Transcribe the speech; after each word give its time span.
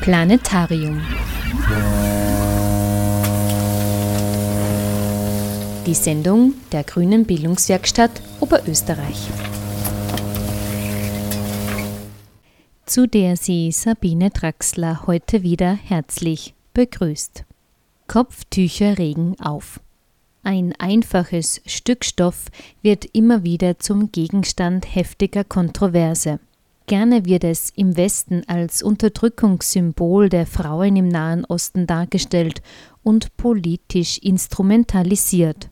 Planetarium. 0.00 0.98
Die 5.84 5.92
Sendung 5.92 6.54
der 6.72 6.84
Grünen 6.84 7.26
Bildungswerkstatt 7.26 8.10
Oberösterreich. 8.40 9.28
Zu 12.86 13.06
der 13.06 13.36
sie 13.36 13.70
Sabine 13.72 14.30
Draxler 14.30 15.06
heute 15.06 15.42
wieder 15.42 15.74
herzlich 15.74 16.54
begrüßt. 16.72 17.44
Kopftücher 18.08 18.96
regen 18.96 19.38
auf. 19.38 19.80
Ein 20.42 20.72
einfaches 20.78 21.60
Stück 21.66 22.06
Stoff 22.06 22.46
wird 22.80 23.04
immer 23.12 23.44
wieder 23.44 23.78
zum 23.78 24.10
Gegenstand 24.10 24.94
heftiger 24.94 25.44
Kontroverse. 25.44 26.40
Gerne 26.90 27.24
wird 27.24 27.44
es 27.44 27.70
im 27.76 27.96
Westen 27.96 28.42
als 28.48 28.82
Unterdrückungssymbol 28.82 30.28
der 30.28 30.44
Frauen 30.44 30.96
im 30.96 31.06
Nahen 31.06 31.44
Osten 31.44 31.86
dargestellt 31.86 32.62
und 33.04 33.36
politisch 33.36 34.18
instrumentalisiert. 34.18 35.70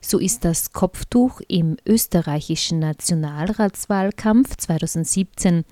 So 0.00 0.18
ist 0.18 0.46
das 0.46 0.72
Kopftuch 0.72 1.42
im 1.48 1.76
österreichischen 1.84 2.78
Nationalratswahlkampf 2.78 4.56
2017 4.56 5.64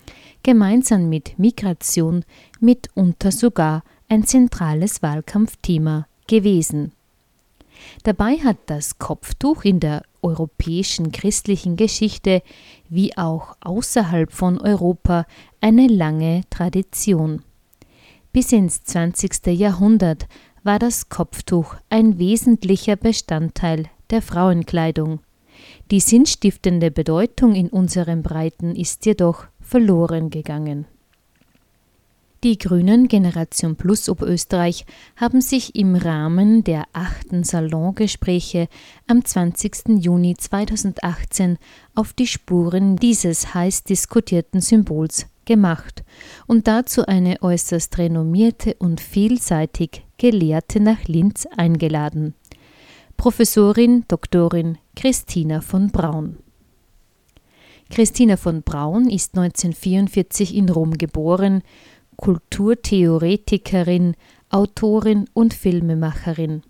gemeinsam 0.42 1.08
mit 1.08 1.38
Migration 1.38 2.26
mitunter 2.60 3.32
sogar 3.32 3.84
ein 4.10 4.24
zentrales 4.24 5.00
Wahlkampfthema 5.00 6.06
gewesen. 6.28 6.92
Dabei 8.02 8.36
hat 8.36 8.58
das 8.66 8.98
Kopftuch 8.98 9.64
in 9.64 9.80
der 9.80 10.02
europäischen 10.22 11.12
christlichen 11.12 11.76
Geschichte 11.76 12.42
wie 12.88 13.16
auch 13.16 13.56
außerhalb 13.60 14.32
von 14.32 14.60
Europa 14.60 15.26
eine 15.60 15.86
lange 15.86 16.42
Tradition. 16.50 17.42
Bis 18.32 18.52
ins 18.52 18.82
20. 18.84 19.46
Jahrhundert 19.48 20.26
war 20.62 20.78
das 20.78 21.08
Kopftuch 21.08 21.74
ein 21.90 22.18
wesentlicher 22.18 22.96
Bestandteil 22.96 23.88
der 24.10 24.22
Frauenkleidung. 24.22 25.20
Die 25.90 26.00
sinnstiftende 26.00 26.90
Bedeutung 26.90 27.54
in 27.54 27.68
unseren 27.68 28.22
Breiten 28.22 28.74
ist 28.74 29.04
jedoch 29.06 29.46
verloren 29.60 30.30
gegangen. 30.30 30.86
Die 32.44 32.58
Grünen 32.58 33.06
Generation 33.06 33.76
Plus 33.76 34.08
Oberösterreich 34.08 34.84
haben 35.14 35.40
sich 35.40 35.76
im 35.76 35.94
Rahmen 35.94 36.64
der 36.64 36.86
achten 36.92 37.44
Salongespräche 37.44 38.66
am 39.06 39.24
20. 39.24 40.00
Juni 40.00 40.34
2018 40.36 41.56
auf 41.94 42.12
die 42.14 42.26
Spuren 42.26 42.96
dieses 42.96 43.54
heiß 43.54 43.84
diskutierten 43.84 44.60
Symbols 44.60 45.26
gemacht 45.44 46.02
und 46.48 46.66
dazu 46.66 47.06
eine 47.06 47.40
äußerst 47.42 47.96
renommierte 47.98 48.74
und 48.74 49.00
vielseitig 49.00 50.04
Gelehrte 50.18 50.80
nach 50.80 51.04
Linz 51.04 51.46
eingeladen. 51.56 52.34
Professorin 53.16 54.04
Doktorin 54.08 54.78
Christina 54.96 55.60
von 55.60 55.92
Braun. 55.92 56.38
Christina 57.92 58.38
von 58.38 58.62
Braun 58.62 59.10
ist 59.10 59.36
1944 59.36 60.56
in 60.56 60.70
Rom 60.70 60.96
geboren, 60.96 61.62
Kulturtheoretikerin, 62.22 64.14
Autorin 64.48 65.28
und 65.32 65.54
Filmemacherin. 65.54 66.62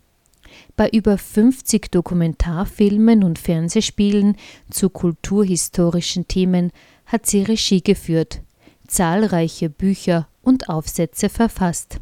Bei 0.76 0.88
über 0.88 1.18
50 1.18 1.90
Dokumentarfilmen 1.90 3.22
und 3.22 3.38
Fernsehspielen 3.38 4.36
zu 4.70 4.88
kulturhistorischen 4.88 6.26
Themen 6.26 6.72
hat 7.04 7.26
sie 7.26 7.42
Regie 7.42 7.82
geführt, 7.82 8.40
zahlreiche 8.86 9.68
Bücher 9.68 10.26
und 10.40 10.70
Aufsätze 10.70 11.28
verfasst. 11.28 12.00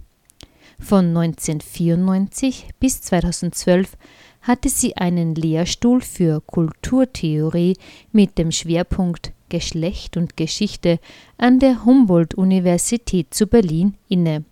Von 0.79 1.09
1994 1.09 2.69
bis 2.79 3.01
2012 3.03 3.97
hatte 4.43 4.69
sie 4.69 4.97
einen 4.97 5.35
Lehrstuhl 5.35 6.03
für 6.03 6.41
Kulturtheorie 6.41 7.77
mit 8.13 8.39
dem 8.39 8.53
Schwerpunkt 8.53 9.33
Geschlecht 9.51 10.17
und 10.17 10.39
Geschichte 10.39 10.99
an 11.37 11.59
der 11.59 11.85
Humboldt-Universität 11.85 13.35
zu 13.35 13.47
Berlin 13.47 13.97
inne. 14.09 14.45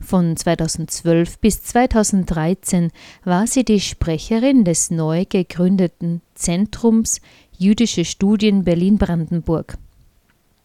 Von 0.00 0.36
2012 0.36 1.38
bis 1.40 1.62
2013 1.64 2.92
war 3.24 3.48
sie 3.48 3.64
die 3.64 3.80
Sprecherin 3.80 4.64
des 4.64 4.90
neu 4.92 5.24
gegründeten 5.28 6.22
Zentrums 6.34 7.20
Jüdische 7.58 8.04
Studien 8.04 8.62
Berlin-Brandenburg. 8.62 9.76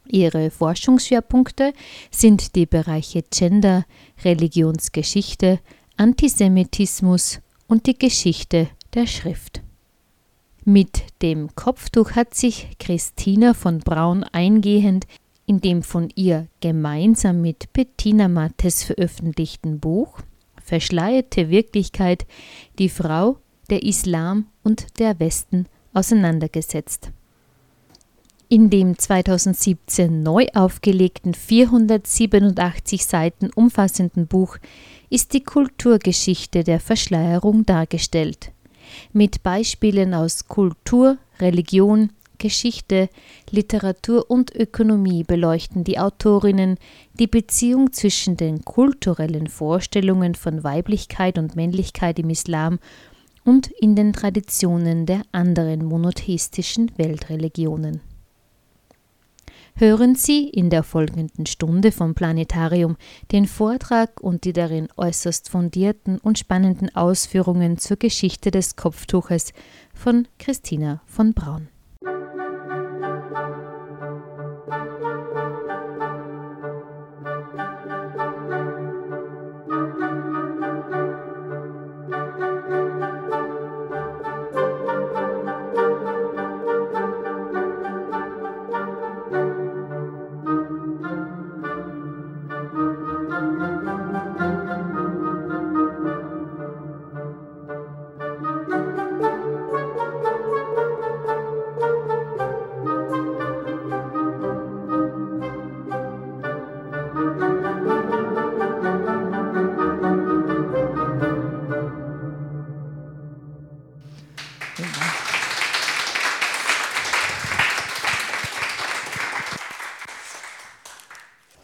Ihre 0.07 0.51
Forschungsschwerpunkte 0.51 1.73
sind 2.11 2.55
die 2.55 2.67
Bereiche 2.67 3.23
Gender, 3.31 3.85
Religionsgeschichte, 4.23 5.59
Antisemitismus 5.97 7.39
und 7.67 7.87
die 7.87 7.97
Geschichte 7.97 8.67
der 8.93 9.07
Schrift. 9.07 9.61
Mit 10.65 11.03
dem 11.21 11.53
Kopftuch 11.55 12.11
hat 12.11 12.35
sich 12.35 12.77
Christina 12.79 13.53
von 13.53 13.79
Braun 13.79 14.23
eingehend 14.23 15.07
in 15.45 15.59
dem 15.59 15.83
von 15.83 16.09
ihr 16.15 16.47
gemeinsam 16.61 17.41
mit 17.41 17.73
Bettina 17.73 18.29
Mattes 18.29 18.83
veröffentlichten 18.83 19.81
Buch 19.81 20.21
Verschleierte 20.63 21.49
Wirklichkeit 21.49 22.25
die 22.79 22.87
Frau, 22.87 23.39
der 23.69 23.83
Islam 23.83 24.45
und 24.63 24.99
der 24.99 25.19
Westen 25.19 25.65
auseinandergesetzt. 25.93 27.11
In 28.47 28.69
dem 28.69 28.97
2017 28.97 30.23
neu 30.23 30.47
aufgelegten 30.53 31.33
487 31.33 33.05
Seiten 33.05 33.49
umfassenden 33.53 34.27
Buch 34.27 34.57
ist 35.09 35.33
die 35.33 35.43
Kulturgeschichte 35.43 36.63
der 36.63 36.79
Verschleierung 36.79 37.65
dargestellt 37.65 38.53
mit 39.11 39.43
Beispielen 39.43 40.13
aus 40.13 40.47
Kultur, 40.47 41.17
Religion, 41.39 42.11
Geschichte, 42.37 43.09
Literatur 43.51 44.29
und 44.29 44.53
Ökonomie 44.53 45.23
beleuchten 45.23 45.83
die 45.83 45.99
Autorinnen 45.99 46.77
die 47.13 47.27
Beziehung 47.27 47.93
zwischen 47.93 48.35
den 48.35 48.65
kulturellen 48.65 49.47
Vorstellungen 49.47 50.35
von 50.35 50.63
Weiblichkeit 50.63 51.37
und 51.37 51.55
Männlichkeit 51.55 52.19
im 52.19 52.29
Islam 52.29 52.79
und 53.45 53.67
in 53.67 53.95
den 53.95 54.13
Traditionen 54.13 55.05
der 55.05 55.21
anderen 55.31 55.85
monotheistischen 55.85 56.91
Weltreligionen 56.97 58.01
hören 59.75 60.15
Sie 60.15 60.47
in 60.49 60.69
der 60.69 60.83
folgenden 60.83 61.45
Stunde 61.45 61.91
vom 61.91 62.15
Planetarium 62.15 62.97
den 63.31 63.45
Vortrag 63.45 64.21
und 64.21 64.43
die 64.45 64.53
darin 64.53 64.87
äußerst 64.95 65.49
fundierten 65.49 66.19
und 66.19 66.39
spannenden 66.39 66.95
Ausführungen 66.95 67.77
zur 67.77 67.97
Geschichte 67.97 68.51
des 68.51 68.75
Kopftuches 68.75 69.53
von 69.93 70.27
Christina 70.39 71.01
von 71.05 71.33
Braun. 71.33 71.72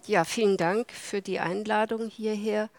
Ja, 0.09 0.23
vielen 0.23 0.57
Dank 0.57 0.91
für 0.91 1.21
die 1.21 1.39
Einladung 1.39 2.09
hierher. 2.09 2.69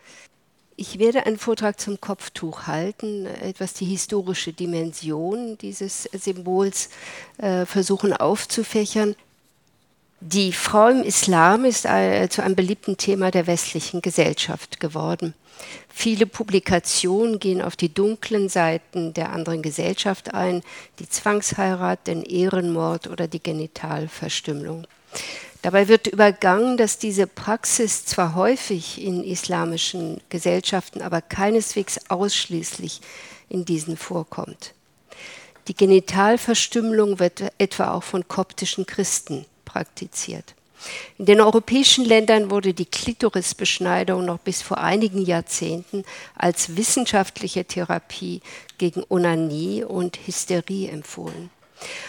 Ich 0.75 0.99
werde 0.99 1.27
einen 1.27 1.39
Vortrag 1.39 1.79
zum 1.79 2.01
Kopftuch 2.01 2.67
halten, 2.67 3.25
etwas 3.25 3.73
die 3.73 3.85
historische 3.85 4.53
Dimension 4.53 5.57
dieses 5.57 6.09
Symbols 6.13 6.89
äh, 7.39 7.67
versuchen 7.67 8.13
aufzufächern. 8.13 9.15
Die 10.19 10.53
Frau 10.53 10.89
im 10.89 11.05
Islam 11.05 11.65
ist 11.65 11.87
äh, 11.87 12.27
zu 12.29 12.43
einem 12.43 12.57
beliebten 12.57 12.97
Thema 12.97 13.31
der 13.31 13.47
westlichen 13.47 14.03
Gesellschaft 14.03 14.81
geworden. 14.81 15.35
Viele 15.89 16.27
Publikationen 16.27 17.39
gehen 17.39 17.63
auf 17.63 17.77
die 17.77 17.95
dunklen 17.95 18.49
Seiten 18.49 19.15
der 19.15 19.31
anderen 19.31 19.63
Gesellschaft 19.63 20.35
ein, 20.35 20.65
die 20.99 21.09
Zwangsheirat, 21.09 22.09
den 22.09 22.25
Ehrenmord 22.25 23.07
oder 23.07 23.29
die 23.29 23.41
Genitalverstümmelung. 23.41 24.89
Dabei 25.63 25.89
wird 25.89 26.07
übergangen, 26.07 26.77
dass 26.79 26.99
diese 26.99 27.27
Praxis 27.27 28.07
zwar 28.07 28.35
häufig 28.35 29.03
in 29.03 29.23
islamischen 29.23 30.21
Gesellschaften, 30.31 31.03
aber 31.03 31.21
keineswegs 31.21 32.01
ausschließlich 32.09 33.01
in 33.51 33.67
diesen 33.67 33.99
vorkommt. 33.99 34.73
Die 35.69 35.75
Genitalverstümmelung 35.75 37.19
wird 37.19 37.53
etwa 37.59 37.93
auch 37.93 38.03
von 38.03 38.27
koptischen 38.27 38.87
Christen 38.87 39.45
praktiziert. 39.67 40.55
In 41.19 41.27
den 41.27 41.43
europäischen 41.43 42.07
Ländern 42.07 42.51
wurde 42.51 42.73
die 42.73 42.87
Klitorisbeschneidung 42.87 44.25
noch 44.25 44.39
bis 44.39 44.63
vor 44.63 44.79
einigen 44.79 45.23
Jahrzehnten 45.23 46.05
als 46.35 46.77
wissenschaftliche 46.77 47.67
Therapie 47.67 48.41
gegen 48.79 49.05
Onanie 49.11 49.85
und 49.85 50.19
Hysterie 50.27 50.89
empfohlen. 50.89 51.51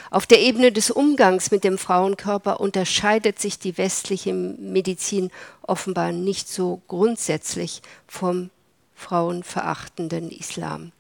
Auf 0.09 0.25
der 0.25 0.39
Ebene 0.39 0.71
des 0.71 0.91
Umgangs 0.91 1.51
mit 1.51 1.63
dem 1.63 1.77
Frauenkörper 1.77 2.59
unterscheidet 2.59 3.39
sich 3.39 3.59
die 3.59 3.77
westliche 3.77 4.33
Medizin 4.33 5.31
offenbar 5.62 6.12
nicht 6.12 6.50
so 6.50 6.81
grundsätzlich 6.88 7.81
vom 8.07 8.50
frauenverachtenden 8.95 10.29
Islam. 10.29 10.91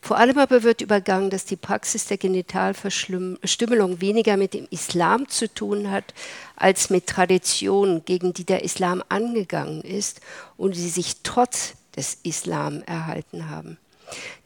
Vor 0.00 0.18
allem 0.18 0.38
aber 0.38 0.62
wird 0.62 0.80
übergangen, 0.80 1.30
dass 1.30 1.44
die 1.44 1.56
Praxis 1.56 2.06
der 2.06 2.18
Genitalverstümmelung 2.18 4.00
weniger 4.00 4.36
mit 4.36 4.54
dem 4.54 4.66
Islam 4.70 5.28
zu 5.28 5.52
tun 5.52 5.90
hat, 5.90 6.12
als 6.56 6.90
mit 6.90 7.06
Traditionen, 7.06 8.04
gegen 8.04 8.34
die 8.34 8.44
der 8.44 8.64
Islam 8.64 9.02
angegangen 9.08 9.82
ist 9.82 10.20
und 10.56 10.74
die 10.74 10.88
sich 10.88 11.22
trotz 11.22 11.74
des 11.96 12.18
Islam 12.22 12.82
erhalten 12.82 13.48
haben. 13.48 13.78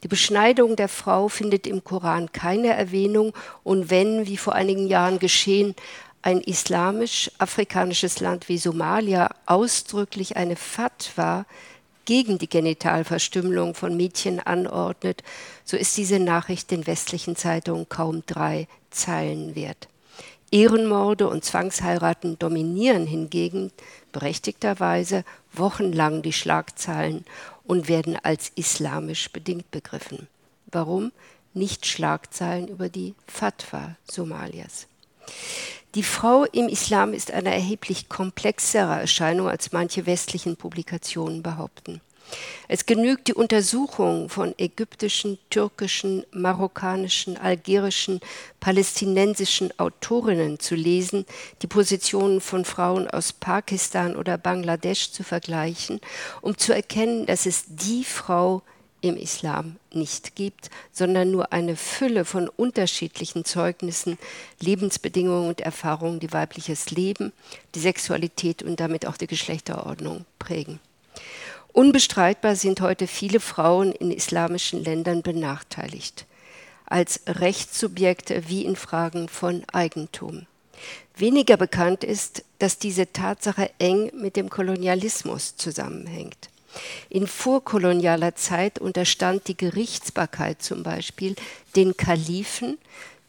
Die 0.03 0.07
Beschneidung 0.07 0.75
der 0.75 0.89
Frau 0.89 1.27
findet 1.27 1.67
im 1.67 1.83
Koran 1.83 2.31
keine 2.31 2.69
Erwähnung 2.69 3.33
und 3.63 3.89
wenn, 3.89 4.27
wie 4.27 4.37
vor 4.37 4.53
einigen 4.53 4.87
Jahren 4.87 5.19
geschehen, 5.19 5.75
ein 6.21 6.41
islamisch-afrikanisches 6.41 8.19
Land 8.19 8.49
wie 8.49 8.57
Somalia 8.57 9.29
ausdrücklich 9.45 10.35
eine 10.35 10.55
Fatwa 10.55 11.45
gegen 12.05 12.39
die 12.39 12.49
Genitalverstümmelung 12.49 13.75
von 13.75 13.95
Mädchen 13.95 14.39
anordnet, 14.39 15.23
so 15.63 15.77
ist 15.77 15.95
diese 15.95 16.19
Nachricht 16.19 16.71
den 16.71 16.87
westlichen 16.87 17.35
Zeitungen 17.35 17.87
kaum 17.87 18.23
drei 18.25 18.67
Zeilen 18.89 19.55
wert. 19.55 19.87
Ehrenmorde 20.51 21.27
und 21.27 21.45
Zwangsheiraten 21.45 22.39
dominieren 22.39 23.05
hingegen 23.05 23.71
berechtigterweise 24.11 25.23
wochenlang 25.53 26.23
die 26.23 26.33
Schlagzeilen 26.33 27.25
und 27.69 27.87
werden 27.87 28.17
als 28.23 28.51
islamisch 28.55 29.31
bedingt 29.31 29.69
begriffen. 29.69 30.27
Warum? 30.71 31.11
Nicht 31.53 31.85
Schlagzeilen 31.85 32.67
über 32.67 32.89
die 32.89 33.13
Fatwa 33.27 33.95
Somalias. 34.09 34.87
Die 35.93 36.01
Frau 36.01 36.45
im 36.45 36.67
Islam 36.67 37.13
ist 37.13 37.29
eine 37.29 37.53
erheblich 37.53 38.09
komplexere 38.09 38.99
Erscheinung, 38.99 39.47
als 39.47 39.71
manche 39.71 40.07
westlichen 40.07 40.55
Publikationen 40.55 41.43
behaupten. 41.43 42.01
Es 42.67 42.85
genügt 42.85 43.27
die 43.27 43.33
Untersuchung 43.33 44.29
von 44.29 44.53
ägyptischen, 44.57 45.39
türkischen, 45.49 46.25
marokkanischen, 46.31 47.37
algerischen, 47.37 48.19
palästinensischen 48.59 49.77
Autorinnen 49.79 50.59
zu 50.59 50.75
lesen, 50.75 51.25
die 51.61 51.67
Positionen 51.67 52.41
von 52.41 52.65
Frauen 52.65 53.09
aus 53.09 53.33
Pakistan 53.33 54.15
oder 54.15 54.37
Bangladesch 54.37 55.11
zu 55.11 55.23
vergleichen, 55.23 55.99
um 56.41 56.57
zu 56.57 56.73
erkennen, 56.73 57.25
dass 57.25 57.45
es 57.45 57.65
die 57.67 58.03
Frau 58.03 58.61
im 59.01 59.15
Islam 59.15 59.77
nicht 59.93 60.35
gibt, 60.35 60.69
sondern 60.91 61.31
nur 61.31 61.53
eine 61.53 61.75
Fülle 61.75 62.25
von 62.25 62.49
unterschiedlichen 62.49 63.45
Zeugnissen, 63.45 64.17
Lebensbedingungen 64.59 65.47
und 65.47 65.61
Erfahrungen, 65.61 66.19
die 66.19 66.33
weibliches 66.33 66.91
Leben, 66.91 67.31
die 67.75 67.79
Sexualität 67.79 68.61
und 68.61 68.79
damit 68.79 69.05
auch 69.05 69.17
die 69.17 69.27
Geschlechterordnung 69.27 70.25
prägen. 70.37 70.79
Unbestreitbar 71.73 72.55
sind 72.55 72.81
heute 72.81 73.07
viele 73.07 73.39
Frauen 73.39 73.91
in 73.91 74.11
islamischen 74.11 74.83
Ländern 74.83 75.21
benachteiligt, 75.21 76.25
als 76.85 77.21
Rechtssubjekte 77.27 78.49
wie 78.49 78.65
in 78.65 78.75
Fragen 78.75 79.29
von 79.29 79.63
Eigentum. 79.71 80.47
Weniger 81.15 81.57
bekannt 81.57 82.03
ist, 82.03 82.43
dass 82.57 82.79
diese 82.79 83.11
Tatsache 83.11 83.69
eng 83.77 84.11
mit 84.15 84.35
dem 84.35 84.49
Kolonialismus 84.49 85.57
zusammenhängt. 85.57 86.49
In 87.09 87.27
vorkolonialer 87.27 88.35
Zeit 88.35 88.79
unterstand 88.79 89.47
die 89.47 89.57
Gerichtsbarkeit 89.57 90.61
zum 90.61 90.83
Beispiel 90.83 91.35
den 91.75 91.97
Kalifen, 91.97 92.77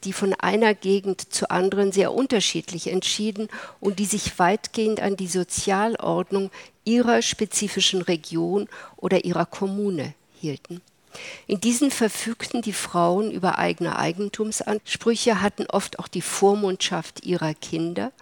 die 0.05 0.13
von 0.13 0.35
einer 0.35 0.75
Gegend 0.75 1.33
zur 1.33 1.51
anderen 1.51 1.93
sehr 1.93 2.13
unterschiedlich 2.13 2.89
entschieden 2.89 3.49
und 3.81 3.99
die 3.99 4.07
sich 4.07 4.39
weitgehend 4.39 5.01
an 5.01 5.17
die 5.17 5.27
Sozialordnung 5.27 6.51
ihrer 6.91 7.23
spezifischen 7.23 8.03
Region 8.03 8.69
oder 8.97 9.25
ihrer 9.25 9.47
Kommune 9.47 10.15
hielten. 10.35 10.83
In 11.47 11.61
diesen 11.61 11.91
verfügten 11.91 12.63
die 12.63 12.73
Frauen 12.73 13.31
über 13.31 13.59
eigene 13.59 13.97
Eigentumsansprüche, 13.99 15.41
hatten 15.41 15.67
oft 15.67 15.99
auch 15.99 16.09
die 16.09 16.23
Vormundschaft 16.23 17.25
ihrer 17.25 17.55
Kinder. 17.55 18.13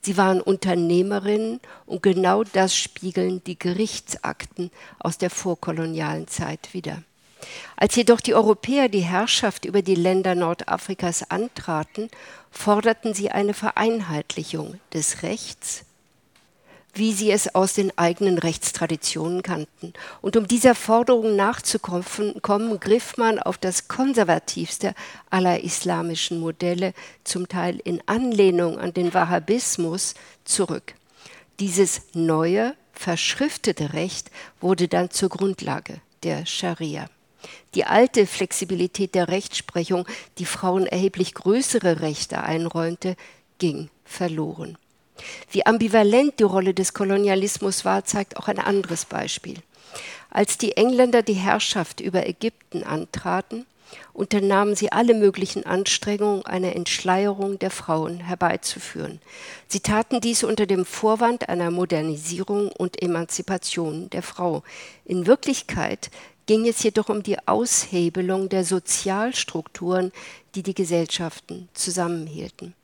Sie 0.00 0.16
waren 0.16 0.40
Unternehmerinnen 0.40 1.60
und 1.86 2.02
genau 2.02 2.44
das 2.44 2.74
spiegeln 2.76 3.42
die 3.44 3.58
Gerichtsakten 3.58 4.70
aus 4.98 5.18
der 5.18 5.30
vorkolonialen 5.30 6.26
Zeit 6.28 6.72
wider. 6.72 7.02
Als 7.76 7.94
jedoch 7.96 8.20
die 8.20 8.34
Europäer 8.34 8.88
die 8.88 9.00
Herrschaft 9.00 9.64
über 9.64 9.82
die 9.82 9.94
Länder 9.94 10.34
Nordafrikas 10.34 11.30
antraten, 11.30 12.10
forderten 12.50 13.14
sie 13.14 13.30
eine 13.30 13.54
Vereinheitlichung 13.54 14.80
des 14.92 15.22
Rechts, 15.22 15.84
wie 16.98 17.12
sie 17.12 17.30
es 17.30 17.54
aus 17.54 17.72
den 17.72 17.96
eigenen 17.96 18.38
Rechtstraditionen 18.38 19.42
kannten. 19.42 19.92
Und 20.20 20.36
um 20.36 20.46
dieser 20.46 20.74
Forderung 20.74 21.36
nachzukommen, 21.36 22.04
griff 22.80 23.16
man 23.16 23.38
auf 23.38 23.56
das 23.56 23.88
konservativste 23.88 24.94
aller 25.30 25.62
islamischen 25.62 26.40
Modelle, 26.40 26.92
zum 27.24 27.48
Teil 27.48 27.80
in 27.82 28.02
Anlehnung 28.06 28.78
an 28.78 28.92
den 28.92 29.14
Wahhabismus, 29.14 30.14
zurück. 30.44 30.94
Dieses 31.60 32.02
neue, 32.14 32.74
verschriftete 32.92 33.92
Recht 33.92 34.30
wurde 34.60 34.88
dann 34.88 35.10
zur 35.10 35.28
Grundlage 35.28 36.00
der 36.24 36.46
Scharia. 36.46 37.08
Die 37.74 37.84
alte 37.84 38.26
Flexibilität 38.26 39.14
der 39.14 39.28
Rechtsprechung, 39.28 40.06
die 40.38 40.44
Frauen 40.44 40.86
erheblich 40.86 41.34
größere 41.34 42.00
Rechte 42.00 42.42
einräumte, 42.42 43.16
ging 43.58 43.90
verloren. 44.04 44.76
Wie 45.50 45.66
ambivalent 45.66 46.38
die 46.38 46.44
Rolle 46.44 46.74
des 46.74 46.94
Kolonialismus 46.94 47.84
war, 47.84 48.04
zeigt 48.04 48.36
auch 48.36 48.48
ein 48.48 48.58
anderes 48.58 49.04
Beispiel. 49.04 49.56
Als 50.30 50.58
die 50.58 50.76
Engländer 50.76 51.22
die 51.22 51.34
Herrschaft 51.34 52.00
über 52.00 52.26
Ägypten 52.26 52.82
antraten, 52.82 53.66
unternahmen 54.12 54.74
sie 54.74 54.92
alle 54.92 55.14
möglichen 55.14 55.64
Anstrengungen, 55.64 56.44
eine 56.44 56.74
Entschleierung 56.74 57.58
der 57.58 57.70
Frauen 57.70 58.20
herbeizuführen. 58.20 59.20
Sie 59.68 59.80
taten 59.80 60.20
dies 60.20 60.44
unter 60.44 60.66
dem 60.66 60.84
Vorwand 60.84 61.48
einer 61.48 61.70
Modernisierung 61.70 62.70
und 62.72 63.02
Emanzipation 63.02 64.10
der 64.10 64.22
Frau. 64.22 64.62
In 65.04 65.26
Wirklichkeit 65.26 66.10
ging 66.46 66.66
es 66.66 66.82
jedoch 66.82 67.08
um 67.08 67.22
die 67.22 67.38
Aushebelung 67.46 68.48
der 68.48 68.64
Sozialstrukturen, 68.64 70.12
die 70.54 70.62
die 70.62 70.74
Gesellschaften 70.74 71.68
zusammenhielten. 71.74 72.74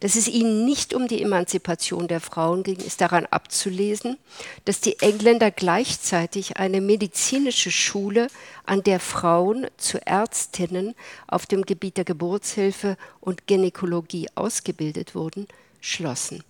Dass 0.00 0.16
es 0.16 0.28
ihnen 0.28 0.64
nicht 0.64 0.92
um 0.94 1.08
die 1.08 1.22
Emanzipation 1.22 2.06
der 2.06 2.20
Frauen 2.20 2.62
ging, 2.62 2.76
ist 2.76 3.00
daran 3.00 3.26
abzulesen, 3.26 4.18
dass 4.64 4.80
die 4.80 5.00
Engländer 5.00 5.50
gleichzeitig 5.50 6.58
eine 6.58 6.80
medizinische 6.80 7.70
Schule, 7.70 8.28
an 8.66 8.82
der 8.82 9.00
Frauen 9.00 9.66
zu 9.76 10.04
Ärztinnen 10.06 10.94
auf 11.26 11.46
dem 11.46 11.62
Gebiet 11.62 11.96
der 11.96 12.04
Geburtshilfe 12.04 12.96
und 13.20 13.46
Gynäkologie 13.46 14.28
ausgebildet 14.34 15.14
wurden, 15.14 15.48
schlossen. 15.80 16.42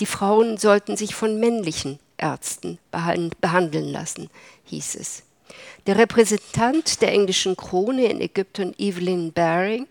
Die 0.00 0.06
Frauen 0.06 0.56
sollten 0.56 0.96
sich 0.96 1.14
von 1.14 1.38
männlichen 1.40 1.98
Ärzten 2.16 2.78
behandeln 2.90 3.88
lassen, 3.88 4.30
hieß 4.64 4.94
es. 4.96 5.22
Der 5.86 5.96
Repräsentant 5.96 7.00
der 7.00 7.12
englischen 7.12 7.56
Krone 7.56 8.06
in 8.06 8.20
Ägypten, 8.20 8.74
Evelyn 8.78 9.32
Baring, 9.32 9.86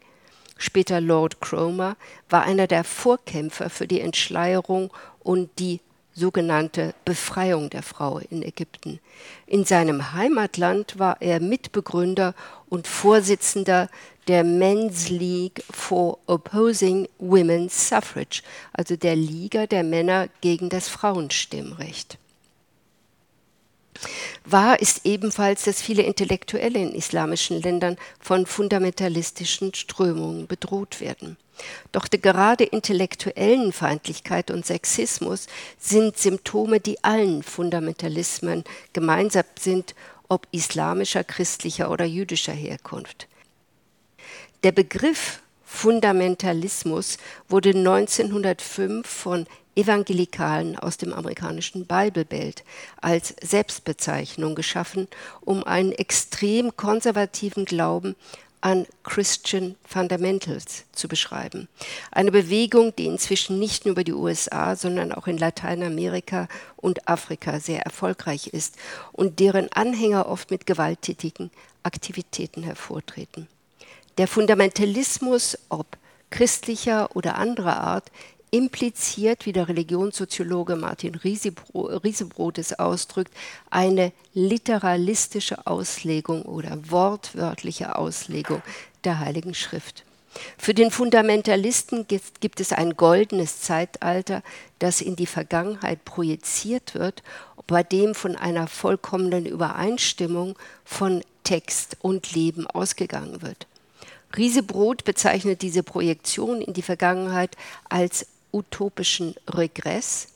später 0.57 1.01
Lord 1.01 1.41
Cromer, 1.41 1.97
war 2.29 2.43
einer 2.43 2.67
der 2.67 2.83
Vorkämpfer 2.83 3.69
für 3.69 3.87
die 3.87 4.01
Entschleierung 4.01 4.91
und 5.19 5.49
die 5.59 5.81
sogenannte 6.13 6.95
Befreiung 7.05 7.69
der 7.69 7.83
Frau 7.83 8.17
in 8.17 8.41
Ägypten. 8.41 8.99
In 9.45 9.65
seinem 9.65 10.13
Heimatland 10.13 10.97
war 10.97 11.21
er 11.21 11.39
Mitbegründer 11.39 12.33
und 12.69 12.87
Vorsitzender 12.87 13.87
der 14.27 14.43
Men's 14.43 15.09
League 15.09 15.63
for 15.69 16.17
Opposing 16.25 17.07
Women's 17.19 17.89
Suffrage, 17.89 18.41
also 18.73 18.95
der 18.95 19.15
Liga 19.15 19.67
der 19.67 19.83
Männer 19.83 20.27
gegen 20.41 20.69
das 20.69 20.89
Frauenstimmrecht. 20.89 22.17
Wahr 24.45 24.79
ist 24.79 25.01
ebenfalls, 25.05 25.63
dass 25.63 25.81
viele 25.81 26.03
Intellektuelle 26.03 26.79
in 26.79 26.93
islamischen 26.93 27.61
Ländern 27.61 27.97
von 28.19 28.45
fundamentalistischen 28.45 29.73
Strömungen 29.73 30.47
bedroht 30.47 31.01
werden. 31.01 31.37
Doch 31.91 32.07
die 32.07 32.21
gerade 32.21 32.63
intellektuellen 32.63 33.73
Feindlichkeit 33.73 34.51
und 34.51 34.65
Sexismus 34.65 35.47
sind 35.79 36.17
Symptome, 36.17 36.79
die 36.79 37.03
allen 37.03 37.41
Fundamentalismen 37.43 38.63
gemeinsam 38.93 39.45
sind, 39.57 39.95
ob 40.29 40.47
islamischer, 40.51 41.23
christlicher 41.23 41.89
oder 41.89 42.05
jüdischer 42.05 42.53
Herkunft. 42.53 43.27
Der 44.63 44.71
Begriff 44.71 45.41
Fundamentalismus 45.63 47.17
wurde 47.49 47.69
1905 47.69 49.07
von 49.07 49.47
Evangelikalen 49.77 50.77
aus 50.77 50.97
dem 50.97 51.13
amerikanischen 51.13 51.85
Bible 51.85 52.25
Belt 52.25 52.63
als 52.99 53.35
Selbstbezeichnung 53.41 54.55
geschaffen, 54.55 55.07
um 55.41 55.63
einen 55.63 55.91
extrem 55.91 56.75
konservativen 56.75 57.65
Glauben 57.65 58.15
an 58.59 58.87
Christian 59.03 59.75
Fundamentals 59.87 60.85
zu 60.91 61.07
beschreiben. 61.07 61.67
Eine 62.11 62.31
Bewegung, 62.31 62.95
die 62.95 63.05
inzwischen 63.05 63.59
nicht 63.59 63.85
nur 63.85 63.91
über 63.91 64.03
die 64.03 64.13
USA, 64.13 64.75
sondern 64.75 65.11
auch 65.11 65.27
in 65.27 65.37
Lateinamerika 65.37 66.47
und 66.75 67.07
Afrika 67.07 67.59
sehr 67.59 67.83
erfolgreich 67.83 68.47
ist 68.47 68.75
und 69.11 69.39
deren 69.39 69.71
Anhänger 69.71 70.27
oft 70.27 70.49
mit 70.49 70.65
gewalttätigen 70.65 71.51
Aktivitäten 71.83 72.63
hervortreten. 72.63 73.47
Der 74.17 74.27
Fundamentalismus, 74.27 75.57
ob 75.69 75.85
christlicher 76.31 77.15
oder 77.15 77.35
anderer 77.35 77.77
Art, 77.79 78.11
impliziert, 78.51 79.45
wie 79.45 79.53
der 79.53 79.67
Religionssoziologe 79.67 80.75
Martin 80.75 81.15
Riesebrot 81.15 82.57
es 82.57 82.77
ausdrückt, 82.77 83.33
eine 83.69 84.11
literalistische 84.33 85.67
Auslegung 85.67 86.43
oder 86.43 86.77
wortwörtliche 86.89 87.95
Auslegung 87.95 88.61
der 89.03 89.19
Heiligen 89.19 89.53
Schrift. 89.53 90.03
Für 90.57 90.73
den 90.73 90.91
Fundamentalisten 90.91 92.05
gibt 92.07 92.59
es 92.59 92.71
ein 92.71 92.95
goldenes 92.95 93.61
Zeitalter, 93.61 94.43
das 94.79 95.01
in 95.01 95.15
die 95.15 95.25
Vergangenheit 95.25 96.05
projiziert 96.05 96.93
wird, 96.93 97.23
bei 97.65 97.83
dem 97.83 98.15
von 98.15 98.35
einer 98.35 98.67
vollkommenen 98.67 99.45
Übereinstimmung 99.45 100.57
von 100.85 101.21
Text 101.43 101.97
und 102.01 102.33
Leben 102.33 102.67
ausgegangen 102.67 103.41
wird. 103.41 103.67
Riesebrot 104.35 105.05
bezeichnet 105.05 105.61
diese 105.61 105.83
Projektion 105.83 106.61
in 106.61 106.73
die 106.73 106.81
Vergangenheit 106.81 107.55
als 107.89 108.27
utopischen 108.57 109.35
Regress. 109.47 110.29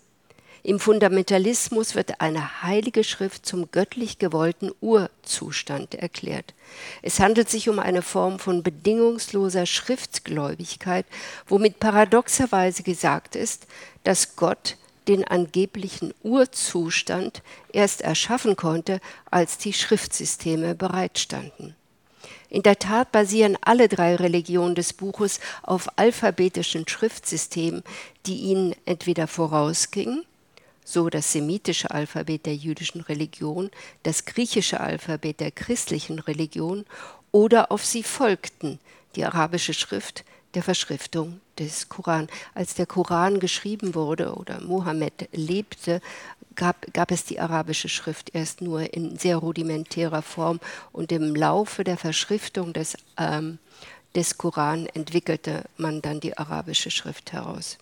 Im 0.64 0.80
Fundamentalismus 0.80 1.96
wird 1.96 2.22
eine 2.22 2.62
heilige 2.62 3.04
Schrift 3.04 3.48
zum 3.48 3.72
göttlich 3.72 4.20
gewollten 4.20 4.72
Urzustand 4.80 5.96
erklärt. 5.96 6.54
Es 7.02 7.20
handelt 7.20 7.50
sich 7.50 7.68
um 7.68 7.80
eine 7.80 8.04
Form 8.04 8.38
von 8.38 8.62
bedingungsloser 8.62 9.66
Schriftgläubigkeit, 9.66 11.08
womit 11.48 11.80
paradoxerweise 11.80 12.84
gesagt 12.84 13.36
ist, 13.36 13.66
dass 14.04 14.36
Gott 14.36 14.78
den 15.08 15.24
angeblichen 15.24 16.14
Urzustand 16.22 17.42
erst 17.74 18.02
erschaffen 18.02 18.56
konnte, 18.56 19.02
als 19.32 19.58
die 19.58 19.74
Schriftsysteme 19.74 20.76
bereitstanden. 20.76 21.76
In 22.52 22.64
der 22.64 22.78
Tat 22.78 23.14
basieren 23.14 23.58
alle 23.62 23.88
drei 23.88 24.14
Religionen 24.14 24.76
des 24.76 24.92
Buches 24.92 25.40
auf 25.64 25.88
alphabetischen 25.98 26.86
Schriftsystemen, 26.86 27.82
die 28.26 28.40
ihnen 28.40 28.76
entweder 28.86 29.28
vorausgingen, 29.28 30.26
so 30.84 31.10
das 31.10 31.32
semitische 31.32 31.92
Alphabet 31.92 32.46
der 32.46 32.56
jüdischen 32.56 33.00
Religion, 33.00 33.72
das 34.04 34.26
griechische 34.26 34.82
Alphabet 34.82 35.40
der 35.40 35.52
christlichen 35.52 36.20
Religion, 36.20 36.86
oder 37.32 37.72
auf 37.72 37.86
sie 37.86 38.04
folgten, 38.04 38.80
die 39.16 39.24
arabische 39.24 39.74
Schrift 39.74 40.26
der 40.54 40.62
Verschriftung 40.62 41.40
des 41.62 41.90
Koran. 41.90 42.28
Als 42.54 42.74
der 42.74 42.86
Koran 42.86 43.40
geschrieben 43.40 43.96
wurde 43.96 44.34
oder 44.34 44.62
Mohammed 44.62 45.30
lebte, 45.32 46.02
gab, 46.56 46.92
gab 46.94 47.12
es 47.12 47.26
die 47.26 47.40
arabische 47.40 47.90
Schrift 47.90 48.34
erst 48.34 48.62
nur 48.62 48.94
in 48.94 49.18
sehr 49.18 49.38
rudimentärer 49.38 50.22
Form 50.22 50.60
und 50.92 51.12
im 51.12 51.36
Laufe 51.36 51.84
der 51.84 51.98
Verschriftung 51.98 52.74
des, 52.74 52.98
ähm, 53.18 53.60
des 54.16 54.38
Koran 54.38 54.88
entwickelte 54.88 55.64
man 55.78 56.02
dann 56.02 56.20
die 56.20 56.38
arabische 56.38 56.92
Schrift 56.92 57.32
heraus. 57.32 57.78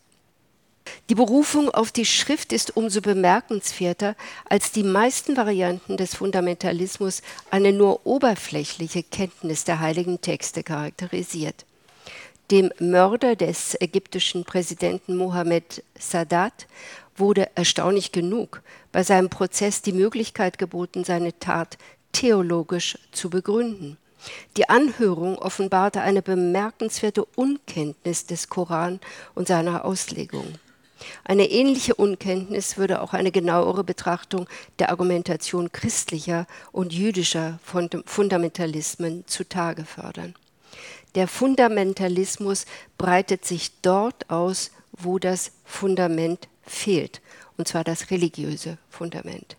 Die 1.10 1.16
Berufung 1.16 1.70
auf 1.70 1.92
die 1.92 2.06
Schrift 2.06 2.52
ist 2.52 2.76
umso 2.76 3.02
bemerkenswerter, 3.02 4.16
als 4.50 4.72
die 4.72 4.84
meisten 4.84 5.38
Varianten 5.38 5.98
des 5.98 6.16
Fundamentalismus 6.16 7.22
eine 7.52 7.74
nur 7.74 8.06
oberflächliche 8.06 9.04
Kenntnis 9.04 9.64
der 9.64 9.80
heiligen 9.80 10.20
Texte 10.22 10.64
charakterisiert. 10.64 11.66
Dem 12.52 12.72
Mörder 12.80 13.36
des 13.36 13.80
ägyptischen 13.80 14.44
Präsidenten 14.44 15.16
Mohammed 15.16 15.84
Sadat 16.00 16.66
wurde 17.16 17.48
erstaunlich 17.54 18.12
genug 18.12 18.64
bei 18.92 19.04
seinem 19.04 19.30
Prozess 19.30 19.84
die 19.84 19.92
Möglichkeit 19.94 20.58
geboten, 20.58 21.04
seine 21.04 21.38
Tat 21.38 21.78
theologisch 22.12 22.98
zu 23.12 23.30
begründen. 23.30 23.98
Die 24.58 24.68
Anhörung 24.68 25.38
offenbarte 25.38 26.02
eine 26.02 26.24
bemerkenswerte 26.24 27.24
Unkenntnis 27.36 28.26
des 28.26 28.50
Koran 28.50 29.00
und 29.36 29.48
seiner 29.48 29.86
Auslegung. 29.86 30.56
Eine 31.24 31.52
ähnliche 31.52 31.94
Unkenntnis 31.94 32.78
würde 32.78 33.04
auch 33.04 33.14
eine 33.14 33.32
genauere 33.32 33.84
Betrachtung 33.84 34.48
der 34.80 34.90
Argumentation 34.90 35.72
christlicher 35.72 36.48
und 36.72 36.94
jüdischer 36.94 37.60
Fundamentalismen 37.64 39.24
zutage 39.28 39.86
fördern. 39.86 40.34
Der 41.16 41.28
Fundamentalismus 41.28 42.66
breitet 42.98 43.46
sich 43.46 43.72
dort 43.82 44.30
aus, 44.30 44.72
wo 44.92 45.18
das 45.20 45.52
Fundament 45.66 46.48
fehlt, 46.64 47.22
und 47.58 47.68
zwar 47.68 47.84
das 47.84 48.12
religiöse 48.12 48.78
Fundament. 48.90 49.56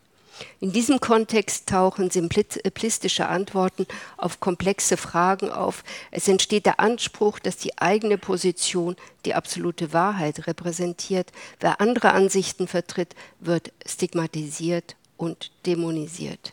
In 0.60 0.72
diesem 0.72 1.00
Kontext 1.00 1.68
tauchen 1.68 2.10
simplistische 2.10 3.28
Antworten 3.28 3.86
auf 4.16 4.40
komplexe 4.40 4.96
Fragen 4.96 5.50
auf. 5.50 5.84
Es 6.10 6.28
entsteht 6.28 6.66
der 6.66 6.80
Anspruch, 6.80 7.38
dass 7.38 7.56
die 7.56 7.76
eigene 7.78 8.18
Position 8.18 8.96
die 9.24 9.34
absolute 9.34 9.92
Wahrheit 9.92 10.46
repräsentiert. 10.46 11.30
Wer 11.60 11.80
andere 11.80 12.12
Ansichten 12.12 12.68
vertritt, 12.68 13.14
wird 13.40 13.72
stigmatisiert 13.84 14.96
und 15.16 15.50
dämonisiert. 15.66 16.52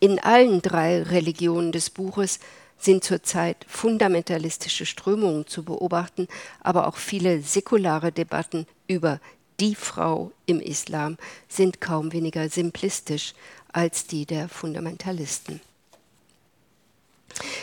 In 0.00 0.18
allen 0.18 0.62
drei 0.62 1.02
Religionen 1.02 1.72
des 1.72 1.90
Buches 1.90 2.38
sind 2.78 3.04
zurzeit 3.04 3.66
fundamentalistische 3.68 4.86
Strömungen 4.86 5.46
zu 5.46 5.64
beobachten, 5.64 6.28
aber 6.60 6.86
auch 6.86 6.96
viele 6.96 7.40
säkulare 7.40 8.12
Debatten 8.12 8.66
über 8.86 9.20
die 9.60 9.74
Frau 9.74 10.30
im 10.46 10.60
Islam 10.60 11.16
sind 11.48 11.80
kaum 11.80 12.12
weniger 12.12 12.48
simplistisch 12.48 13.34
als 13.72 14.06
die 14.06 14.24
der 14.24 14.48
Fundamentalisten. 14.48 15.60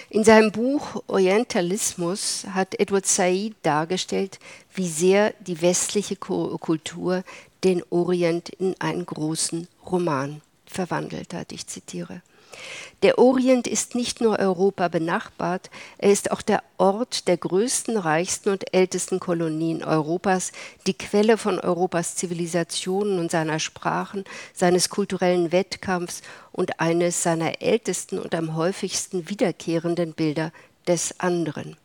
In 0.09 0.23
seinem 0.23 0.51
Buch 0.51 1.03
Orientalismus 1.07 2.45
hat 2.53 2.79
Edward 2.79 3.05
Said 3.05 3.55
dargestellt, 3.63 4.39
wie 4.73 4.87
sehr 4.87 5.33
die 5.39 5.61
westliche 5.61 6.15
Kultur 6.15 7.23
den 7.63 7.81
Orient 7.89 8.49
in 8.49 8.75
einen 8.79 9.05
großen 9.05 9.67
Roman 9.85 10.41
verwandelt 10.65 11.33
hat. 11.33 11.51
Ich 11.51 11.67
zitiere. 11.67 12.21
Der 13.03 13.19
Orient 13.19 13.67
ist 13.67 13.93
nicht 13.93 14.21
nur 14.21 14.39
Europa 14.39 14.87
benachbart, 14.87 15.69
er 15.97 16.11
ist 16.11 16.31
auch 16.31 16.41
der 16.41 16.63
Ort 16.77 17.27
der 17.27 17.37
größten, 17.37 17.97
reichsten 17.97 18.49
und 18.49 18.73
ältesten 18.73 19.19
Kolonien 19.19 19.83
Europas, 19.83 20.51
die 20.87 20.97
Quelle 20.97 21.37
von 21.37 21.59
Europas 21.59 22.15
Zivilisationen 22.15 23.19
und 23.19 23.31
seiner 23.31 23.59
Sprachen, 23.59 24.23
seines 24.53 24.89
kulturellen 24.89 25.51
Wettkampfs 25.51 26.21
und 26.51 26.79
eines 26.79 27.21
seiner 27.21 27.61
ältesten 27.61 28.17
und 28.17 28.33
am 28.33 28.55
häufigsten 28.55 29.29
wiederkehrenden 29.29 30.13
Bilder 30.13 30.51
des 30.87 31.19
anderen. 31.19 31.77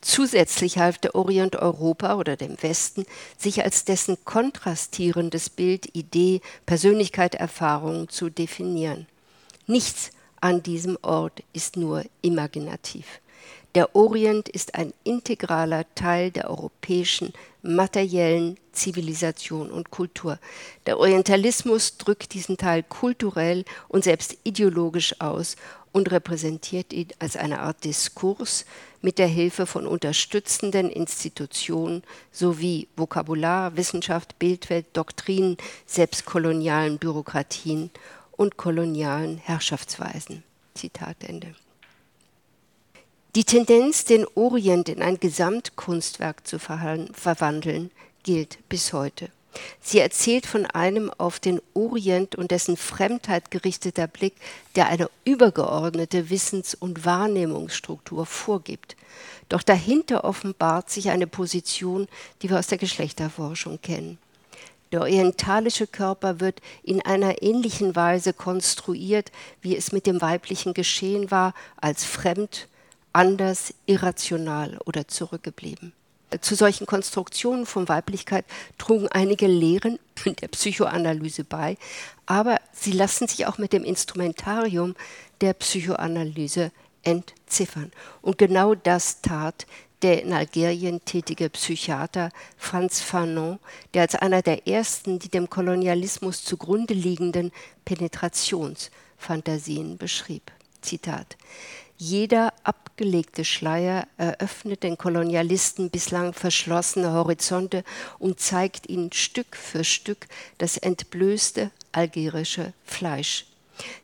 Zusätzlich 0.00 0.78
half 0.78 0.98
der 0.98 1.14
Orient 1.14 1.56
Europa 1.56 2.14
oder 2.14 2.36
dem 2.36 2.60
Westen, 2.62 3.04
sich 3.36 3.64
als 3.64 3.84
dessen 3.84 4.16
kontrastierendes 4.24 5.50
Bild, 5.50 5.94
Idee, 5.94 6.40
Persönlichkeit, 6.66 7.34
Erfahrung 7.34 8.08
zu 8.08 8.30
definieren. 8.30 9.06
Nichts 9.70 10.12
an 10.40 10.62
diesem 10.62 10.96
Ort 11.02 11.42
ist 11.52 11.76
nur 11.76 12.02
imaginativ. 12.22 13.20
Der 13.74 13.94
Orient 13.94 14.48
ist 14.48 14.74
ein 14.74 14.94
integraler 15.04 15.84
Teil 15.94 16.30
der 16.30 16.48
europäischen 16.48 17.34
materiellen 17.60 18.56
Zivilisation 18.72 19.70
und 19.70 19.90
Kultur. 19.90 20.38
Der 20.86 20.98
Orientalismus 20.98 21.98
drückt 21.98 22.32
diesen 22.32 22.56
Teil 22.56 22.82
kulturell 22.82 23.66
und 23.88 24.04
selbst 24.04 24.38
ideologisch 24.42 25.20
aus 25.20 25.56
und 25.92 26.10
repräsentiert 26.10 26.94
ihn 26.94 27.08
als 27.18 27.36
eine 27.36 27.60
Art 27.60 27.84
Diskurs 27.84 28.64
mit 29.02 29.18
der 29.18 29.26
Hilfe 29.26 29.66
von 29.66 29.86
unterstützenden 29.86 30.88
Institutionen 30.90 32.02
sowie 32.32 32.88
Vokabular, 32.96 33.76
Wissenschaft, 33.76 34.38
Bildwelt, 34.38 34.86
Doktrinen, 34.94 35.58
selbst 35.84 36.24
kolonialen 36.24 36.96
Bürokratien 36.96 37.90
und 38.38 38.56
kolonialen 38.56 39.36
Herrschaftsweisen. 39.36 40.42
Zitat 40.74 41.16
Ende. 41.24 41.54
Die 43.34 43.44
Tendenz, 43.44 44.06
den 44.06 44.26
Orient 44.34 44.88
in 44.88 45.02
ein 45.02 45.20
Gesamtkunstwerk 45.20 46.46
zu 46.46 46.58
verwandeln, 46.58 47.90
gilt 48.22 48.58
bis 48.70 48.94
heute. 48.94 49.28
Sie 49.80 49.98
erzählt 49.98 50.46
von 50.46 50.66
einem 50.66 51.10
auf 51.10 51.40
den 51.40 51.60
Orient 51.74 52.36
und 52.36 52.50
dessen 52.50 52.76
Fremdheit 52.76 53.50
gerichteter 53.50 54.06
Blick, 54.06 54.34
der 54.76 54.88
eine 54.88 55.10
übergeordnete 55.24 56.30
Wissens- 56.30 56.74
und 56.74 57.04
Wahrnehmungsstruktur 57.04 58.24
vorgibt. 58.24 58.96
Doch 59.48 59.62
dahinter 59.62 60.24
offenbart 60.24 60.90
sich 60.90 61.10
eine 61.10 61.26
Position, 61.26 62.06
die 62.42 62.50
wir 62.50 62.58
aus 62.58 62.68
der 62.68 62.78
Geschlechterforschung 62.78 63.80
kennen. 63.80 64.18
Der 64.92 65.00
orientalische 65.00 65.86
Körper 65.86 66.40
wird 66.40 66.60
in 66.82 67.02
einer 67.04 67.42
ähnlichen 67.42 67.94
Weise 67.94 68.32
konstruiert, 68.32 69.30
wie 69.60 69.76
es 69.76 69.92
mit 69.92 70.06
dem 70.06 70.20
weiblichen 70.20 70.74
geschehen 70.74 71.30
war, 71.30 71.54
als 71.76 72.04
fremd, 72.04 72.68
anders, 73.12 73.74
irrational 73.86 74.78
oder 74.84 75.08
zurückgeblieben. 75.08 75.92
Zu 76.40 76.54
solchen 76.54 76.86
Konstruktionen 76.86 77.64
von 77.64 77.88
Weiblichkeit 77.88 78.44
trugen 78.76 79.08
einige 79.08 79.46
Lehren 79.46 79.98
der 80.42 80.48
Psychoanalyse 80.48 81.44
bei, 81.44 81.78
aber 82.26 82.58
sie 82.72 82.92
lassen 82.92 83.26
sich 83.28 83.46
auch 83.46 83.56
mit 83.56 83.72
dem 83.72 83.82
Instrumentarium 83.82 84.94
der 85.40 85.54
Psychoanalyse 85.54 86.70
entziffern. 87.02 87.92
Und 88.20 88.36
genau 88.36 88.74
das 88.74 89.22
tat 89.22 89.66
der 90.02 90.22
in 90.22 90.32
Algerien 90.32 91.04
tätige 91.04 91.50
Psychiater 91.50 92.30
Franz 92.56 93.00
Fanon, 93.00 93.58
der 93.94 94.02
als 94.02 94.14
einer 94.14 94.42
der 94.42 94.68
ersten 94.68 95.18
die 95.18 95.28
dem 95.28 95.50
Kolonialismus 95.50 96.44
zugrunde 96.44 96.94
liegenden 96.94 97.50
Penetrationsfantasien 97.84 99.98
beschrieb. 99.98 100.52
Zitat 100.80 101.36
jeder 102.00 102.54
abgelegte 102.62 103.44
Schleier 103.44 104.06
eröffnet 104.18 104.84
den 104.84 104.96
Kolonialisten 104.96 105.90
bislang 105.90 106.32
verschlossene 106.32 107.12
Horizonte 107.12 107.82
und 108.20 108.38
zeigt 108.38 108.88
ihnen 108.88 109.12
Stück 109.12 109.56
für 109.56 109.82
Stück 109.82 110.28
das 110.58 110.76
entblößte 110.76 111.72
algerische 111.90 112.72
Fleisch. 112.84 113.47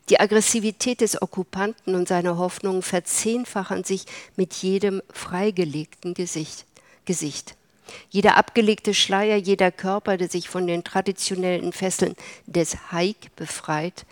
Die 0.09 0.19
Aggressivität 0.19 1.01
des 1.01 1.21
Okkupanten 1.21 1.95
und 1.95 2.07
seine 2.07 2.37
Hoffnungen 2.37 2.81
verzehnfachen 2.81 3.83
sich 3.83 4.05
mit 4.35 4.53
jedem 4.53 5.01
freigelegten 5.11 6.13
Gesicht. 6.13 6.65
Gesicht. 7.05 7.55
Jeder 8.09 8.35
abgelegte 8.37 8.93
Schleier, 8.93 9.37
jeder 9.37 9.71
Körper, 9.71 10.17
der 10.17 10.29
sich 10.29 10.49
von 10.49 10.67
den 10.67 10.83
traditionellen 10.83 11.71
Fesseln 11.71 12.15
des 12.47 12.91
Haik 12.91 13.35
befreit, 13.35 14.05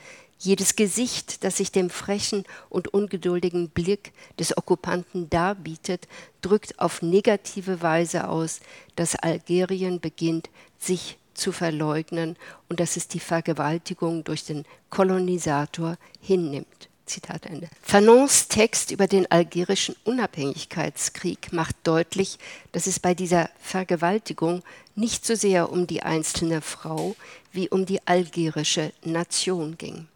jedes 0.43 0.75
Gesicht, 0.75 1.43
das 1.43 1.57
sich 1.57 1.71
dem 1.71 1.89
frechen 1.89 2.43
und 2.69 2.93
ungeduldigen 2.93 3.69
Blick 3.69 4.11
des 4.37 4.57
Okkupanten 4.57 5.29
darbietet, 5.29 6.07
drückt 6.41 6.79
auf 6.79 7.01
negative 7.01 7.81
Weise 7.81 8.27
aus, 8.27 8.59
dass 8.95 9.15
Algerien 9.15 10.01
beginnt, 10.01 10.49
sich 10.79 11.17
zu 11.33 11.51
verleugnen 11.51 12.35
und 12.69 12.79
dass 12.79 12.97
es 12.97 13.07
die 13.07 13.19
Vergewaltigung 13.19 14.23
durch 14.23 14.45
den 14.45 14.65
Kolonisator 14.89 15.97
hinnimmt. 16.21 16.89
Zitat 17.05 17.45
Ende. 17.45 17.67
Fanons 17.81 18.47
Text 18.47 18.91
über 18.91 19.07
den 19.07 19.29
algerischen 19.29 19.95
Unabhängigkeitskrieg 20.05 21.51
macht 21.51 21.75
deutlich, 21.83 22.39
dass 22.71 22.87
es 22.87 22.99
bei 22.99 23.13
dieser 23.13 23.49
Vergewaltigung 23.59 24.63
nicht 24.95 25.25
so 25.25 25.35
sehr 25.35 25.71
um 25.71 25.85
die 25.85 26.03
einzelne 26.03 26.61
Frau 26.61 27.15
wie 27.51 27.69
um 27.69 27.85
die 27.85 28.05
algerische 28.07 28.93
Nation 29.03 29.77
ging. 29.77 30.07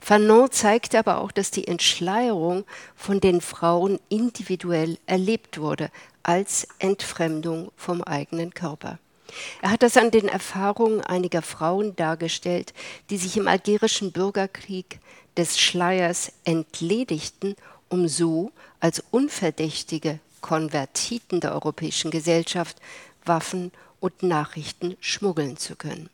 Fanon 0.00 0.50
zeigt 0.50 0.94
aber 0.94 1.18
auch, 1.18 1.32
dass 1.32 1.50
die 1.50 1.66
Entschleierung 1.66 2.64
von 2.94 3.20
den 3.20 3.40
Frauen 3.40 3.98
individuell 4.08 4.98
erlebt 5.06 5.58
wurde 5.58 5.90
als 6.22 6.66
Entfremdung 6.78 7.70
vom 7.76 8.02
eigenen 8.02 8.54
Körper. 8.54 8.98
Er 9.62 9.70
hat 9.70 9.82
das 9.82 9.96
an 9.96 10.10
den 10.10 10.28
Erfahrungen 10.28 11.00
einiger 11.00 11.42
Frauen 11.42 11.96
dargestellt, 11.96 12.72
die 13.10 13.16
sich 13.16 13.36
im 13.36 13.48
algerischen 13.48 14.12
Bürgerkrieg 14.12 15.00
des 15.36 15.58
Schleiers 15.58 16.32
entledigten, 16.44 17.56
um 17.88 18.08
so 18.08 18.52
als 18.80 19.02
unverdächtige 19.10 20.20
Konvertiten 20.40 21.40
der 21.40 21.52
europäischen 21.52 22.10
Gesellschaft 22.10 22.76
Waffen 23.24 23.72
und 24.00 24.22
Nachrichten 24.22 24.96
schmuggeln 25.00 25.56
zu 25.56 25.76
können. 25.76 26.08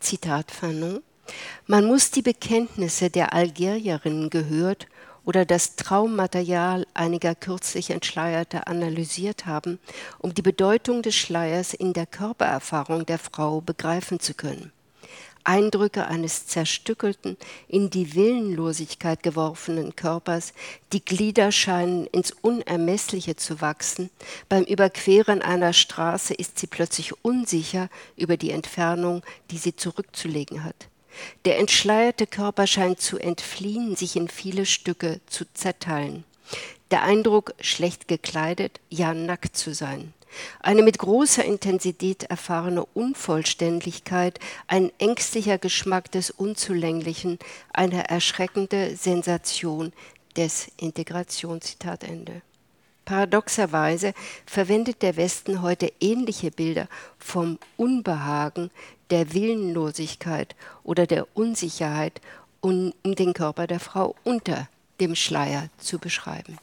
Zitat 0.00 0.50
Fanon 0.50 1.02
man 1.66 1.84
muss 1.84 2.10
die 2.10 2.22
Bekenntnisse 2.22 3.10
der 3.10 3.32
Algerierinnen 3.32 4.30
gehört 4.30 4.86
oder 5.24 5.44
das 5.44 5.76
Traummaterial 5.76 6.86
einiger 6.94 7.34
kürzlich 7.34 7.90
Entschleierter 7.90 8.68
analysiert 8.68 9.46
haben, 9.46 9.78
um 10.18 10.34
die 10.34 10.42
Bedeutung 10.42 11.02
des 11.02 11.14
Schleiers 11.14 11.74
in 11.74 11.92
der 11.92 12.06
Körpererfahrung 12.06 13.06
der 13.06 13.18
Frau 13.18 13.60
begreifen 13.60 14.20
zu 14.20 14.34
können. 14.34 14.72
Eindrücke 15.44 16.06
eines 16.06 16.46
zerstückelten, 16.46 17.36
in 17.66 17.90
die 17.90 18.14
Willenlosigkeit 18.14 19.22
geworfenen 19.22 19.96
Körpers, 19.96 20.52
die 20.92 21.04
Glieder 21.04 21.50
scheinen 21.50 22.06
ins 22.06 22.30
Unermessliche 22.30 23.36
zu 23.36 23.60
wachsen, 23.60 24.10
beim 24.48 24.64
Überqueren 24.64 25.42
einer 25.42 25.72
Straße 25.72 26.34
ist 26.34 26.58
sie 26.58 26.66
plötzlich 26.66 27.24
unsicher 27.24 27.88
über 28.16 28.36
die 28.36 28.50
Entfernung, 28.50 29.22
die 29.50 29.58
sie 29.58 29.74
zurückzulegen 29.74 30.62
hat. 30.62 30.88
Der 31.44 31.58
entschleierte 31.58 32.26
Körper 32.26 32.66
scheint 32.66 33.00
zu 33.00 33.18
entfliehen, 33.18 33.96
sich 33.96 34.16
in 34.16 34.28
viele 34.28 34.66
Stücke 34.66 35.20
zu 35.26 35.44
zerteilen. 35.54 36.24
Der 36.90 37.02
Eindruck, 37.02 37.54
schlecht 37.60 38.08
gekleidet, 38.08 38.80
ja 38.88 39.14
nackt 39.14 39.56
zu 39.56 39.72
sein. 39.74 40.12
Eine 40.60 40.82
mit 40.82 40.98
großer 40.98 41.44
Intensität 41.44 42.24
erfahrene 42.24 42.84
Unvollständigkeit, 42.84 44.38
ein 44.66 44.92
ängstlicher 44.98 45.58
Geschmack 45.58 46.10
des 46.12 46.30
Unzulänglichen, 46.30 47.38
eine 47.72 48.08
erschreckende 48.08 48.96
Sensation 48.96 49.92
des 50.36 50.70
Integration. 50.76 51.60
Zitat 51.60 52.04
Ende. 52.04 52.42
Paradoxerweise 53.04 54.14
verwendet 54.46 55.02
der 55.02 55.16
Westen 55.16 55.62
heute 55.62 55.92
ähnliche 56.00 56.52
Bilder 56.52 56.86
vom 57.18 57.58
Unbehagen, 57.76 58.70
der 59.10 59.32
Willenlosigkeit 59.34 60.54
oder 60.82 61.06
der 61.06 61.26
Unsicherheit, 61.34 62.20
um 62.60 62.92
den 63.04 63.32
Körper 63.32 63.66
der 63.66 63.80
Frau 63.80 64.14
unter 64.24 64.68
dem 65.00 65.14
Schleier 65.14 65.68
zu 65.78 65.98
beschreiben. 65.98 66.58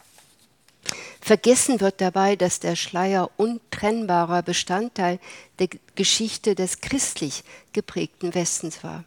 Vergessen 1.19 1.81
wird 1.81 1.99
dabei, 1.99 2.35
dass 2.35 2.59
der 2.59 2.75
Schleier 2.75 3.29
untrennbarer 3.35 4.41
Bestandteil 4.43 5.19
der 5.59 5.67
Geschichte 5.95 6.55
des 6.55 6.79
christlich 6.79 7.43
geprägten 7.73 8.33
Westens 8.33 8.83
war. 8.83 9.03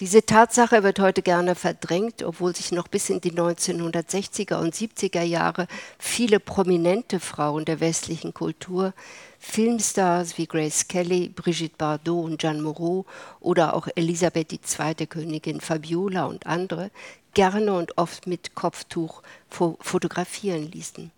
Diese 0.00 0.24
Tatsache 0.24 0.82
wird 0.84 1.00
heute 1.00 1.22
gerne 1.22 1.54
verdrängt, 1.54 2.22
obwohl 2.22 2.54
sich 2.54 2.70
noch 2.70 2.86
bis 2.86 3.10
in 3.10 3.20
die 3.20 3.32
1960er 3.32 4.60
und 4.60 4.74
70er 4.74 5.22
Jahre 5.22 5.66
viele 5.98 6.38
prominente 6.38 7.18
Frauen 7.18 7.64
der 7.64 7.80
westlichen 7.80 8.32
Kultur, 8.32 8.94
Filmstars 9.40 10.38
wie 10.38 10.46
Grace 10.46 10.86
Kelly, 10.88 11.28
Brigitte 11.28 11.74
Bardot 11.76 12.24
und 12.24 12.40
Jeanne 12.40 12.62
Moreau 12.62 13.06
oder 13.40 13.74
auch 13.74 13.88
Elisabeth 13.94 14.52
II. 14.52 15.06
Königin 15.06 15.60
Fabiola 15.60 16.26
und 16.26 16.46
andere 16.46 16.90
gerne 17.34 17.72
und 17.72 17.98
oft 17.98 18.26
mit 18.26 18.54
Kopftuch 18.54 19.22
fotografieren 19.48 20.70
ließen. 20.70 21.10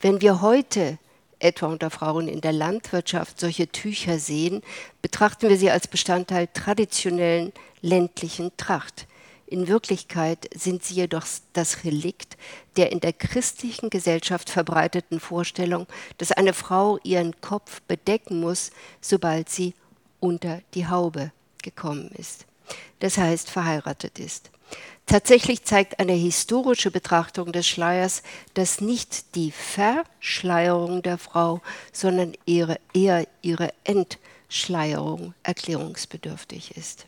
Wenn 0.00 0.20
wir 0.20 0.40
heute 0.40 0.98
etwa 1.40 1.66
unter 1.66 1.90
Frauen 1.90 2.28
in 2.28 2.40
der 2.40 2.52
Landwirtschaft 2.52 3.40
solche 3.40 3.68
Tücher 3.68 4.18
sehen, 4.18 4.62
betrachten 5.02 5.48
wir 5.48 5.56
sie 5.56 5.70
als 5.70 5.88
Bestandteil 5.88 6.48
traditionellen 6.52 7.52
ländlichen 7.80 8.52
Tracht. 8.56 9.06
In 9.46 9.66
Wirklichkeit 9.66 10.48
sind 10.54 10.84
sie 10.84 10.94
jedoch 10.94 11.26
das 11.54 11.84
Relikt 11.84 12.36
der 12.76 12.92
in 12.92 13.00
der 13.00 13.12
christlichen 13.12 13.90
Gesellschaft 13.90 14.48
verbreiteten 14.48 15.20
Vorstellung, 15.20 15.86
dass 16.18 16.32
eine 16.32 16.52
Frau 16.52 16.98
ihren 17.02 17.40
Kopf 17.40 17.82
bedecken 17.82 18.40
muss, 18.40 18.70
sobald 19.00 19.48
sie 19.48 19.74
unter 20.20 20.60
die 20.74 20.86
Haube 20.86 21.32
gekommen 21.62 22.10
ist. 22.16 22.46
Das 23.00 23.18
heißt, 23.18 23.50
verheiratet 23.50 24.18
ist. 24.18 24.50
Tatsächlich 25.06 25.64
zeigt 25.64 25.98
eine 25.98 26.12
historische 26.12 26.90
Betrachtung 26.90 27.50
des 27.50 27.66
Schleiers, 27.66 28.22
dass 28.54 28.80
nicht 28.80 29.34
die 29.34 29.50
Verschleierung 29.50 31.02
der 31.02 31.18
Frau, 31.18 31.60
sondern 31.92 32.34
ihre, 32.46 32.78
eher 32.94 33.26
ihre 33.42 33.72
Entschleierung 33.82 35.34
erklärungsbedürftig 35.42 36.76
ist. 36.76 37.06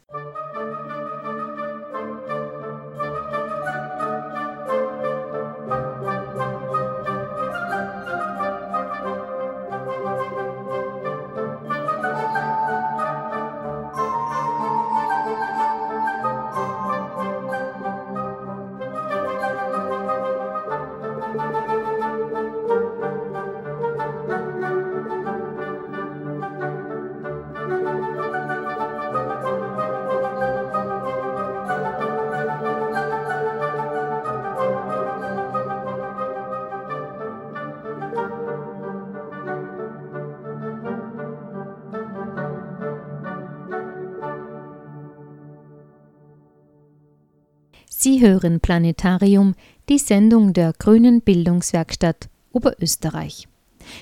Hören 48.22 48.60
Planetarium, 48.60 49.54
die 49.88 49.98
Sendung 49.98 50.52
der 50.54 50.72
Grünen 50.78 51.20
Bildungswerkstatt 51.20 52.28
Oberösterreich. 52.52 53.48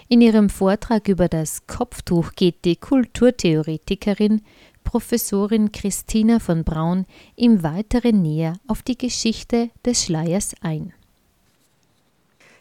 In 0.09 0.20
ihrem 0.20 0.50
Vortrag 0.50 1.09
über 1.09 1.26
das 1.26 1.66
Kopftuch 1.66 2.33
geht 2.37 2.64
die 2.66 2.76
Kulturtheoretikerin 2.76 4.42
Professorin 4.85 5.72
Christina 5.72 6.38
von 6.38 6.64
Braun 6.64 7.06
im 7.35 7.62
Weiteren 7.62 8.20
näher 8.20 8.54
auf 8.68 8.83
die 8.83 8.98
Geschichte 8.98 9.70
des 9.87 10.04
Schleiers 10.04 10.52
ein. 10.61 10.92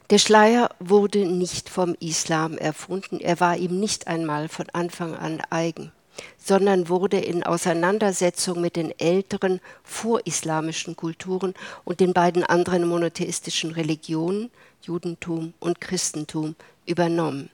Der 0.10 0.18
Schleier 0.18 0.70
wurde 0.80 1.28
nicht 1.28 1.70
vom 1.70 1.94
Islam 2.00 2.58
erfunden, 2.58 3.20
er 3.20 3.40
war 3.42 3.58
ihm 3.58 3.80
nicht 3.80 4.08
einmal 4.08 4.48
von 4.48 4.66
Anfang 4.72 5.14
an 5.14 5.42
eigen 5.50 5.92
sondern 6.38 6.90
wurde 6.90 7.20
in 7.20 7.44
Auseinandersetzung 7.44 8.62
mit 8.62 8.76
den 8.76 8.98
älteren 9.00 9.60
vorislamischen 9.84 10.96
Kulturen 10.96 11.54
und 11.86 12.00
den 12.00 12.14
beiden 12.14 12.44
anderen 12.44 12.88
monotheistischen 12.88 13.72
Religionen, 13.72 14.50
Judentum 14.82 15.54
und 15.60 15.82
Christentum, 15.82 16.56
übernommen. 16.86 17.50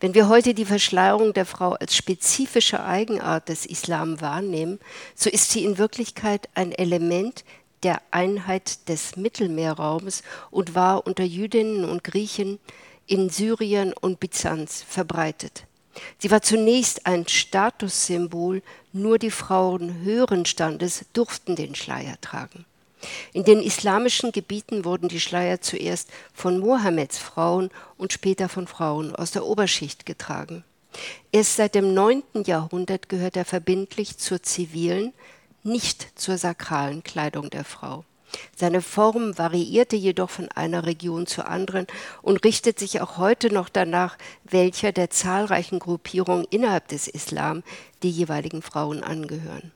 Wenn 0.00 0.14
wir 0.14 0.28
heute 0.28 0.54
die 0.54 0.64
Verschleierung 0.64 1.32
der 1.32 1.46
Frau 1.46 1.72
als 1.72 1.94
spezifische 1.96 2.84
Eigenart 2.84 3.48
des 3.48 3.66
Islam 3.66 4.20
wahrnehmen, 4.20 4.78
so 5.14 5.28
ist 5.28 5.50
sie 5.50 5.64
in 5.64 5.78
Wirklichkeit 5.78 6.48
ein 6.54 6.72
Element 6.72 7.44
der 7.82 8.00
Einheit 8.10 8.88
des 8.88 9.16
Mittelmeerraums 9.16 10.22
und 10.50 10.74
war 10.74 11.06
unter 11.06 11.24
Jüdinnen 11.24 11.84
und 11.84 12.04
Griechen 12.04 12.58
in 13.06 13.28
Syrien 13.28 13.92
und 13.92 14.18
Byzanz 14.18 14.82
verbreitet. 14.82 15.66
Sie 16.18 16.30
war 16.30 16.42
zunächst 16.42 17.06
ein 17.06 17.26
Statussymbol, 17.26 18.62
nur 18.92 19.18
die 19.18 19.30
Frauen 19.30 20.02
höheren 20.02 20.46
Standes 20.46 21.04
durften 21.12 21.56
den 21.56 21.74
Schleier 21.74 22.20
tragen. 22.20 22.64
In 23.32 23.44
den 23.44 23.60
islamischen 23.60 24.32
Gebieten 24.32 24.84
wurden 24.84 25.08
die 25.08 25.20
Schleier 25.20 25.60
zuerst 25.60 26.10
von 26.32 26.58
Mohammeds 26.58 27.18
Frauen 27.18 27.70
und 27.96 28.12
später 28.12 28.48
von 28.48 28.66
Frauen 28.66 29.14
aus 29.14 29.30
der 29.30 29.44
Oberschicht 29.44 30.06
getragen. 30.06 30.64
Erst 31.30 31.56
seit 31.56 31.74
dem 31.74 31.92
9. 31.92 32.22
Jahrhundert 32.44 33.08
gehört 33.08 33.36
er 33.36 33.44
verbindlich 33.44 34.18
zur 34.18 34.42
zivilen, 34.42 35.12
nicht 35.62 36.18
zur 36.18 36.38
sakralen 36.38 37.02
Kleidung 37.02 37.50
der 37.50 37.64
Frau. 37.64 38.04
Seine 38.56 38.82
Form 38.82 39.36
variierte 39.38 39.96
jedoch 39.96 40.30
von 40.30 40.48
einer 40.52 40.86
Region 40.86 41.26
zur 41.26 41.48
anderen 41.48 41.86
und 42.22 42.44
richtet 42.44 42.78
sich 42.78 43.00
auch 43.00 43.18
heute 43.18 43.52
noch 43.52 43.68
danach, 43.68 44.16
welcher 44.44 44.92
der 44.92 45.10
zahlreichen 45.10 45.78
Gruppierungen 45.78 46.46
innerhalb 46.50 46.88
des 46.88 47.08
Islam 47.08 47.62
die 48.02 48.10
jeweiligen 48.10 48.62
Frauen 48.62 49.02
angehören. 49.02 49.72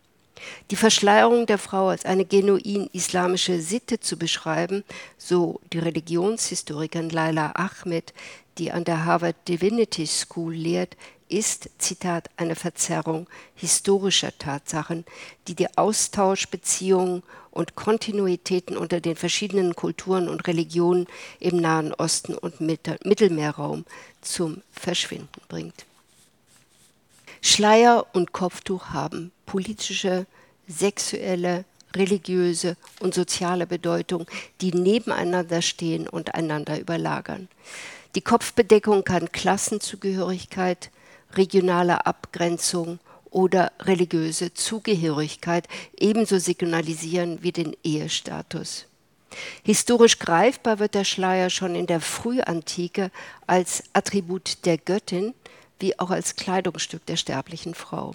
Die 0.71 0.77
Verschleierung 0.77 1.47
der 1.47 1.59
Frau 1.59 1.89
als 1.89 2.05
eine 2.05 2.25
genuin 2.25 2.89
islamische 2.93 3.61
Sitte 3.61 4.01
zu 4.01 4.17
beschreiben, 4.17 4.85
so 5.19 5.61
die 5.73 5.79
Religionshistorikerin 5.79 7.11
Laila 7.11 7.53
Ahmed, 7.55 8.15
die 8.59 8.73
an 8.73 8.85
der 8.85 9.05
Harvard 9.05 9.37
Divinity 9.49 10.07
School 10.07 10.55
lehrt, 10.55 10.97
ist, 11.29 11.71
Zitat, 11.79 12.29
eine 12.37 12.57
Verzerrung 12.57 13.29
historischer 13.55 14.37
Tatsachen, 14.37 15.05
die 15.47 15.55
die 15.55 15.77
Austauschbeziehungen 15.79 17.23
und 17.51 17.75
Kontinuitäten 17.75 18.77
unter 18.77 19.01
den 19.01 19.17
verschiedenen 19.17 19.75
Kulturen 19.75 20.29
und 20.29 20.47
Religionen 20.47 21.07
im 21.39 21.57
Nahen 21.57 21.93
Osten 21.95 22.35
und 22.35 22.61
Mittelmeerraum 22.61 23.85
zum 24.21 24.63
Verschwinden 24.73 25.41
bringt. 25.49 25.87
Schleier 27.43 28.07
und 28.13 28.33
Kopftuch 28.33 28.91
haben 28.91 29.33
politische, 29.47 30.27
sexuelle, 30.69 31.65
religiöse 31.97 32.77
und 33.01 33.15
soziale 33.15 33.67
Bedeutung, 33.67 34.27
die 34.61 34.73
nebeneinander 34.73 35.63
stehen 35.63 36.09
und 36.09 36.35
einander 36.35 36.79
überlagern. 36.79 37.49
Die 38.15 38.21
Kopfbedeckung 38.21 39.05
kann 39.05 39.33
Klassenzugehörigkeit, 39.33 40.91
regionale 41.35 42.07
Abgrenzung 42.07 42.99
oder 43.31 43.73
religiöse 43.81 44.53
Zugehörigkeit 44.55 45.69
ebenso 45.99 46.39
signalisieren 46.39 47.43
wie 47.43 47.53
den 47.53 47.77
Ehestatus. 47.83 48.87
Historisch 49.63 50.19
greifbar 50.19 50.79
wird 50.79 50.95
der 50.95 51.05
Schleier 51.05 51.51
schon 51.51 51.75
in 51.75 51.87
der 51.87 52.01
Frühantike 52.01 53.11
als 53.47 53.85
Attribut 53.93 54.65
der 54.65 54.79
Göttin 54.79 55.35
wie 55.79 55.99
auch 55.99 56.11
als 56.11 56.37
Kleidungsstück 56.37 57.07
der 57.07 57.17
sterblichen 57.17 57.75
Frau. 57.75 58.15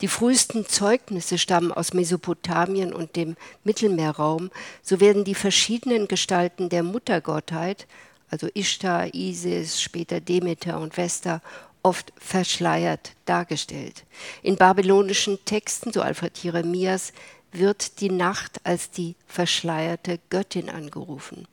Die 0.00 0.08
frühesten 0.08 0.66
Zeugnisse 0.66 1.38
stammen 1.38 1.72
aus 1.72 1.92
Mesopotamien 1.92 2.92
und 2.92 3.16
dem 3.16 3.36
Mittelmeerraum, 3.64 4.50
so 4.82 4.98
werden 4.98 5.24
die 5.24 5.34
verschiedenen 5.34 6.08
Gestalten 6.08 6.70
der 6.70 6.82
Muttergottheit, 6.82 7.86
also 8.30 8.48
Ishtar, 8.54 9.14
Isis, 9.14 9.80
später 9.80 10.20
Demeter 10.20 10.80
und 10.80 10.96
Vesta, 10.96 11.42
oft 11.88 12.12
verschleiert 12.18 13.12
dargestellt. 13.24 14.04
In 14.42 14.56
babylonischen 14.56 15.38
Texten, 15.46 15.90
so 15.90 16.02
Alfred 16.02 16.36
Jeremias, 16.36 17.14
wird 17.50 18.02
die 18.02 18.10
Nacht 18.10 18.60
als 18.64 18.90
die 18.90 19.14
verschleierte 19.26 20.18
Göttin 20.28 20.68
angerufen. 20.68 21.48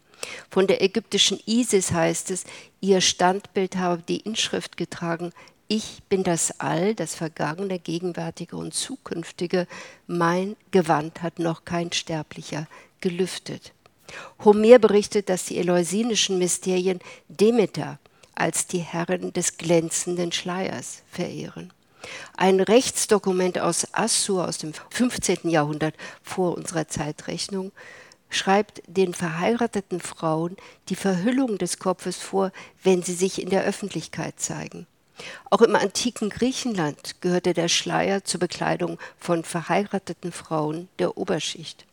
Von 0.49 0.67
der 0.67 0.83
ägyptischen 0.83 1.39
Isis 1.45 1.93
heißt 1.93 2.31
es, 2.31 2.43
ihr 2.81 2.99
Standbild 2.99 3.77
habe 3.77 4.03
die 4.05 4.19
Inschrift 4.19 4.75
getragen, 4.75 5.31
ich 5.69 6.03
bin 6.09 6.23
das 6.23 6.59
All, 6.59 6.95
das 6.95 7.15
Vergangene, 7.15 7.79
Gegenwärtige 7.79 8.57
und 8.57 8.73
Zukünftige, 8.73 9.67
mein 10.05 10.57
Gewand 10.71 11.23
hat 11.23 11.39
noch 11.39 11.63
kein 11.63 11.93
Sterblicher 11.93 12.67
gelüftet. 12.99 13.71
Homer 14.43 14.79
berichtet, 14.79 15.29
dass 15.29 15.45
die 15.45 15.57
eleusinischen 15.57 16.37
Mysterien 16.37 16.99
Demeter, 17.29 17.99
als 18.35 18.67
die 18.67 18.79
Herren 18.79 19.33
des 19.33 19.57
glänzenden 19.57 20.31
Schleiers 20.31 21.01
verehren. 21.09 21.71
Ein 22.37 22.59
Rechtsdokument 22.59 23.59
aus 23.59 23.87
Assur 23.93 24.47
aus 24.47 24.57
dem 24.57 24.73
15. 24.91 25.49
Jahrhundert 25.49 25.95
vor 26.21 26.55
unserer 26.55 26.87
Zeitrechnung 26.87 27.71
schreibt 28.29 28.81
den 28.87 29.13
verheirateten 29.13 29.99
Frauen 29.99 30.57
die 30.89 30.95
Verhüllung 30.95 31.57
des 31.57 31.79
Kopfes 31.79 32.17
vor, 32.17 32.51
wenn 32.83 33.01
sie 33.01 33.13
sich 33.13 33.41
in 33.41 33.49
der 33.49 33.63
Öffentlichkeit 33.63 34.39
zeigen. 34.39 34.87
Auch 35.49 35.61
im 35.61 35.75
antiken 35.75 36.29
Griechenland 36.29 37.21
gehörte 37.21 37.53
der 37.53 37.69
Schleier 37.69 38.25
zur 38.25 38.41
Bekleidung 38.41 38.99
von 39.17 39.43
verheirateten 39.43 40.31
Frauen 40.31 40.89
der 40.99 41.17
Oberschicht. 41.17 41.85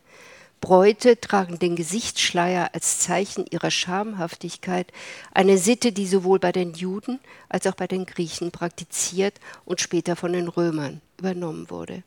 Bräute 0.63 1.19
tragen 1.19 1.59
den 1.59 1.75
Gesichtsschleier 1.75 2.69
als 2.71 2.99
Zeichen 2.99 3.45
ihrer 3.51 3.69
Schamhaftigkeit, 3.69 4.93
eine 5.33 5.57
Sitte, 5.57 5.91
die 5.91 6.07
sowohl 6.07 6.39
bei 6.39 6.53
den 6.53 6.73
Juden 6.73 7.19
als 7.49 7.67
auch 7.67 7.75
bei 7.75 7.85
den 7.85 8.05
Griechen 8.05 8.49
praktiziert 8.51 9.41
und 9.65 9.81
später 9.81 10.15
von 10.15 10.31
den 10.31 10.47
Römern 10.47 11.01
übernommen 11.19 11.69
wurde. 11.69 12.03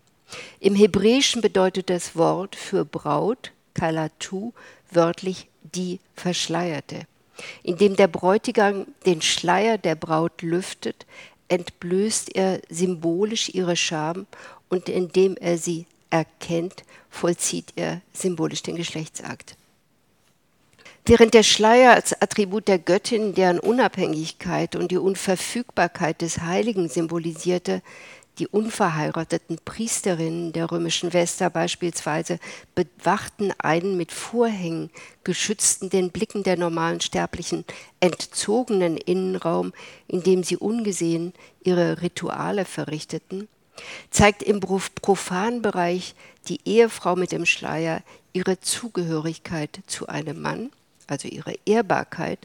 Im 0.58 0.74
Hebräischen 0.74 1.42
bedeutet 1.42 1.90
das 1.90 2.16
Wort 2.16 2.56
für 2.56 2.86
Braut, 2.86 3.52
Kalatu, 3.74 4.54
wörtlich 4.90 5.48
die 5.74 6.00
Verschleierte. 6.14 7.02
Indem 7.62 7.94
der 7.94 8.08
Bräutigam 8.08 8.86
den 9.04 9.20
Schleier 9.20 9.76
der 9.76 9.96
Braut 9.96 10.40
lüftet, 10.40 11.04
entblößt 11.48 12.34
er 12.34 12.62
symbolisch 12.70 13.50
ihre 13.50 13.76
Scham 13.76 14.26
und 14.70 14.88
indem 14.88 15.36
er 15.36 15.58
sie 15.58 15.84
erkennt, 16.08 16.84
vollzieht 17.16 17.72
er 17.76 18.00
symbolisch 18.12 18.62
den 18.62 18.76
Geschlechtsakt. 18.76 19.56
Während 21.08 21.34
der 21.34 21.44
Schleier 21.44 21.92
als 21.92 22.20
Attribut 22.20 22.66
der 22.68 22.78
Göttin 22.78 23.32
deren 23.34 23.60
Unabhängigkeit 23.60 24.74
und 24.74 24.90
die 24.90 24.98
Unverfügbarkeit 24.98 26.20
des 26.20 26.40
Heiligen 26.40 26.88
symbolisierte, 26.88 27.80
die 28.38 28.48
unverheirateten 28.48 29.58
Priesterinnen 29.64 30.52
der 30.52 30.70
römischen 30.70 31.12
Vesta 31.12 31.48
beispielsweise 31.48 32.38
bewachten 32.74 33.52
einen 33.58 33.96
mit 33.96 34.12
Vorhängen 34.12 34.90
geschützten, 35.24 35.88
den 35.88 36.10
Blicken 36.10 36.42
der 36.42 36.58
normalen 36.58 37.00
Sterblichen 37.00 37.64
entzogenen 38.00 38.96
Innenraum, 38.96 39.72
in 40.06 40.22
dem 40.22 40.42
sie 40.42 40.56
ungesehen 40.56 41.32
ihre 41.62 42.02
Rituale 42.02 42.64
verrichteten, 42.64 43.48
zeigt 44.10 44.42
im 44.42 44.60
Profanbereich 44.60 46.14
die 46.48 46.60
Ehefrau 46.64 47.16
mit 47.16 47.32
dem 47.32 47.46
Schleier 47.46 48.02
ihre 48.32 48.60
Zugehörigkeit 48.60 49.80
zu 49.86 50.08
einem 50.08 50.40
Mann, 50.40 50.70
also 51.06 51.28
ihre 51.28 51.54
Ehrbarkeit, 51.64 52.40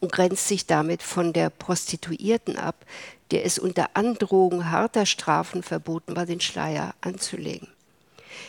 und 0.00 0.12
grenzt 0.12 0.48
sich 0.48 0.66
damit 0.66 1.02
von 1.02 1.32
der 1.32 1.50
Prostituierten 1.50 2.56
ab, 2.56 2.84
der 3.30 3.44
es 3.44 3.58
unter 3.58 3.90
Androhung 3.94 4.70
harter 4.70 5.06
Strafen 5.06 5.62
verboten 5.62 6.16
war, 6.16 6.26
den 6.26 6.40
Schleier 6.40 6.94
anzulegen. 7.00 7.68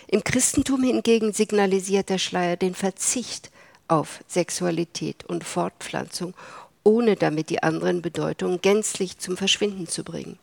Im 0.07 0.23
Christentum 0.23 0.83
hingegen 0.83 1.33
signalisiert 1.33 2.09
der 2.09 2.17
Schleier 2.17 2.57
den 2.57 2.75
Verzicht 2.75 3.51
auf 3.87 4.23
Sexualität 4.27 5.23
und 5.25 5.43
Fortpflanzung, 5.43 6.33
ohne 6.83 7.15
damit 7.15 7.49
die 7.49 7.63
anderen 7.63 8.01
Bedeutungen 8.01 8.61
gänzlich 8.61 9.17
zum 9.17 9.37
Verschwinden 9.37 9.87
zu 9.87 10.03
bringen. 10.03 10.39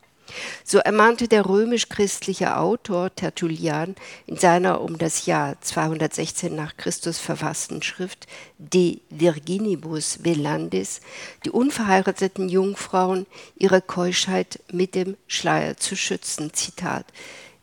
So 0.65 0.79
ermahnte 0.79 1.29
der 1.29 1.47
römisch-christliche 1.47 2.57
Autor 2.57 3.15
Tertullian 3.15 3.95
in 4.27 4.37
seiner 4.37 4.81
um 4.81 4.99
das 4.99 5.27
Jahr 5.27 5.61
216 5.61 6.55
nach 6.55 6.77
Christus 6.77 7.19
verfassten 7.19 7.83
Schrift 7.83 8.27
De 8.59 9.01
Virginibus 9.11 10.21
Velandis 10.23 11.01
die 11.45 11.51
unverheirateten 11.51 12.49
Jungfrauen 12.49 13.27
ihre 13.57 13.83
Keuschheit 13.83 14.61
mit 14.73 14.95
dem 14.95 15.17
Schleier 15.27 15.77
zu 15.77 15.97
schützen. 15.97 16.53
Zitat 16.53 17.07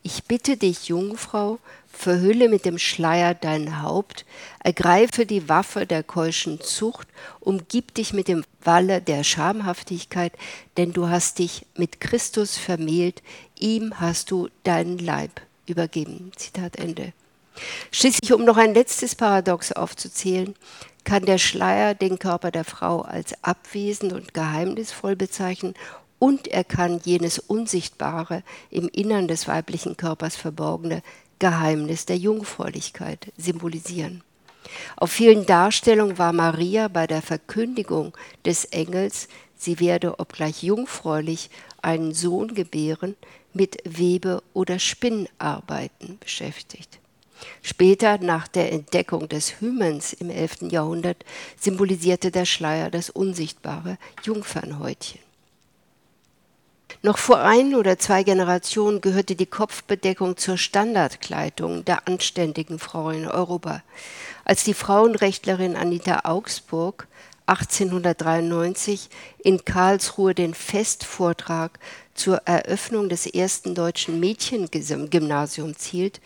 Ich 0.04 0.26
bitte 0.26 0.58
dich, 0.58 0.88
Jungfrau, 0.88 1.60
verhülle 2.02 2.50
mit 2.50 2.66
dem 2.66 2.78
Schleier 2.78 3.34
dein 3.34 3.82
Haupt, 3.82 4.26
ergreife 4.64 5.26
die 5.26 5.48
Waffe 5.48 5.86
der 5.86 6.04
keuschen 6.04 6.60
Zucht, 6.60 7.08
umgib 7.40 7.94
dich 7.94 8.12
mit 8.12 8.28
dem 8.28 8.44
Walle 8.64 9.02
der 9.02 9.24
Schamhaftigkeit, 9.24 10.34
denn 10.78 10.94
du 10.94 11.10
hast 11.10 11.40
dich 11.40 11.66
mit 11.76 12.02
Christus 12.02 12.58
vermählt, 12.58 13.22
ihm 13.60 14.00
hast 14.00 14.32
du 14.32 14.50
deinen 14.64 14.98
Leib 14.98 15.42
übergeben. 15.68 16.32
Zitat 16.36 16.76
Ende. 16.78 17.14
Schließlich, 17.92 18.34
um 18.34 18.46
noch 18.46 18.58
ein 18.58 18.74
letztes 18.74 19.16
Paradox 19.16 19.72
aufzuzählen, 19.72 20.56
kann 21.04 21.26
der 21.26 21.38
Schleier 21.38 21.94
den 21.94 22.20
Körper 22.20 22.52
der 22.52 22.64
Frau 22.64 23.02
als 23.02 23.34
abwesend 23.44 24.14
und 24.14 24.34
geheimnisvoll 24.34 25.16
bezeichnen 25.16 25.74
und 26.22 26.48
er 26.48 26.64
kann 26.64 27.02
jenes 27.04 27.40
Unsichtbare 27.40 28.44
im 28.70 28.88
Innern 28.90 29.28
des 29.28 29.48
weiblichen 29.48 29.98
Körpers 29.98 30.36
verborgene 30.36 31.02
Geheimnis 31.42 32.06
der 32.06 32.18
Jungfräulichkeit 32.18 33.34
symbolisieren. 33.36 34.24
Auf 34.96 35.12
vielen 35.12 35.48
Darstellungen 35.48 36.20
war 36.20 36.34
Maria 36.34 36.88
bei 36.88 37.08
der 37.08 37.24
Verkündigung 37.24 38.16
des 38.46 38.66
Engels, 38.66 39.28
sie 39.58 39.80
werde, 39.80 40.20
obgleich 40.20 40.62
jungfräulich, 40.62 41.50
einen 41.82 42.14
Sohn 42.14 42.54
gebären, 42.54 43.16
mit 43.54 43.78
Webe- 43.86 44.44
oder 44.54 44.78
Spinnarbeiten 44.78 46.20
beschäftigt. 46.20 47.00
Später, 47.64 48.20
nach 48.20 48.48
der 48.48 48.72
Entdeckung 48.72 49.28
des 49.28 49.60
Hymens 49.60 50.14
im 50.14 50.30
11. 50.30 50.72
Jahrhundert, 50.72 51.26
symbolisierte 51.60 52.30
der 52.30 52.46
Schleier 52.46 52.92
das 52.92 53.10
unsichtbare 53.10 53.98
Jungfernhäutchen. 54.24 55.31
Noch 57.04 57.18
vor 57.18 57.40
ein 57.40 57.74
oder 57.74 57.98
zwei 57.98 58.22
Generationen 58.22 59.02
gehörte 59.02 59.36
die 59.36 59.48
Kopfbedeckung 59.48 60.38
zur 60.38 60.58
Standardkleidung 60.58 61.84
der 61.84 62.08
anständigen 62.08 62.78
Frau 62.78 63.10
in 63.10 63.26
Europa. 63.26 63.82
Als 64.46 64.64
die 64.64 64.76
Frauenrechtlerin 64.76 65.76
Anita 65.76 66.22
Augsburg 66.26 67.08
1893 67.48 69.10
in 69.44 69.66
Karlsruhe 69.66 70.36
den 70.36 70.54
Festvortrag 70.54 71.80
zur 72.14 72.38
Eröffnung 72.46 73.10
des 73.10 73.26
ersten 73.26 73.74
deutschen 73.74 74.20
Mädchengymnasiums 74.20 75.84
hielt, 75.84 76.22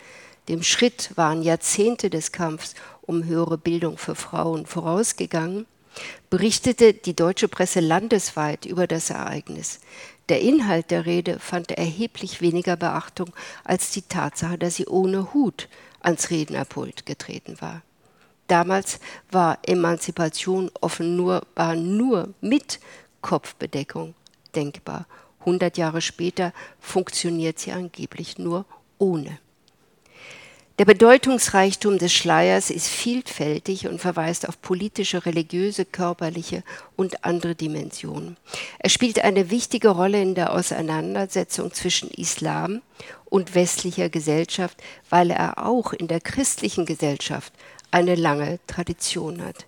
dem 0.49 0.61
Schritt 0.61 1.11
waren 1.15 1.41
Jahrzehnte 1.41 2.09
des 2.09 2.33
Kampfs 2.33 2.75
um 3.01 3.23
höhere 3.23 3.57
Bildung 3.57 3.97
für 3.97 4.15
Frauen 4.15 4.65
vorausgegangen, 4.65 5.67
berichtete 6.29 6.93
die 6.93 7.15
deutsche 7.15 7.47
Presse 7.47 7.79
landesweit 7.79 8.65
über 8.65 8.87
das 8.87 9.09
Ereignis. 9.09 9.79
Der 10.29 10.41
Inhalt 10.41 10.89
der 10.89 11.05
Rede 11.05 11.39
fand 11.39 11.71
erheblich 11.71 12.41
weniger 12.41 12.75
Beachtung 12.75 13.29
als 13.63 13.91
die 13.91 14.01
Tatsache, 14.01 14.57
dass 14.57 14.75
sie 14.75 14.87
ohne 14.87 15.33
Hut 15.33 15.69
ans 15.99 16.31
Rednerpult 16.31 17.05
getreten 17.05 17.61
war. 17.61 17.81
Damals 18.47 18.99
war 19.31 19.59
Emanzipation 19.63 20.69
offenbar 20.81 21.75
nur 21.75 22.33
mit 22.41 22.79
Kopfbedeckung 23.21 24.13
denkbar. 24.55 25.07
Hundert 25.43 25.77
Jahre 25.77 26.01
später 26.01 26.53
funktioniert 26.79 27.59
sie 27.59 27.71
angeblich 27.71 28.37
nur 28.37 28.65
ohne. 28.97 29.39
Der 30.77 30.83
Bedeutungsreichtum 30.83 31.99
des 31.99 32.11
Schleiers 32.11 32.69
ist 32.69 32.89
vielfältig 32.89 33.87
und 33.87 34.01
verweist 34.01 34.45
auf 34.49 34.61
politische, 34.61 35.25
religiöse, 35.25 35.85
körperliche 35.85 36.63
und 36.97 37.23
andere 37.23 37.55
Dimensionen. 37.55 38.35
Er 38.79 38.89
spielt 38.89 39.23
eine 39.23 39.49
wichtige 39.51 39.87
Rolle 39.87 40.21
in 40.21 40.35
der 40.35 40.51
Auseinandersetzung 40.51 41.73
zwischen 41.73 42.11
Islam 42.11 42.81
und 43.23 43.55
westlicher 43.55 44.09
Gesellschaft, 44.09 44.77
weil 45.09 45.31
er 45.31 45.65
auch 45.65 45.93
in 45.93 46.09
der 46.09 46.19
christlichen 46.19 46.85
Gesellschaft 46.85 47.53
eine 47.91 48.15
lange 48.15 48.59
Tradition 48.67 49.45
hat. 49.45 49.67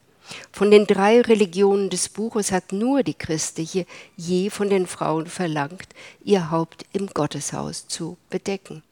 Von 0.52 0.72
den 0.72 0.88
drei 0.88 1.22
Religionen 1.22 1.90
des 1.90 2.10
Buches 2.10 2.52
hat 2.52 2.74
nur 2.74 3.04
die 3.04 3.14
christliche 3.14 3.86
je 4.18 4.50
von 4.50 4.70
den 4.70 4.88
Frauen 4.88 5.28
verlangt, 5.28 5.88
ihr 6.26 6.52
Haupt 6.52 6.86
im 6.92 7.08
Gotteshaus 7.08 7.88
zu 7.88 8.18
bedecken. 8.30 8.84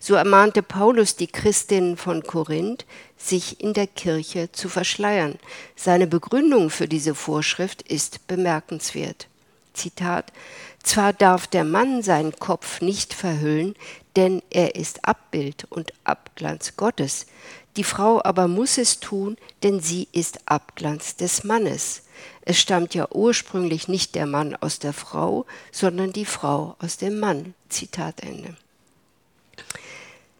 So 0.00 0.14
ermahnte 0.14 0.62
Paulus 0.62 1.16
die 1.16 1.26
Christinnen 1.26 1.96
von 1.96 2.22
Korinth, 2.22 2.84
sich 3.16 3.60
in 3.60 3.72
der 3.72 3.86
Kirche 3.86 4.50
zu 4.52 4.68
verschleiern. 4.68 5.38
Seine 5.76 6.06
Begründung 6.06 6.70
für 6.70 6.88
diese 6.88 7.14
Vorschrift 7.14 7.82
ist 7.82 8.26
bemerkenswert. 8.26 9.28
Zitat 9.74 10.32
Zwar 10.82 11.12
darf 11.12 11.46
der 11.46 11.64
Mann 11.64 12.02
seinen 12.02 12.36
Kopf 12.38 12.80
nicht 12.80 13.14
verhüllen, 13.14 13.74
denn 14.16 14.42
er 14.50 14.74
ist 14.74 15.04
Abbild 15.04 15.66
und 15.70 15.92
Abglanz 16.04 16.76
Gottes. 16.76 17.26
Die 17.76 17.84
Frau 17.84 18.20
aber 18.22 18.48
muss 18.48 18.76
es 18.76 19.00
tun, 19.00 19.36
denn 19.62 19.80
sie 19.80 20.08
ist 20.12 20.40
Abglanz 20.44 21.16
des 21.16 21.44
Mannes. 21.44 22.02
Es 22.42 22.58
stammt 22.60 22.94
ja 22.94 23.08
ursprünglich 23.10 23.88
nicht 23.88 24.14
der 24.14 24.26
Mann 24.26 24.56
aus 24.56 24.78
der 24.78 24.92
Frau, 24.92 25.46
sondern 25.70 26.12
die 26.12 26.26
Frau 26.26 26.76
aus 26.80 26.98
dem 26.98 27.18
Mann. 27.18 27.54
Zitat 27.68 28.20
Ende. 28.20 28.56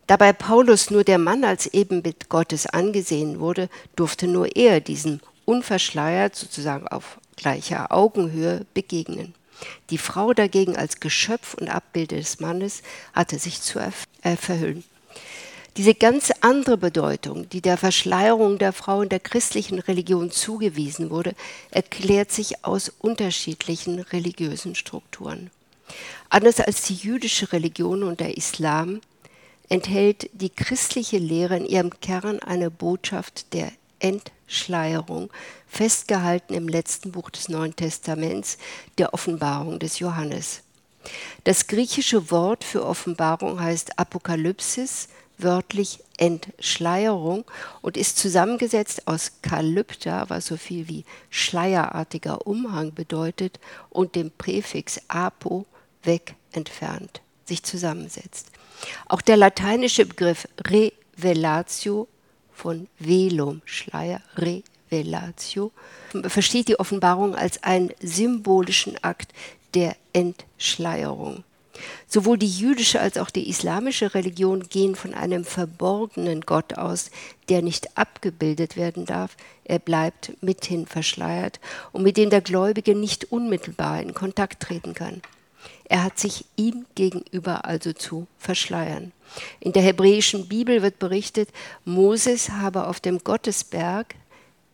Da 0.07 0.17
bei 0.17 0.33
Paulus 0.33 0.91
nur 0.91 1.05
der 1.05 1.19
Mann 1.19 1.45
als 1.45 1.67
Ebenbild 1.67 2.29
Gottes 2.29 2.67
angesehen 2.67 3.41
wurde, 3.41 3.69
durfte 3.97 4.27
nur 4.27 4.57
er 4.57 4.81
diesem 4.81 5.21
unverschleiert, 5.45 6.35
sozusagen 6.35 6.89
auf 6.89 7.19
gleicher 7.37 7.93
Augenhöhe, 7.93 8.67
begegnen. 8.75 9.35
Die 9.91 9.99
Frau 9.99 10.33
dagegen 10.33 10.77
als 10.77 11.01
Geschöpf 11.01 11.55
und 11.55 11.69
Abbild 11.69 12.11
des 12.11 12.41
Mannes 12.41 12.83
hatte 13.13 13.39
sich 13.39 13.61
zu 13.61 13.79
äh, 13.79 14.37
verhüllen. 14.37 14.85
Diese 15.79 15.95
ganz 15.95 16.31
andere 16.43 16.77
Bedeutung, 16.77 17.49
die 17.49 17.63
der 17.63 17.79
Verschleierung 17.79 18.59
der 18.59 18.75
Frau 18.75 19.01
in 19.03 19.09
der 19.09 19.21
christlichen 19.21 19.79
Religion 19.79 20.31
zugewiesen 20.31 21.09
wurde, 21.09 21.35
erklärt 21.71 22.31
sich 22.31 22.63
aus 22.65 22.93
unterschiedlichen 22.99 24.01
religiösen 24.01 24.75
Strukturen. 24.75 25.51
Anders 26.29 26.61
als 26.61 26.83
die 26.83 26.95
jüdische 26.95 27.53
Religion 27.53 28.03
und 28.03 28.21
der 28.21 28.37
Islam 28.37 29.01
enthält 29.73 30.29
die 30.35 30.51
christliche 30.51 31.17
Lehre 31.17 31.57
in 31.57 31.65
ihrem 31.65 31.99
Kern 31.99 32.41
eine 32.41 32.71
Botschaft 32.71 33.55
der 33.55 33.73
Entschleierung, 34.01 35.31
festgehalten 35.67 36.53
im 36.53 36.69
letzten 36.69 37.11
Buch 37.11 37.31
des 37.31 37.49
Neuen 37.49 37.75
Testaments, 37.75 38.59
der 38.99 39.15
Offenbarung 39.15 39.79
des 39.79 39.99
Johannes. 39.99 40.61
Das 41.45 41.69
griechische 41.69 42.31
Wort 42.31 42.65
für 42.65 42.85
Offenbarung 42.85 43.61
heißt 43.61 43.99
Apokalypsis, 43.99 45.09
wörtlich 45.39 46.01
Entschleierung 46.19 47.47
und 47.81 47.97
ist 47.97 48.19
zusammengesetzt 48.19 49.09
aus 49.09 49.33
Kalypta, 49.41 50.29
was 50.29 50.45
so 50.45 50.59
viel 50.59 50.87
wie 50.89 51.07
schleierartiger 51.31 52.47
Umhang 52.47 52.93
bedeutet, 52.93 53.59
und 53.89 54.17
dem 54.17 54.33
Präfix 54.33 55.01
apo, 55.09 55.65
weg, 56.03 56.35
entfernt, 56.53 57.23
sich 57.47 57.63
zusammensetzt. 57.63 58.52
Auch 59.09 59.21
der 59.21 59.37
lateinische 59.37 60.07
Begriff 60.07 60.49
Revelatio 60.67 62.09
von 62.53 62.89
Velum, 62.99 63.63
Schleier, 63.65 64.21
Revelatio, 64.37 65.73
versteht 66.25 66.69
die 66.69 66.79
Offenbarung 66.79 67.35
als 67.35 67.63
einen 67.63 67.91
symbolischen 68.01 69.03
Akt 69.03 69.33
der 69.75 69.97
Entschleierung. 70.13 71.45
Sowohl 72.07 72.39
die 72.39 72.49
jüdische 72.49 73.01
als 73.01 73.17
auch 73.17 73.31
die 73.31 73.49
islamische 73.49 74.15
Religion 74.15 74.69
gehen 74.69 74.95
von 74.95 75.15
einem 75.15 75.45
verborgenen 75.45 76.43
Gott 76.43 76.75
aus, 76.75 77.11
der 77.49 77.63
nicht 77.63 77.97
abgebildet 77.97 78.77
werden 78.77 79.07
darf. 79.07 79.37
Er 79.65 79.79
bleibt 79.79 80.33
mithin 80.43 80.87
verschleiert 80.87 81.61
und 81.93 82.03
mit 82.03 82.17
dem 82.17 82.31
der 82.31 82.43
Gläubige 82.43 82.95
nicht 82.95 83.33
unmittelbar 83.33 84.01
in 84.03 84.15
Kontakt 84.15 84.63
treten 84.63 84.95
kann. 84.95 85.23
Er 85.93 86.05
hat 86.05 86.19
sich 86.19 86.47
ihm 86.57 86.87
gegenüber 86.95 87.67
also 87.67 87.93
zu 87.93 88.27
verschleiern. 88.39 89.13
In 89.61 89.75
der 89.75 89.83
hebräischen 89.83 90.49
Bibel 90.49 90.81
wird 90.81 90.99
berichtet, 90.99 91.51
Moses 91.85 92.49
habe 92.49 92.87
auf 92.87 92.99
dem 92.99 93.19
Gottesberg, 93.19 94.15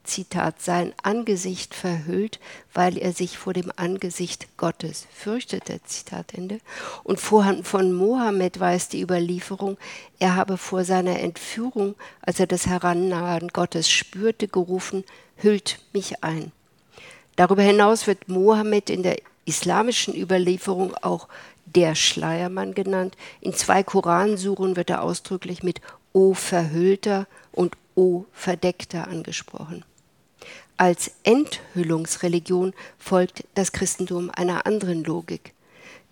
Zitat, 0.04 0.62
sein 0.62 0.92
Angesicht 1.02 1.74
verhüllt, 1.74 2.38
weil 2.72 2.96
er 2.96 3.12
sich 3.12 3.36
vor 3.36 3.52
dem 3.52 3.72
Angesicht 3.74 4.46
Gottes 4.56 5.08
fürchtete, 5.12 5.80
Zitat 5.82 6.34
Ende. 6.34 6.60
Und 7.02 7.18
von 7.18 7.92
Mohammed 7.92 8.60
weiß 8.60 8.88
die 8.88 9.02
Überlieferung, 9.02 9.76
er 10.20 10.36
habe 10.36 10.56
vor 10.56 10.84
seiner 10.84 11.18
Entführung, 11.18 11.96
als 12.22 12.38
er 12.38 12.46
das 12.46 12.68
Herannahen 12.68 13.48
Gottes 13.48 13.90
spürte, 13.90 14.46
gerufen, 14.46 15.02
hüllt 15.34 15.80
mich 15.92 16.22
ein. 16.22 16.52
Darüber 17.34 17.62
hinaus 17.62 18.06
wird 18.06 18.28
Mohammed 18.28 18.88
in 18.88 19.02
der 19.02 19.16
islamischen 19.48 20.14
Überlieferung 20.14 20.94
auch 20.94 21.28
der 21.64 21.94
Schleiermann 21.94 22.74
genannt. 22.74 23.16
In 23.40 23.52
zwei 23.54 23.82
Koransuren 23.82 24.76
wird 24.76 24.90
er 24.90 25.02
ausdrücklich 25.02 25.62
mit 25.62 25.80
O 26.12 26.34
Verhüllter 26.34 27.26
und 27.52 27.76
O 27.94 28.24
Verdeckter 28.32 29.08
angesprochen. 29.08 29.84
Als 30.76 31.10
Enthüllungsreligion 31.24 32.72
folgt 32.98 33.44
das 33.54 33.72
Christentum 33.72 34.30
einer 34.30 34.66
anderen 34.66 35.02
Logik. 35.02 35.52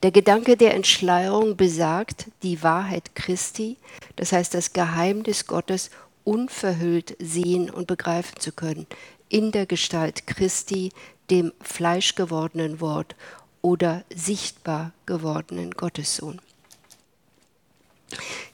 Der 0.02 0.10
Gedanke 0.10 0.56
der 0.56 0.74
Entschleierung 0.74 1.56
besagt, 1.56 2.26
die 2.42 2.62
Wahrheit 2.62 3.14
Christi, 3.14 3.76
das 4.16 4.32
heißt 4.32 4.52
das 4.54 4.72
Geheimnis 4.72 5.46
Gottes, 5.46 5.90
unverhüllt 6.24 7.16
sehen 7.20 7.70
und 7.70 7.86
begreifen 7.86 8.38
zu 8.40 8.52
können, 8.52 8.86
in 9.28 9.52
der 9.52 9.66
Gestalt 9.66 10.26
Christi, 10.26 10.92
dem 11.30 11.52
fleischgewordenen 11.60 12.80
Wort 12.80 13.16
oder 13.62 14.04
sichtbar 14.14 14.92
gewordenen 15.06 15.72
Gottessohn. 15.72 16.40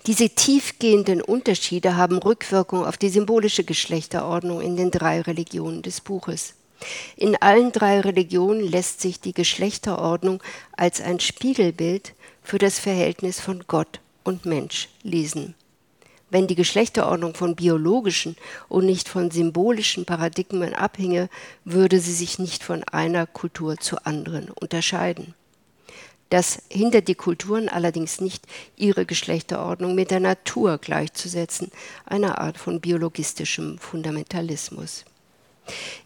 Diese 0.07 0.31
tiefgehenden 0.31 1.23
Unterschiede 1.23 1.97
haben 1.97 2.19
Rückwirkung 2.19 2.85
auf 2.85 2.97
die 2.97 3.11
symbolische 3.11 3.65
Geschlechterordnung 3.65 4.61
in 4.61 4.77
den 4.77 4.91
drei 4.91 5.21
Religionen 5.21 5.83
des 5.83 6.01
Buches. 6.01 6.55
In 7.17 7.37
allen 7.37 7.71
drei 7.71 8.01
Religionen 8.01 8.61
lässt 8.61 9.01
sich 9.01 9.21
die 9.21 9.33
Geschlechterordnung 9.33 10.43
als 10.77 11.01
ein 11.01 11.21
Spiegelbild 11.21 12.15
für 12.43 12.59
das 12.59 12.81
Verhältnis 12.81 13.39
von 13.41 13.65
Gott 13.69 14.01
und 14.25 14.47
Mensch 14.47 14.89
lesen. 15.03 15.55
Wenn 16.33 16.47
die 16.47 16.55
Geschlechterordnung 16.55 17.35
von 17.35 17.57
biologischen 17.57 18.37
und 18.71 18.87
nicht 18.87 19.07
von 19.07 19.31
symbolischen 19.31 20.07
Paradigmen 20.07 20.73
abhinge, 20.73 21.29
würde 21.67 22.01
sie 22.01 22.15
sich 22.15 22.39
nicht 22.39 22.65
von 22.65 22.83
einer 22.85 23.27
Kultur 23.27 23.77
zur 23.77 24.07
anderen 24.07 24.49
unterscheiden. 24.49 25.35
Das 26.31 26.63
hindert 26.71 27.09
die 27.09 27.17
Kulturen 27.17 27.69
allerdings 27.69 28.23
nicht, 28.23 28.47
ihre 28.77 29.05
Geschlechterordnung 29.05 29.95
mit 29.95 30.11
der 30.11 30.21
Natur 30.21 30.79
gleichzusetzen, 30.79 31.71
einer 32.07 32.39
Art 32.39 32.57
von 32.57 32.81
biologistischem 32.81 33.77
Fundamentalismus. 33.77 35.05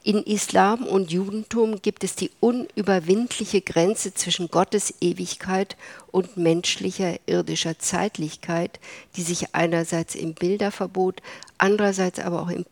In 0.02 0.22
Islam 0.22 0.86
und 0.86 1.10
Judentum 1.10 1.80
gibt 1.82 2.04
es 2.04 2.14
die 2.14 2.30
unüberwindliche 2.40 3.62
Grenze 3.62 4.12
zwischen 4.14 4.50
Gottes 4.50 4.94
Ewigkeit 5.00 5.76
und 6.12 6.36
menschlicher 6.36 7.16
irdischer 7.26 7.78
Zeitlichkeit, 7.78 8.78
die 9.16 9.22
sich 9.22 9.54
einerseits 9.54 10.14
im 10.14 10.34
Bilderverbot, 10.34 11.22
andererseits 11.58 12.20
aber 12.20 12.42
auch 12.42 12.50
im 12.50 12.66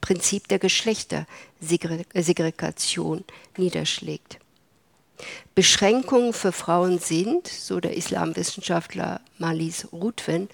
Prinzip 0.00 0.48
der 0.48 0.58
Geschlechtersegregation 0.58 3.24
niederschlägt. 3.56 4.38
Beschränkungen 5.54 6.32
für 6.32 6.50
Frauen 6.50 6.98
sind, 6.98 7.46
so 7.46 7.78
der 7.78 7.96
Islamwissenschaftler 7.96 9.20
Malis 9.38 9.86
Rutwen, 9.92 10.48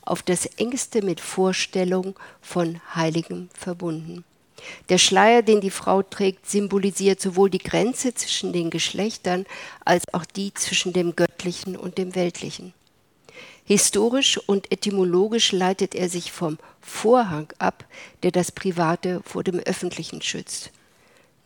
auf 0.00 0.22
das 0.22 0.46
engste 0.46 1.02
mit 1.02 1.20
Vorstellung 1.20 2.18
von 2.40 2.80
Heiligem 2.94 3.50
verbunden. 3.52 4.24
Der 4.88 4.98
Schleier, 4.98 5.42
den 5.42 5.60
die 5.60 5.70
Frau 5.70 6.02
trägt, 6.02 6.48
symbolisiert 6.48 7.20
sowohl 7.20 7.50
die 7.50 7.58
Grenze 7.58 8.14
zwischen 8.14 8.52
den 8.52 8.70
Geschlechtern 8.70 9.46
als 9.84 10.04
auch 10.12 10.24
die 10.24 10.54
zwischen 10.54 10.92
dem 10.92 11.16
Göttlichen 11.16 11.76
und 11.76 11.98
dem 11.98 12.14
Weltlichen. 12.14 12.72
Historisch 13.64 14.38
und 14.38 14.70
etymologisch 14.70 15.52
leitet 15.52 15.94
er 15.94 16.08
sich 16.08 16.30
vom 16.30 16.58
Vorhang 16.80 17.52
ab, 17.58 17.84
der 18.22 18.30
das 18.30 18.52
Private 18.52 19.20
vor 19.24 19.42
dem 19.42 19.58
Öffentlichen 19.58 20.22
schützt. 20.22 20.70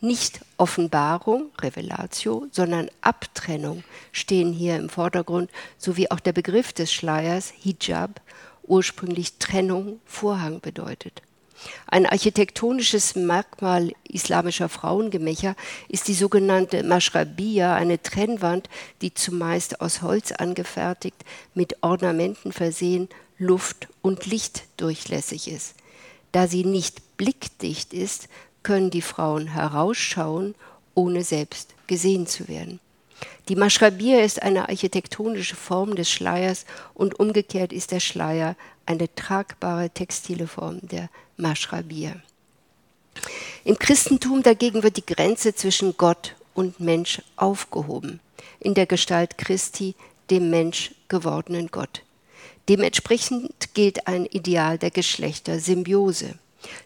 Nicht 0.01 0.41
Offenbarung, 0.57 1.51
Revelatio, 1.59 2.47
sondern 2.51 2.89
Abtrennung 3.01 3.83
stehen 4.11 4.53
hier 4.53 4.77
im 4.77 4.89
Vordergrund, 4.89 5.49
sowie 5.77 6.09
auch 6.09 6.19
der 6.19 6.33
Begriff 6.33 6.73
des 6.73 6.93
Schleiers, 6.93 7.53
Hijab, 7.59 8.21
ursprünglich 8.63 9.37
Trennung, 9.37 9.99
Vorhang 10.05 10.59
bedeutet. 10.59 11.23
Ein 11.87 12.05
architektonisches 12.05 13.15
Merkmal 13.15 13.91
islamischer 14.03 14.69
Frauengemächer 14.69 15.55
ist 15.87 16.07
die 16.07 16.13
sogenannte 16.13 16.83
Mashrabiyya, 16.83 17.75
eine 17.75 18.01
Trennwand, 18.01 18.69
die 19.01 19.13
zumeist 19.13 19.81
aus 19.81 20.01
Holz 20.01 20.31
angefertigt, 20.31 21.23
mit 21.53 21.83
Ornamenten 21.83 22.51
versehen, 22.51 23.09
luft- 23.37 23.87
und 24.01 24.25
lichtdurchlässig 24.25 25.49
ist. 25.49 25.75
Da 26.31 26.47
sie 26.47 26.63
nicht 26.63 27.17
blickdicht 27.17 27.93
ist, 27.93 28.29
können 28.63 28.89
die 28.89 29.01
Frauen 29.01 29.47
herausschauen, 29.47 30.55
ohne 30.93 31.23
selbst 31.23 31.73
gesehen 31.87 32.27
zu 32.27 32.47
werden. 32.47 32.79
Die 33.49 33.55
Maschrabir 33.55 34.23
ist 34.23 34.41
eine 34.41 34.69
architektonische 34.69 35.55
Form 35.55 35.95
des 35.95 36.09
Schleiers 36.09 36.65
und 36.93 37.19
umgekehrt 37.19 37.73
ist 37.73 37.91
der 37.91 37.99
Schleier 37.99 38.55
eine 38.85 39.13
tragbare 39.13 39.89
textile 39.89 40.47
Form 40.47 40.79
der 40.81 41.09
Maschrabir. 41.41 42.21
Im 43.63 43.77
Christentum 43.77 44.43
dagegen 44.43 44.83
wird 44.83 44.97
die 44.97 45.05
Grenze 45.05 45.53
zwischen 45.53 45.97
Gott 45.97 46.35
und 46.53 46.79
Mensch 46.79 47.21
aufgehoben, 47.35 48.19
in 48.59 48.73
der 48.73 48.85
Gestalt 48.85 49.37
Christi, 49.37 49.95
dem 50.29 50.49
Mensch 50.49 50.91
gewordenen 51.09 51.67
Gott. 51.67 52.03
Dementsprechend 52.69 53.73
gilt 53.73 54.07
ein 54.07 54.25
Ideal 54.25 54.77
der 54.77 54.91
Geschlechtersymbiose. 54.91 56.35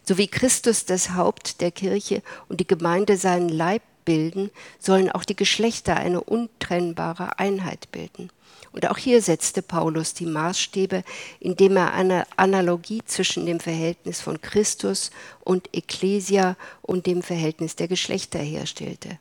So 0.04 0.18
wie 0.18 0.26
Christus 0.26 0.84
das 0.84 1.10
Haupt 1.10 1.60
der 1.60 1.70
Kirche 1.70 2.22
und 2.48 2.60
die 2.60 2.66
Gemeinde 2.66 3.16
seinen 3.16 3.50
Leib 3.50 3.82
bilden, 4.04 4.50
sollen 4.78 5.10
auch 5.10 5.24
die 5.24 5.36
Geschlechter 5.36 5.96
eine 5.96 6.22
untrennbare 6.22 7.38
Einheit 7.38 7.92
bilden. 7.92 8.30
Und 8.76 8.90
auch 8.90 8.98
hier 8.98 9.22
setzte 9.22 9.62
Paulus 9.62 10.12
die 10.12 10.26
Maßstäbe, 10.26 11.02
indem 11.40 11.78
er 11.78 11.94
eine 11.94 12.26
Analogie 12.36 13.00
zwischen 13.06 13.46
dem 13.46 13.58
Verhältnis 13.58 14.20
von 14.20 14.42
Christus 14.42 15.10
und 15.40 15.74
Ecclesia 15.74 16.56
und 16.82 17.06
dem 17.06 17.22
Verhältnis 17.22 17.76
der 17.76 17.88
Geschlechter 17.88 18.38
herstellte. 18.38 19.18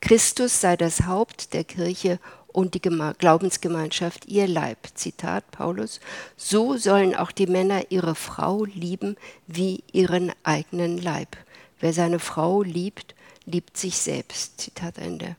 Christus 0.00 0.60
sei 0.60 0.76
das 0.76 1.02
Haupt 1.02 1.52
der 1.52 1.64
Kirche 1.64 2.20
und 2.46 2.74
die 2.74 2.80
Glaubensgemeinschaft 2.80 4.26
ihr 4.26 4.46
Leib. 4.46 4.78
Zitat 4.94 5.50
Paulus, 5.50 5.98
so 6.36 6.76
sollen 6.76 7.16
auch 7.16 7.32
die 7.32 7.48
Männer 7.48 7.90
ihre 7.90 8.14
Frau 8.14 8.66
lieben 8.66 9.16
wie 9.48 9.82
ihren 9.92 10.32
eigenen 10.44 10.98
Leib. 10.98 11.36
Wer 11.80 11.92
seine 11.92 12.20
Frau 12.20 12.62
liebt, 12.62 13.16
liebt 13.46 13.76
sich 13.76 13.96
selbst. 13.96 14.60
Zitat 14.60 14.98
Ende 14.98 15.34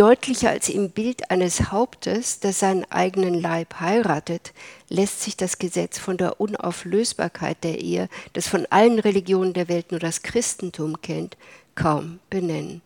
deutlicher 0.00 0.48
als 0.48 0.70
im 0.70 0.88
Bild 0.88 1.30
eines 1.30 1.72
Hauptes, 1.72 2.40
das 2.40 2.60
seinen 2.60 2.90
eigenen 2.90 3.34
Leib 3.34 3.80
heiratet, 3.80 4.54
lässt 4.88 5.20
sich 5.20 5.36
das 5.36 5.58
Gesetz 5.58 5.98
von 5.98 6.16
der 6.16 6.40
Unauflösbarkeit 6.40 7.62
der 7.62 7.82
Ehe, 7.82 8.08
das 8.32 8.48
von 8.48 8.64
allen 8.70 8.98
Religionen 8.98 9.52
der 9.52 9.68
Welt 9.68 9.90
nur 9.90 10.00
das 10.00 10.22
Christentum 10.22 11.02
kennt, 11.02 11.36
kaum 11.74 12.18
benennen. 12.30 12.80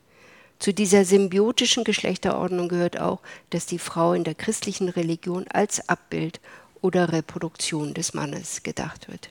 Zu 0.58 0.74
dieser 0.74 1.04
symbiotischen 1.04 1.84
Geschlechterordnung 1.84 2.68
gehört 2.68 2.98
auch, 2.98 3.20
dass 3.50 3.66
die 3.66 3.78
Frau 3.78 4.12
in 4.12 4.24
der 4.24 4.34
christlichen 4.34 4.88
Religion 4.88 5.46
als 5.46 5.88
Abbild 5.88 6.40
oder 6.80 7.12
Reproduktion 7.12 7.94
des 7.94 8.14
Mannes 8.14 8.64
gedacht 8.64 9.06
wird. 9.08 9.30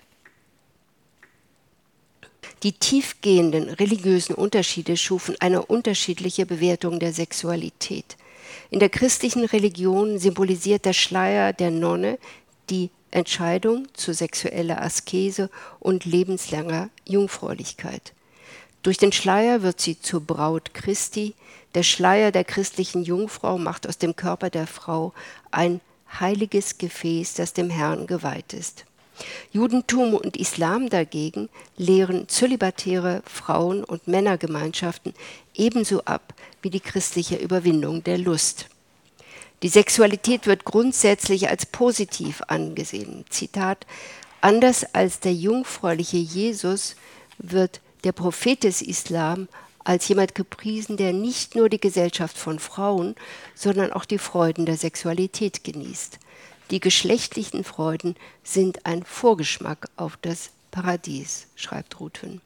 Die 2.63 2.71
tiefgehenden 2.71 3.69
religiösen 3.69 4.35
Unterschiede 4.35 4.95
schufen 4.95 5.35
eine 5.41 5.65
unterschiedliche 5.65 6.45
Bewertung 6.45 6.97
der 6.97 7.11
Sexualität. 7.11 8.15
In 8.69 8.79
der 8.79 8.87
christlichen 8.87 9.43
Religion 9.43 10.17
symbolisiert 10.17 10.85
der 10.85 10.93
Schleier 10.93 11.51
der 11.51 11.71
Nonne 11.71 12.17
die 12.69 12.89
Entscheidung 13.11 13.89
zu 13.93 14.13
sexueller 14.13 14.81
Askese 14.81 15.49
und 15.79 16.05
lebenslanger 16.05 16.89
Jungfräulichkeit. 17.05 18.13
Durch 18.81 18.97
den 18.97 19.11
Schleier 19.11 19.61
wird 19.61 19.81
sie 19.81 19.99
zur 19.99 20.21
Braut 20.21 20.73
Christi. 20.73 21.35
Der 21.75 21.83
Schleier 21.83 22.31
der 22.31 22.45
christlichen 22.45 23.03
Jungfrau 23.03 23.57
macht 23.57 23.87
aus 23.87 23.97
dem 23.97 24.15
Körper 24.15 24.49
der 24.49 24.67
Frau 24.67 25.13
ein 25.51 25.81
heiliges 26.19 26.77
Gefäß, 26.77 27.33
das 27.33 27.51
dem 27.51 27.69
Herrn 27.69 28.07
geweiht 28.07 28.53
ist. 28.53 28.85
Judentum 29.51 30.13
und 30.13 30.37
Islam 30.37 30.89
dagegen 30.89 31.49
lehren 31.77 32.27
zölibatäre 32.27 33.21
Frauen- 33.25 33.83
und 33.83 34.07
Männergemeinschaften 34.07 35.13
ebenso 35.53 36.03
ab 36.05 36.33
wie 36.61 36.69
die 36.69 36.79
christliche 36.79 37.35
Überwindung 37.35 38.03
der 38.03 38.17
Lust. 38.17 38.67
Die 39.61 39.69
Sexualität 39.69 40.45
wird 40.45 40.65
grundsätzlich 40.65 41.49
als 41.49 41.65
positiv 41.65 42.41
angesehen. 42.47 43.25
Zitat 43.29 43.85
Anders 44.41 44.93
als 44.93 45.21
der 45.21 45.33
jungfräuliche 45.33 46.17
Jesus 46.17 46.97
wird 47.37 47.79
der 48.03 48.11
Prophet 48.11 48.63
des 48.63 48.81
Islam 48.81 49.47
als 49.85 50.07
jemand 50.07 50.35
gepriesen, 50.35 50.97
der 50.97 51.13
nicht 51.13 51.55
nur 51.55 51.69
die 51.69 51.79
Gesellschaft 51.79 52.37
von 52.37 52.59
Frauen, 52.59 53.15
sondern 53.55 53.93
auch 53.93 54.05
die 54.05 54.17
Freuden 54.17 54.65
der 54.65 54.77
Sexualität 54.77 55.63
genießt. 55.63 56.19
Die 56.71 56.79
geschlechtlichen 56.79 57.63
Freuden 57.63 58.15
sind 58.43 58.85
ein 58.85 59.03
Vorgeschmack 59.03 59.89
auf 59.95 60.17
das 60.21 60.51
Paradies, 60.71 61.47
schreibt 61.55 61.99
Ruthven. 61.99 62.41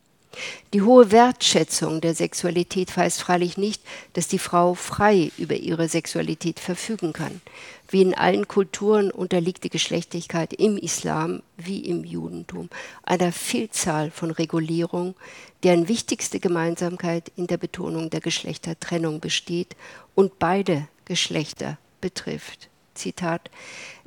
Die 0.73 0.81
hohe 0.81 1.11
Wertschätzung 1.11 2.01
der 2.01 2.13
Sexualität 2.13 2.95
heißt 2.95 3.21
freilich 3.21 3.57
nicht, 3.57 3.81
dass 4.13 4.27
die 4.27 4.39
Frau 4.39 4.73
frei 4.73 5.31
über 5.37 5.55
ihre 5.55 5.87
Sexualität 5.87 6.59
verfügen 6.59 7.13
kann. 7.13 7.41
Wie 7.89 8.01
in 8.01 8.13
allen 8.13 8.47
Kulturen 8.47 9.09
unterliegt 9.11 9.63
die 9.63 9.69
Geschlechtlichkeit 9.69 10.53
im 10.53 10.77
Islam 10.77 11.41
wie 11.55 11.79
im 11.79 12.03
Judentum 12.03 12.69
einer 13.03 13.31
Vielzahl 13.31 14.11
von 14.11 14.31
Regulierungen, 14.31 15.15
deren 15.63 15.87
wichtigste 15.87 16.39
Gemeinsamkeit 16.39 17.31
in 17.35 17.47
der 17.47 17.57
Betonung 17.57 18.09
der 18.09 18.21
Geschlechtertrennung 18.21 19.19
besteht 19.19 19.75
und 20.13 20.37
beide 20.37 20.87
Geschlechter 21.05 21.77
betrifft. 22.01 22.69
Zitat: 22.93 23.49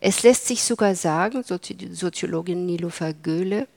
Es 0.03 0.23
lässt 0.23 0.47
sich 0.47 0.63
sogar 0.63 0.95
sagen, 0.95 1.45
Soziologin 1.45 2.65
Nilofer 2.65 3.13
Göhle, 3.13 3.69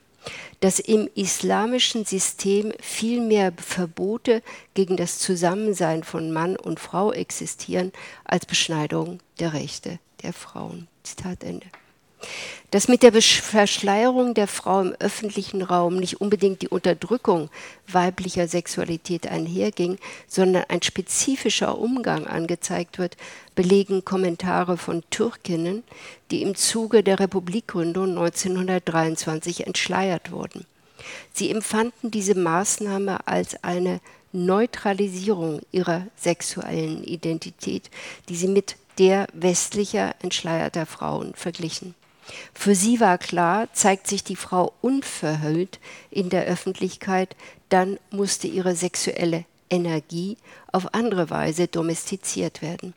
dass 0.61 0.80
im 0.80 1.09
islamischen 1.15 2.05
System 2.05 2.71
viel 2.80 3.19
mehr 3.19 3.51
Verbote 3.57 4.41
gegen 4.74 4.95
das 4.95 5.19
Zusammensein 5.19 6.03
von 6.03 6.32
Mann 6.32 6.55
und 6.55 6.80
Frau 6.80 7.11
existieren 7.11 7.91
als 8.24 8.45
Beschneidung 8.45 9.19
der 9.39 9.51
Rechte 9.51 9.99
der 10.21 10.32
Frauen. 10.32 10.88
Zitat 11.03 11.43
Ende 11.43 11.67
dass 12.71 12.88
mit 12.88 13.03
der 13.03 13.13
Verschleierung 13.13 14.34
der 14.34 14.47
Frau 14.47 14.82
im 14.82 14.93
öffentlichen 14.99 15.61
Raum 15.61 15.97
nicht 15.97 16.21
unbedingt 16.21 16.63
die 16.63 16.69
Unterdrückung 16.69 17.51
weiblicher 17.88 18.47
Sexualität 18.47 19.28
einherging, 19.28 19.99
sondern 20.28 20.63
ein 20.69 20.82
spezifischer 20.82 21.78
Umgang 21.78 22.26
angezeigt 22.26 22.97
wird, 22.97 23.15
belegen 23.53 24.05
Kommentare 24.05 24.78
von 24.78 25.03
Türkinnen, 25.11 25.84
die 26.32 26.41
im 26.41 26.55
Zuge 26.55 27.03
der 27.03 27.19
Republikgründung 27.19 28.09
1923 28.09 29.67
entschleiert 29.67 30.32
wurden. 30.32 30.65
Sie 31.32 31.51
empfanden 31.51 32.09
diese 32.09 32.34
Maßnahme 32.34 33.28
als 33.28 33.63
eine 33.63 33.99
Neutralisierung 34.32 35.61
ihrer 35.71 36.07
sexuellen 36.17 37.03
Identität, 37.03 37.91
die 38.30 38.36
sie 38.36 38.47
mit 38.47 38.78
der 38.97 39.28
westlicher 39.34 40.15
entschleierter 40.24 40.88
Frauen 40.88 41.36
verglichen. 41.36 41.93
Für 42.53 42.76
sie 42.76 42.99
war 42.99 43.17
klar, 43.17 43.67
zeigt 43.74 44.07
sich 44.07 44.24
die 44.24 44.36
Frau 44.36 44.74
unverhüllt 44.82 45.80
in 46.09 46.30
der 46.30 46.45
Öffentlichkeit, 46.45 47.36
dann 47.69 47.99
musste 48.11 48.47
ihre 48.47 48.76
sexuelle 48.76 49.45
Energie 49.69 50.38
auf 50.71 50.93
andere 50.93 51.30
Weise 51.30 51.67
domestiziert 51.67 52.61
werden. 52.61 52.93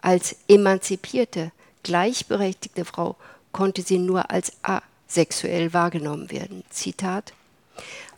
Als 0.00 0.36
emanzipierte, 0.48 1.52
gleichberechtigte 1.82 2.84
Frau 2.84 3.16
konnte 3.52 3.82
sie 3.82 3.98
nur 3.98 4.30
als 4.30 4.52
asexuell 4.62 5.72
wahrgenommen 5.72 6.30
werden. 6.30 6.64
Zitat 6.70 7.32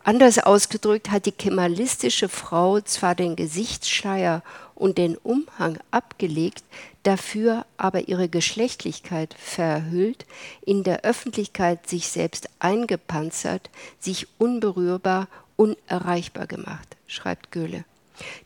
Anders 0.05 0.39
ausgedrückt 0.39 1.11
hat 1.11 1.27
die 1.27 1.33
kemalistische 1.33 2.29
Frau 2.29 2.81
zwar 2.81 3.17
den 3.17 3.35
Gesichtsschleier 3.35 4.43
und 4.77 4.99
den 4.99 5.17
Umhang 5.17 5.79
abgelegt, 5.91 6.63
dafür 7.07 7.67
aber 7.77 8.09
ihre 8.09 8.29
Geschlechtlichkeit 8.29 9.35
verhüllt, 9.39 10.27
in 10.65 10.83
der 10.83 11.05
Öffentlichkeit 11.05 11.89
sich 11.89 12.09
selbst 12.09 12.49
eingepanzert, 12.59 13.71
sich 14.01 14.27
unberührbar, 14.39 15.29
unerreichbar 15.55 16.47
gemacht, 16.47 16.97
schreibt 17.07 17.53
Goethe. 17.53 17.85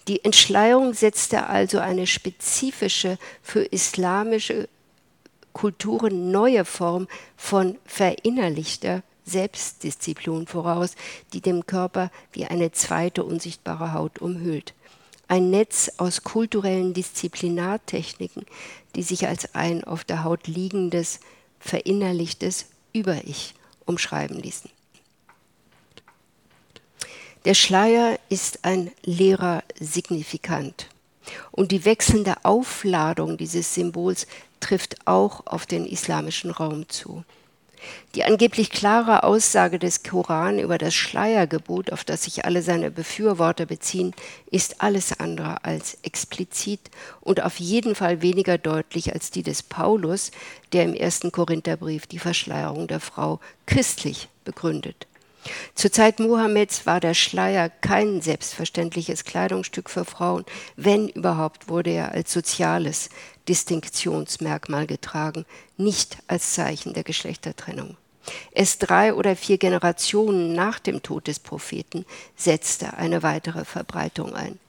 Die 0.09 0.25
Entschleierung 0.25 0.95
setzte 0.95 1.47
also 1.47 1.79
eine 1.79 2.07
spezifische 2.07 3.19
für 3.43 3.63
islamische 3.63 4.69
Kulturen 5.53 6.31
neue 6.31 6.65
Form 6.65 7.09
von 7.37 7.79
verinnerlichter 7.87 9.03
Selbstdisziplin 9.25 10.47
voraus, 10.47 10.97
die 11.33 11.41
dem 11.41 11.67
Körper 11.67 12.11
wie 12.33 12.45
eine 12.45 12.73
zweite 12.73 13.25
unsichtbare 13.25 13.95
Haut 13.95 14.19
umhüllt. 14.19 14.75
Ein 15.31 15.51
Netz 15.51 15.93
aus 15.99 16.25
kulturellen 16.25 16.93
Disziplinartechniken, 16.93 18.45
die 18.97 19.05
sich 19.05 19.29
als 19.29 19.55
ein 19.55 19.85
auf 19.85 20.03
der 20.03 20.25
Haut 20.25 20.49
liegendes, 20.49 21.21
verinnerlichtes 21.61 22.67
Über-Ich 22.93 23.55
umschreiben 23.87 24.41
ließen. 24.41 24.73
Der 27.45 27.55
Schleier 27.55 28.19
ist 28.29 28.65
ein 28.65 28.91
leerer 29.05 29.63
Signifikant. 29.79 30.89
Und 31.53 31.71
die 31.71 31.85
wechselnde 31.85 32.45
Aufladung 32.45 33.37
dieses 33.37 33.73
Symbols 33.73 34.27
trifft 34.59 35.07
auch 35.07 35.47
auf 35.47 35.65
den 35.65 35.87
islamischen 35.87 36.51
Raum 36.51 36.89
zu. 36.89 37.23
Die 38.15 38.25
angeblich 38.25 38.71
klare 38.71 39.23
Aussage 39.23 39.79
des 39.79 40.03
Koran 40.03 40.59
über 40.59 40.79
das 40.79 40.95
Schleiergebot, 40.95 41.93
auf 41.93 42.05
das 42.05 42.25
sich 42.25 42.45
alle 42.45 42.63
seine 42.63 42.91
Befürworter 42.91 43.67
beziehen, 43.67 44.15
ist 44.51 44.83
alles 44.83 45.19
andere 45.21 45.65
als 45.65 45.99
explizit 46.03 46.81
und 47.21 47.43
auf 47.43 47.61
jeden 47.61 47.95
Fall 47.95 48.23
weniger 48.23 48.59
deutlich 48.59 49.13
als 49.13 49.31
die 49.31 49.43
des 49.43 49.63
Paulus, 49.63 50.31
der 50.73 50.85
im 50.85 50.95
ersten 50.95 51.33
Korintherbrief 51.33 52.07
die 52.07 52.19
Verschleierung 52.19 52.89
der 52.89 53.01
Frau 53.01 53.41
christlich 53.67 54.29
begründet. 54.45 55.07
Zur 55.75 55.91
Zeit 55.91 56.21
Mohammeds 56.21 56.85
war 56.85 57.01
der 57.01 57.15
Schleier 57.15 57.71
kein 57.71 58.21
selbstverständliches 58.21 59.25
Kleidungsstück 59.25 59.89
für 59.89 60.05
Frauen, 60.05 60.45
wenn 60.77 61.09
überhaupt 61.09 61.69
wurde 61.69 61.91
er 61.91 62.13
als 62.13 62.33
soziales 62.33 63.09
Distinktionsmerkmal 63.51 64.87
getragen, 64.87 65.45
nicht 65.77 66.19
als 66.29 66.55
Zeichen 66.55 66.95
der 66.95 67.03
Geschlechtertrennung. 67.03 67.97
Erst 68.53 68.89
drei 68.89 69.13
oder 69.13 69.35
vier 69.35 69.59
Generationen 69.59 70.53
nach 70.53 70.79
dem 70.79 71.03
Tod 71.03 71.27
des 71.27 71.41
Propheten 71.41 72.07
setzte 72.37 72.95
eine 72.95 73.25
weitere 73.25 73.65
Verbreitung 73.65 74.37
ein. 74.37 74.61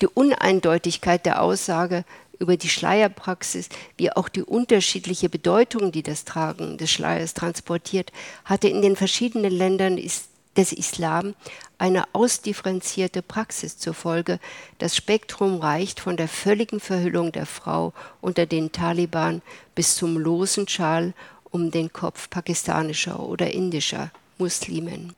Die 0.00 0.08
Uneindeutigkeit 0.08 1.24
der 1.24 1.40
Aussage 1.40 2.04
über 2.40 2.56
die 2.56 2.68
Schleierpraxis, 2.68 3.68
wie 3.96 4.10
auch 4.10 4.28
die 4.28 4.42
unterschiedliche 4.42 5.28
Bedeutung, 5.28 5.92
die 5.92 6.02
das 6.02 6.24
Tragen 6.24 6.78
des 6.78 6.90
Schleiers 6.90 7.32
transportiert, 7.32 8.10
hatte 8.44 8.66
in 8.66 8.82
den 8.82 8.96
verschiedenen 8.96 9.52
Ländern 9.52 9.98
des 10.56 10.72
Islam 10.72 11.34
eine 11.78 12.04
ausdifferenzierte 12.14 13.22
Praxis 13.22 13.78
zur 13.78 13.94
Folge. 13.94 14.40
Das 14.78 14.96
Spektrum 14.96 15.60
reicht 15.60 16.00
von 16.00 16.16
der 16.16 16.28
völligen 16.28 16.80
Verhüllung 16.80 17.32
der 17.32 17.46
Frau 17.46 17.92
unter 18.20 18.46
den 18.46 18.72
Taliban 18.72 19.42
bis 19.74 19.96
zum 19.96 20.18
losen 20.18 20.68
Schal 20.68 21.14
um 21.50 21.70
den 21.70 21.92
Kopf 21.92 22.30
pakistanischer 22.30 23.20
oder 23.20 23.50
indischer 23.52 24.10
Muslimen. 24.38 25.14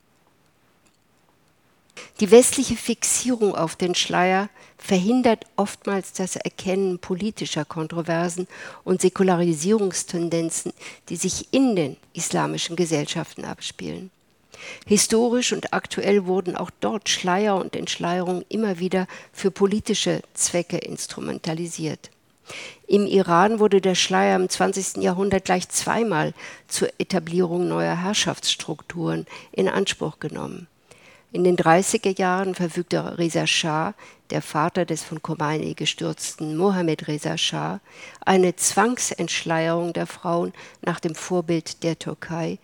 Die 2.20 2.30
westliche 2.30 2.76
Fixierung 2.76 3.55
auf 3.55 3.76
den 3.76 3.95
Schleier 3.95 4.49
verhindert 4.76 5.47
oftmals 5.57 6.12
das 6.12 6.36
Erkennen 6.36 6.99
politischer 6.99 7.64
Kontroversen 7.64 8.47
und 8.84 9.01
Säkularisierungstendenzen, 9.01 10.72
die 11.09 11.16
sich 11.16 11.53
in 11.53 11.76
den 11.76 11.97
islamischen 12.12 12.76
Gesellschaften 12.76 13.45
abspielen. 13.45 14.11
Historisch 14.87 15.53
und 15.53 15.73
aktuell 15.73 16.27
wurden 16.27 16.57
auch 16.57 16.71
dort 16.81 17.09
Schleier 17.09 17.57
und 17.57 17.77
Entschleierung 17.77 18.45
immer 18.49 18.79
wieder 18.79 19.07
für 19.33 19.51
politische 19.51 20.23
Zwecke 20.35 20.79
instrumentalisiert. 20.79 22.11
Im 22.87 23.07
Iran 23.07 23.59
wurde 23.59 23.81
der 23.81 23.95
Schleier 23.95 24.37
im 24.37 24.49
20. 24.49 25.03
Jahrhundert 25.03 25.45
gleich 25.45 25.69
zweimal 25.69 26.33
zur 26.67 26.89
Etablierung 26.99 27.69
neuer 27.69 28.03
Herrschaftsstrukturen 28.03 29.27
in 29.53 29.69
Anspruch 29.69 30.19
genommen. 30.21 30.67
In 31.31 31.45
den 31.45 31.59
30er 31.59 32.19
Jahren 32.19 32.55
verfügte 32.55 33.19
Reza 33.19 33.47
Shah, 33.47 33.93
der 34.31 34.41
Vater 34.41 34.87
des 34.87 35.05
von 35.05 35.21
Khomeini 35.21 35.75
gestürzten 35.75 36.57
Mohammed 36.57 37.07
Reza 37.07 37.37
Shah, 37.37 37.81
eine 38.25 38.57
Zwangsentschleierung 38.57 39.93
der 39.93 40.07
Frauen 40.07 40.55
nach 40.81 41.01
dem 41.01 41.15
Vorbild 41.15 41.83
der 41.83 41.99
Türkei, 41.99 42.59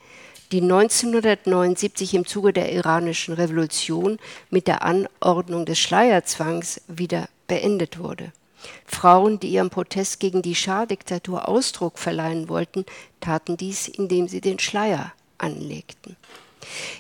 die 0.55 0.61
1979 0.61 2.15
im 2.15 2.27
Zuge 2.29 2.53
der 2.53 2.73
iranischen 2.73 3.35
Revolution 3.35 4.21
mit 4.51 4.69
der 4.69 4.85
Anordnung 4.85 5.67
des 5.67 5.81
Schleierzwangs 5.81 6.81
wieder 6.87 7.29
beendet 7.49 7.99
wurde. 7.99 8.31
Frauen, 8.87 9.41
die 9.41 9.49
ihrem 9.49 9.71
Protest 9.71 10.21
gegen 10.21 10.43
die 10.43 10.55
Schah-Diktatur 10.55 11.49
Ausdruck 11.49 11.99
verleihen 11.99 12.49
wollten, 12.49 12.87
taten 13.21 13.57
dies, 13.57 13.89
indem 13.89 14.29
sie 14.29 14.41
den 14.41 14.61
Schleier 14.61 15.13
anlegten. 15.39 16.15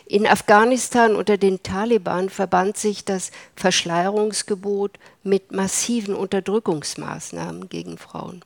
In 0.06 0.26
Afghanistan 0.26 1.14
unter 1.14 1.38
den 1.38 1.62
Taliban 1.62 2.30
verband 2.30 2.76
sich 2.76 3.04
das 3.04 3.30
Verschleierungsgebot 3.54 4.98
mit 5.22 5.52
massiven 5.52 6.16
Unterdrückungsmaßnahmen 6.16 7.68
gegen 7.68 7.98
Frauen. 7.98 8.42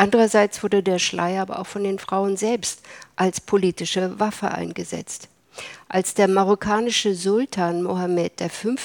Andererseits 0.00 0.62
wurde 0.62 0.82
der 0.82 0.98
Schleier 0.98 1.42
aber 1.42 1.58
auch 1.58 1.66
von 1.66 1.84
den 1.84 1.98
Frauen 1.98 2.38
selbst 2.38 2.80
als 3.16 3.38
politische 3.38 4.18
Waffe 4.18 4.50
eingesetzt. 4.50 5.28
Als 5.90 6.14
der 6.14 6.26
marokkanische 6.26 7.14
Sultan 7.14 7.82
Mohammed 7.82 8.40
V. 8.40 8.76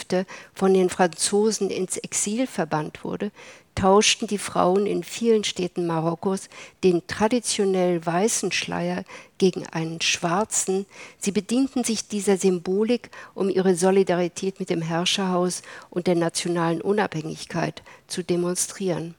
von 0.53 0.73
den 0.73 0.89
Franzosen 0.89 1.69
ins 1.69 1.95
Exil 1.95 2.47
verbannt 2.47 3.05
wurde, 3.05 3.31
tauschten 3.75 4.27
die 4.27 4.37
Frauen 4.37 4.85
in 4.85 5.05
vielen 5.05 5.45
Städten 5.45 5.87
Marokkos 5.87 6.49
den 6.83 7.07
traditionell 7.07 8.05
weißen 8.05 8.51
Schleier 8.51 9.05
gegen 9.37 9.65
einen 9.67 10.01
schwarzen. 10.01 10.85
Sie 11.17 11.31
bedienten 11.31 11.85
sich 11.85 12.09
dieser 12.09 12.35
Symbolik, 12.35 13.09
um 13.35 13.49
ihre 13.49 13.77
Solidarität 13.77 14.59
mit 14.59 14.69
dem 14.69 14.81
Herrscherhaus 14.81 15.61
und 15.89 16.07
der 16.07 16.15
nationalen 16.15 16.81
Unabhängigkeit 16.81 17.83
zu 18.07 18.21
demonstrieren. 18.21 19.15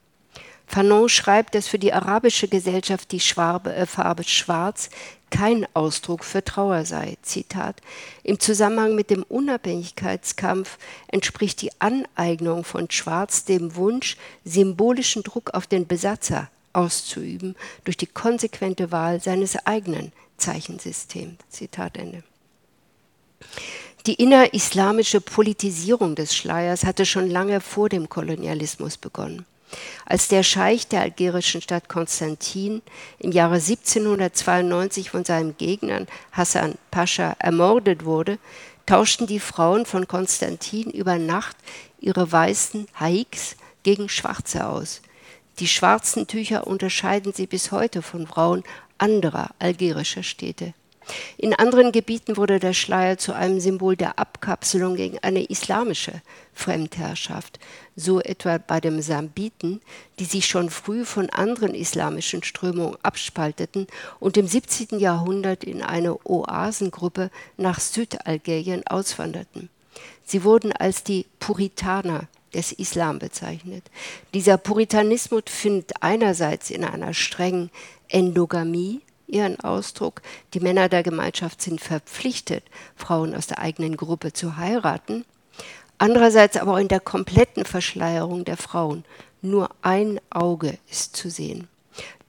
Fanon 0.67 1.07
schreibt, 1.07 1.55
dass 1.55 1.67
für 1.67 1.79
die 1.79 1.93
arabische 1.93 2.49
Gesellschaft 2.49 3.11
die 3.11 3.21
Schwarbe, 3.21 3.73
äh, 3.73 3.85
Farbe 3.85 4.23
Schwarz 4.25 4.89
kein 5.29 5.65
Ausdruck 5.73 6.23
für 6.23 6.43
Trauer 6.43 6.85
sei. 6.85 7.17
Zitat: 7.21 7.81
Im 8.23 8.39
Zusammenhang 8.39 8.93
mit 8.93 9.09
dem 9.09 9.23
Unabhängigkeitskampf 9.23 10.77
entspricht 11.07 11.61
die 11.61 11.71
Aneignung 11.79 12.63
von 12.63 12.91
Schwarz 12.91 13.45
dem 13.45 13.75
Wunsch, 13.75 14.17
symbolischen 14.43 15.23
Druck 15.23 15.53
auf 15.53 15.67
den 15.67 15.87
Besatzer 15.87 16.49
auszuüben 16.73 17.55
durch 17.85 17.97
die 17.97 18.05
konsequente 18.05 18.91
Wahl 18.91 19.21
seines 19.21 19.55
eigenen 19.65 20.11
Zeichensystems. 20.37 21.37
Zitat 21.49 21.97
Ende. 21.97 22.23
Die 24.05 24.15
innerislamische 24.15 25.21
Politisierung 25.21 26.15
des 26.15 26.35
Schleiers 26.35 26.85
hatte 26.85 27.05
schon 27.05 27.29
lange 27.29 27.61
vor 27.61 27.89
dem 27.89 28.09
Kolonialismus 28.09 28.97
begonnen. 28.97 29.45
Als 30.05 30.27
der 30.27 30.43
Scheich 30.43 30.87
der 30.87 31.01
algerischen 31.01 31.61
Stadt 31.61 31.89
Konstantin 31.89 32.81
im 33.19 33.31
Jahre 33.31 33.55
1792 33.55 35.09
von 35.09 35.25
seinem 35.25 35.57
Gegner 35.57 36.05
Hassan 36.31 36.75
Pascha 36.91 37.35
ermordet 37.39 38.05
wurde, 38.05 38.39
tauschten 38.85 39.27
die 39.27 39.39
Frauen 39.39 39.85
von 39.85 40.07
Konstantin 40.07 40.89
über 40.89 41.17
Nacht 41.17 41.57
ihre 41.99 42.31
weißen 42.31 42.87
Haiks 42.99 43.57
gegen 43.83 44.09
schwarze 44.09 44.67
aus. 44.67 45.01
Die 45.59 45.67
schwarzen 45.67 46.27
Tücher 46.27 46.67
unterscheiden 46.67 47.33
sie 47.33 47.47
bis 47.47 47.71
heute 47.71 48.01
von 48.01 48.27
Frauen 48.27 48.63
anderer 48.97 49.49
algerischer 49.59 50.23
Städte. 50.23 50.73
In 51.37 51.53
anderen 51.53 51.91
Gebieten 51.91 52.37
wurde 52.37 52.59
der 52.59 52.73
Schleier 52.73 53.17
zu 53.17 53.33
einem 53.33 53.59
Symbol 53.59 53.95
der 53.95 54.19
Abkapselung 54.19 54.95
gegen 54.95 55.19
eine 55.19 55.43
islamische 55.43 56.21
Fremdherrschaft, 56.53 57.59
so 57.95 58.19
etwa 58.19 58.57
bei 58.57 58.79
den 58.79 59.01
Sambiten, 59.01 59.81
die 60.19 60.25
sich 60.25 60.47
schon 60.47 60.69
früh 60.69 61.05
von 61.05 61.29
anderen 61.29 61.73
islamischen 61.73 62.43
Strömungen 62.43 62.97
abspalteten 63.03 63.87
und 64.19 64.37
im 64.37 64.47
17. 64.47 64.99
Jahrhundert 64.99 65.63
in 65.63 65.81
eine 65.81 66.17
Oasengruppe 66.25 67.29
nach 67.57 67.79
Südalgerien 67.79 68.85
auswanderten. 68.87 69.69
Sie 70.25 70.43
wurden 70.43 70.73
als 70.73 71.03
die 71.03 71.25
Puritaner 71.39 72.27
des 72.53 72.71
Islam 72.71 73.19
bezeichnet. 73.19 73.83
Dieser 74.33 74.57
Puritanismus 74.57 75.43
findet 75.47 75.91
einerseits 76.01 76.69
in 76.69 76.83
einer 76.83 77.13
strengen 77.13 77.69
Endogamie 78.09 79.01
ihren 79.27 79.59
Ausdruck. 79.59 80.21
Die 80.53 80.59
Männer 80.59 80.89
der 80.89 81.03
Gemeinschaft 81.03 81.61
sind 81.61 81.81
verpflichtet, 81.81 82.63
Frauen 82.95 83.35
aus 83.35 83.47
der 83.47 83.59
eigenen 83.59 83.97
Gruppe 83.97 84.33
zu 84.33 84.57
heiraten. 84.57 85.25
Andererseits 85.97 86.57
aber 86.57 86.73
auch 86.73 86.77
in 86.77 86.87
der 86.87 86.99
kompletten 86.99 87.65
Verschleierung 87.65 88.45
der 88.45 88.57
Frauen. 88.57 89.03
Nur 89.41 89.69
ein 89.81 90.19
Auge 90.29 90.77
ist 90.89 91.15
zu 91.15 91.29
sehen. 91.29 91.67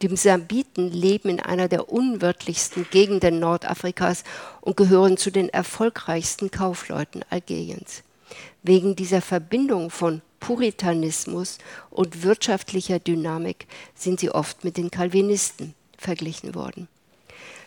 Die 0.01 0.09
Msambiten 0.09 0.91
leben 0.91 1.29
in 1.29 1.41
einer 1.41 1.69
der 1.69 1.91
unwirtlichsten 1.91 2.87
Gegenden 2.91 3.41
Nordafrikas 3.41 4.25
und 4.61 4.77
gehören 4.77 5.17
zu 5.17 5.31
den 5.31 5.49
erfolgreichsten 5.49 6.51
Kaufleuten 6.51 7.25
Algeriens. 7.29 8.03
Wegen 8.63 8.97
dieser 8.97 9.21
Verbindung 9.21 9.91
von 9.91 10.23
Puritanismus 10.41 11.59
und 11.91 12.23
wirtschaftlicher 12.23 12.99
Dynamik 12.99 13.67
sind 13.95 14.21
sie 14.21 14.31
oft 14.31 14.65
mit 14.65 14.77
den 14.77 14.91
Calvinisten 14.91 15.75
verglichen 15.99 16.55
worden. 16.55 16.89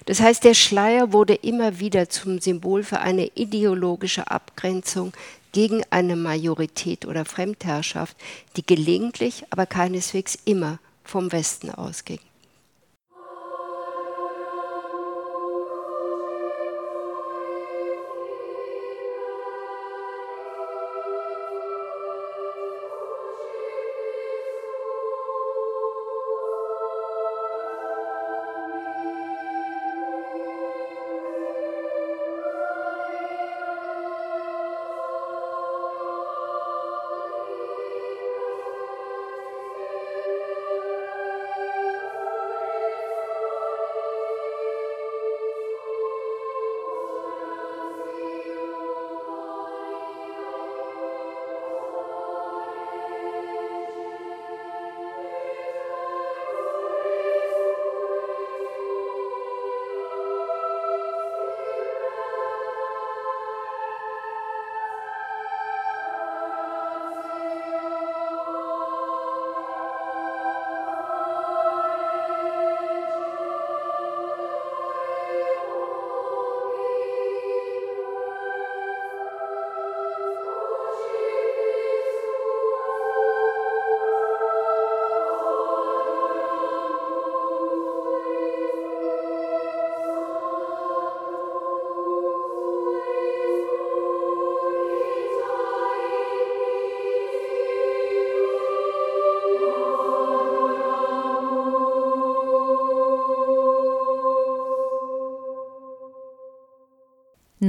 Das 0.05 0.19
heißt, 0.19 0.43
der 0.43 0.55
Schleier 0.55 1.13
wurde 1.13 1.35
immer 1.35 1.79
wieder 1.79 2.09
zum 2.09 2.39
Symbol 2.39 2.83
für 2.83 2.99
eine 2.99 3.27
ideologische 3.35 4.31
Abgrenzung 4.31 5.13
gegen 5.51 5.83
eine 5.91 6.15
Majorität 6.15 7.05
oder 7.05 7.25
Fremdherrschaft, 7.25 8.17
die 8.55 8.65
gelegentlich, 8.65 9.43
aber 9.51 9.65
keineswegs 9.65 10.39
immer 10.45 10.79
vom 11.03 11.31
Westen 11.31 11.69
ausging. 11.69 12.19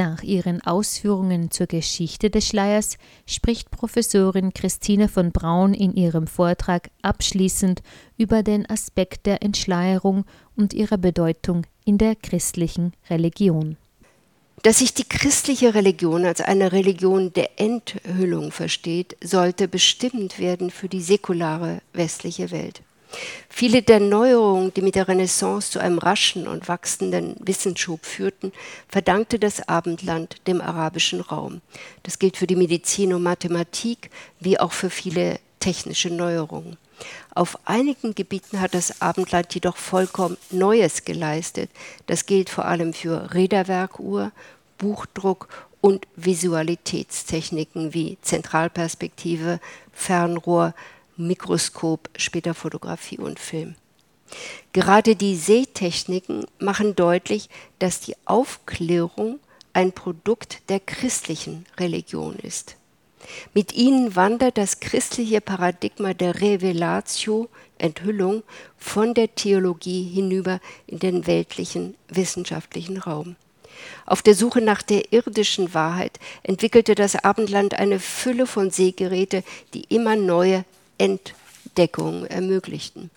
Nach 0.04 0.24
ihren 0.24 0.60
Ausführungen 0.62 1.52
zur 1.52 1.68
Geschichte 1.68 2.28
des 2.28 2.48
Schleiers 2.48 2.98
spricht 3.24 3.70
Professorin 3.70 4.52
Christine 4.52 5.06
von 5.06 5.30
Braun 5.30 5.74
in 5.74 5.94
ihrem 5.94 6.26
Vortrag 6.26 6.90
abschließend 7.02 7.82
über 8.18 8.42
den 8.42 8.68
Aspekt 8.68 9.26
der 9.26 9.44
Entschleierung 9.44 10.24
und 10.56 10.74
ihrer 10.74 10.98
Bedeutung 10.98 11.66
in 11.84 11.98
der 11.98 12.16
christlichen 12.16 12.94
Religion. 13.10 13.76
Dass 14.64 14.80
sich 14.80 14.92
die 14.92 15.08
christliche 15.08 15.72
Religion 15.72 16.24
als 16.24 16.40
eine 16.40 16.72
Religion 16.72 17.32
der 17.32 17.60
Enthüllung 17.60 18.50
versteht, 18.50 19.16
sollte 19.22 19.68
bestimmt 19.68 20.40
werden 20.40 20.72
für 20.72 20.88
die 20.88 21.00
säkulare 21.00 21.80
westliche 21.92 22.50
Welt. 22.50 22.82
Viele 23.48 23.82
der 23.82 24.00
Neuerungen, 24.00 24.72
die 24.74 24.82
mit 24.82 24.94
der 24.94 25.08
Renaissance 25.08 25.70
zu 25.70 25.78
einem 25.78 25.98
raschen 25.98 26.48
und 26.48 26.68
wachsenden 26.68 27.36
Wissensschub 27.40 28.04
führten, 28.04 28.52
verdankte 28.88 29.38
das 29.38 29.68
Abendland 29.68 30.46
dem 30.46 30.60
arabischen 30.60 31.20
Raum. 31.20 31.60
Das 32.02 32.18
gilt 32.18 32.36
für 32.36 32.46
die 32.46 32.56
Medizin 32.56 33.12
und 33.12 33.22
Mathematik 33.22 34.10
wie 34.40 34.58
auch 34.58 34.72
für 34.72 34.90
viele 34.90 35.38
technische 35.60 36.10
Neuerungen. 36.10 36.76
Auf 37.34 37.58
einigen 37.64 38.14
Gebieten 38.14 38.60
hat 38.60 38.74
das 38.74 39.00
Abendland 39.00 39.54
jedoch 39.54 39.76
vollkommen 39.76 40.36
Neues 40.50 41.04
geleistet. 41.04 41.70
Das 42.06 42.26
gilt 42.26 42.50
vor 42.50 42.66
allem 42.66 42.92
für 42.92 43.32
Räderwerkuhr, 43.34 44.32
Buchdruck 44.78 45.48
und 45.80 46.06
Visualitätstechniken 46.16 47.94
wie 47.94 48.18
Zentralperspektive, 48.22 49.60
Fernrohr, 49.92 50.74
Mikroskop, 51.26 52.10
später 52.16 52.54
Fotografie 52.54 53.18
und 53.18 53.38
Film. 53.38 53.74
Gerade 54.72 55.16
die 55.16 55.36
Sehtechniken 55.36 56.46
machen 56.58 56.96
deutlich, 56.96 57.48
dass 57.78 58.00
die 58.00 58.16
Aufklärung 58.24 59.40
ein 59.72 59.92
Produkt 59.92 60.68
der 60.68 60.80
christlichen 60.80 61.66
Religion 61.78 62.36
ist. 62.36 62.76
Mit 63.54 63.72
ihnen 63.74 64.16
wandert 64.16 64.58
das 64.58 64.80
christliche 64.80 65.40
Paradigma 65.40 66.12
der 66.12 66.40
Revelatio, 66.40 67.48
Enthüllung, 67.78 68.42
von 68.76 69.14
der 69.14 69.34
Theologie 69.34 70.02
hinüber 70.02 70.60
in 70.86 70.98
den 70.98 71.26
weltlichen 71.26 71.94
wissenschaftlichen 72.08 72.98
Raum. 72.98 73.36
Auf 74.06 74.22
der 74.22 74.34
Suche 74.34 74.60
nach 74.60 74.82
der 74.82 75.12
irdischen 75.12 75.72
Wahrheit 75.74 76.18
entwickelte 76.42 76.94
das 76.94 77.16
Abendland 77.16 77.74
eine 77.74 78.00
Fülle 78.00 78.46
von 78.46 78.70
Sehgeräte, 78.70 79.44
die 79.74 79.84
immer 79.88 80.16
neue 80.16 80.64
Entdeckungen 81.02 82.26
ermöglichten. 82.26 83.10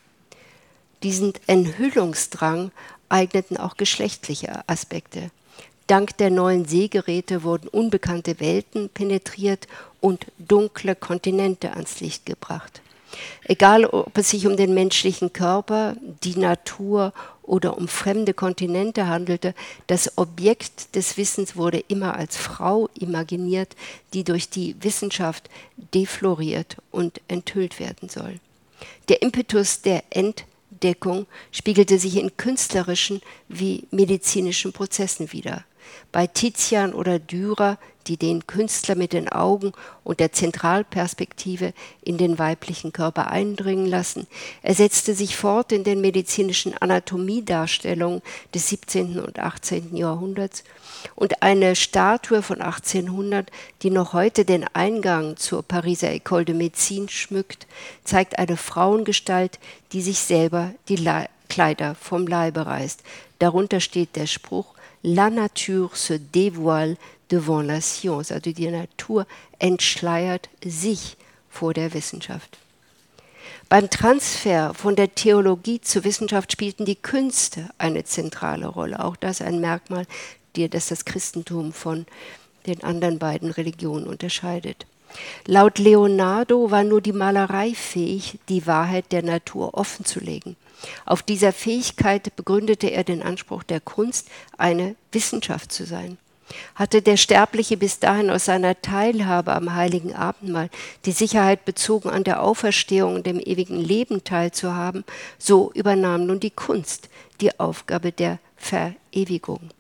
Diesen 1.04 1.34
Enthüllungsdrang 1.46 2.72
eigneten 3.10 3.58
auch 3.58 3.78
geschlechtliche 3.78 4.68
Aspekte. 4.68 5.30
Dank 5.86 6.18
der 6.18 6.32
neuen 6.32 6.66
Sehgeräte 6.66 7.44
wurden 7.44 7.68
unbekannte 7.68 8.40
Welten 8.40 8.90
penetriert 8.90 9.68
und 10.02 10.26
dunkle 10.40 10.96
Kontinente 10.96 11.74
ans 11.74 12.00
Licht 12.00 12.26
gebracht. 12.26 12.82
Egal, 13.44 13.86
ob 13.86 14.18
es 14.18 14.32
sich 14.32 14.48
um 14.48 14.58
den 14.58 14.74
menschlichen 14.74 15.32
Körper, 15.32 15.96
die 16.24 16.38
Natur 16.38 17.14
oder 17.44 17.78
um 17.78 17.88
fremde 17.88 18.34
Kontinente 18.34 19.08
handelte, 19.08 19.54
das 19.88 20.18
Objekt 20.18 20.96
des 20.96 21.18
Wissens 21.18 21.56
wurde 21.56 21.84
immer 21.88 22.16
als 22.16 22.38
Frau 22.38 22.90
imaginiert, 23.00 23.76
die 24.14 24.24
durch 24.24 24.50
die 24.50 24.76
Wissenschaft 24.82 25.50
defloriert 25.94 26.78
und 26.92 27.22
enthüllt 27.28 27.80
werden 27.80 28.10
soll. 28.10 28.40
Der 29.10 29.22
Impetus 29.22 29.82
der 29.82 30.04
Entdeckung 30.10 31.28
spiegelte 31.52 32.00
sich 32.00 32.18
in 32.18 32.36
künstlerischen 32.36 33.22
wie 33.48 33.88
medizinischen 33.92 34.74
Prozessen 34.74 35.32
wider. 35.32 35.64
Bei 36.12 36.28
Tizian 36.28 36.94
oder 36.94 37.20
Dürer 37.20 37.78
die 38.08 38.18
den 38.18 38.46
Künstler 38.46 38.96
mit 38.96 39.14
den 39.14 39.30
Augen 39.30 39.72
und 40.04 40.20
der 40.20 40.32
Zentralperspektive 40.32 41.74
in 42.02 42.18
den 42.18 42.38
weiblichen 42.38 42.94
Körper 42.94 43.32
eindringen 43.32 43.86
lassen. 43.86 44.28
Er 44.62 44.76
setzte 44.76 45.14
sich 45.14 45.36
fort 45.36 45.72
in 45.72 45.84
den 45.84 46.02
medizinischen 46.02 46.78
Anatomiedarstellungen 46.78 48.22
des 48.54 48.70
17. 48.70 49.20
und 49.20 49.40
18. 49.40 49.96
Jahrhunderts 49.96 50.64
und 51.16 51.42
eine 51.42 51.76
Statue 51.76 52.42
von 52.42 52.62
1800, 52.62 53.52
die 53.82 53.90
noch 53.90 54.14
heute 54.14 54.46
den 54.46 54.66
Eingang 54.74 55.38
zur 55.38 55.64
Pariser 55.64 56.10
École 56.10 56.46
de 56.46 56.56
Médecine 56.56 57.10
schmückt, 57.10 57.68
zeigt 58.04 58.38
eine 58.38 58.58
Frauengestalt, 58.58 59.60
die 59.92 60.02
sich 60.02 60.20
selber 60.20 60.72
die 60.90 60.96
Le 60.98 61.28
Kleider 61.48 61.94
vom 61.96 62.26
Leibe 62.26 62.66
reißt. 62.66 63.04
Darunter 63.38 63.80
steht 63.80 64.16
der 64.16 64.26
Spruch 64.26 64.75
La 65.08 65.30
nature 65.30 65.96
se 65.96 66.16
dévoile 66.16 66.98
devant 67.30 67.62
la 67.62 67.80
science, 67.80 68.32
also 68.32 68.52
die 68.52 68.72
Natur 68.72 69.28
entschleiert 69.60 70.50
sich 70.66 71.16
vor 71.48 71.76
der 71.76 71.94
Wissenschaft. 71.94 72.58
Beim 73.70 73.92
Transfer 73.92 74.74
von 74.74 74.96
der 74.96 75.14
Theologie 75.14 75.80
zur 75.80 76.06
Wissenschaft 76.06 76.52
spielten 76.52 76.86
die 76.86 76.96
Künste 76.96 77.70
eine 77.78 78.04
zentrale 78.04 78.66
Rolle. 78.66 79.04
Auch 79.04 79.16
das 79.16 79.42
ein 79.42 79.62
Merkmal, 79.62 80.08
das 80.56 80.88
das 80.88 81.06
Christentum 81.06 81.72
von 81.72 82.08
den 82.66 82.84
anderen 82.84 83.20
beiden 83.20 83.52
Religionen 83.52 84.08
unterscheidet. 84.08 84.88
Laut 85.46 85.78
Leonardo 85.78 86.72
war 86.72 86.84
nur 86.84 87.02
die 87.02 87.14
Malerei 87.14 87.76
fähig, 87.76 88.40
die 88.50 88.66
Wahrheit 88.66 89.12
der 89.12 89.22
Natur 89.22 89.76
offenzulegen. 89.76 90.56
Auf 91.06 91.24
dieser 91.24 91.54
Fähigkeit 91.54 92.36
begründete 92.36 92.92
er 92.92 93.04
den 93.04 93.22
Anspruch 93.22 93.64
der 93.64 93.80
Kunst, 93.80 94.30
eine 94.58 94.96
Wissenschaft 95.12 95.72
zu 95.72 95.86
sein. 95.86 96.18
Hatte 96.76 97.02
der 97.02 97.18
Sterbliche 97.18 97.76
bis 97.76 98.00
dahin 98.00 98.30
aus 98.30 98.46
seiner 98.46 98.80
Teilhabe 98.80 99.54
am 99.54 99.74
heiligen 99.74 100.14
Abendmahl 100.14 100.70
die 101.06 101.12
Sicherheit 101.12 101.66
bezogen, 101.66 102.10
an 102.10 102.24
der 102.24 102.44
Auferstehung 102.44 103.16
und 103.16 103.26
dem 103.26 103.40
ewigen 103.40 103.80
Leben 103.80 104.24
teilzuhaben, 104.24 105.04
so 105.40 105.72
übernahm 105.74 106.28
nun 106.28 106.40
die 106.40 106.52
Kunst 106.52 107.10
die 107.42 107.60
Aufgabe 107.60 108.12
der 108.12 108.40
Verewigung. 108.58 109.72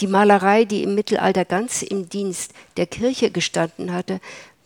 Die 0.00 0.08
Malerei, 0.08 0.64
die 0.64 0.82
im 0.82 0.96
Mittelalter 0.96 1.44
ganz 1.44 1.82
im 1.82 2.08
Dienst 2.08 2.52
der 2.76 2.86
Kirche 2.86 3.30
gestanden 3.30 3.92
hatte, 3.92 4.20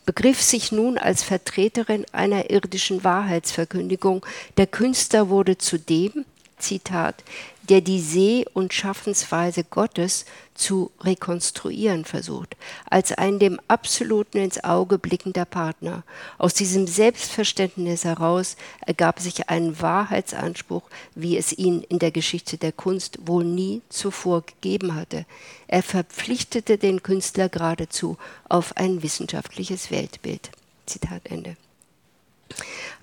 begriff 0.04 0.42
sich 0.42 0.72
nun 0.72 0.98
als 0.98 1.22
Vertreterin 1.22 2.04
einer 2.12 2.50
irdischen 2.50 3.04
Wahrheitsverkündigung. 3.04 4.24
Der 4.56 4.66
Künstler 4.66 5.28
wurde 5.28 5.58
zudem, 5.58 6.24
Zitat, 6.64 7.22
der 7.68 7.80
die 7.80 8.00
Seh- 8.00 8.44
und 8.52 8.74
Schaffensweise 8.74 9.64
Gottes 9.64 10.26
zu 10.54 10.90
rekonstruieren 11.00 12.04
versucht, 12.04 12.56
als 12.88 13.12
ein 13.12 13.38
dem 13.38 13.58
Absoluten 13.68 14.38
ins 14.38 14.62
Auge 14.62 14.98
blickender 14.98 15.44
Partner. 15.44 16.02
Aus 16.38 16.54
diesem 16.54 16.86
Selbstverständnis 16.86 18.04
heraus 18.04 18.56
ergab 18.86 19.20
sich 19.20 19.48
ein 19.48 19.80
Wahrheitsanspruch, 19.80 20.84
wie 21.14 21.36
es 21.36 21.52
ihn 21.52 21.82
in 21.88 21.98
der 21.98 22.10
Geschichte 22.10 22.58
der 22.58 22.72
Kunst 22.72 23.18
wohl 23.26 23.44
nie 23.44 23.82
zuvor 23.88 24.42
gegeben 24.42 24.94
hatte. 24.94 25.26
Er 25.66 25.82
verpflichtete 25.82 26.78
den 26.78 27.02
Künstler 27.02 27.48
geradezu 27.48 28.16
auf 28.48 28.76
ein 28.76 29.02
wissenschaftliches 29.02 29.90
Weltbild. 29.90 30.50
Zitat 30.86 31.22
Ende. 31.24 31.56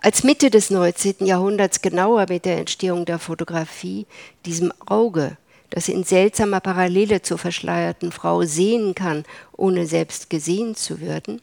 Als 0.01 0.23
Mitte 0.23 0.49
des 0.49 0.69
19. 0.69 1.25
Jahrhunderts 1.25 1.81
genauer 1.81 2.25
mit 2.29 2.45
der 2.45 2.57
Entstehung 2.57 3.05
der 3.05 3.19
Fotografie, 3.19 4.07
diesem 4.45 4.73
Auge, 4.85 5.37
das 5.69 5.87
in 5.87 6.03
seltsamer 6.03 6.59
Parallele 6.59 7.21
zur 7.21 7.37
verschleierten 7.37 8.11
Frau 8.11 8.43
sehen 8.43 8.95
kann, 8.95 9.23
ohne 9.55 9.85
selbst 9.85 10.29
gesehen 10.29 10.75
zu 10.75 11.01
werden, 11.01 11.41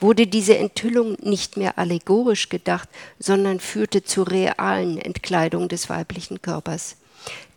wurde 0.00 0.26
diese 0.26 0.56
Enthüllung 0.58 1.16
nicht 1.22 1.56
mehr 1.56 1.78
allegorisch 1.78 2.48
gedacht, 2.48 2.88
sondern 3.18 3.60
führte 3.60 4.02
zur 4.02 4.30
realen 4.30 4.98
Entkleidung 4.98 5.68
des 5.68 5.88
weiblichen 5.88 6.42
Körpers. 6.42 6.96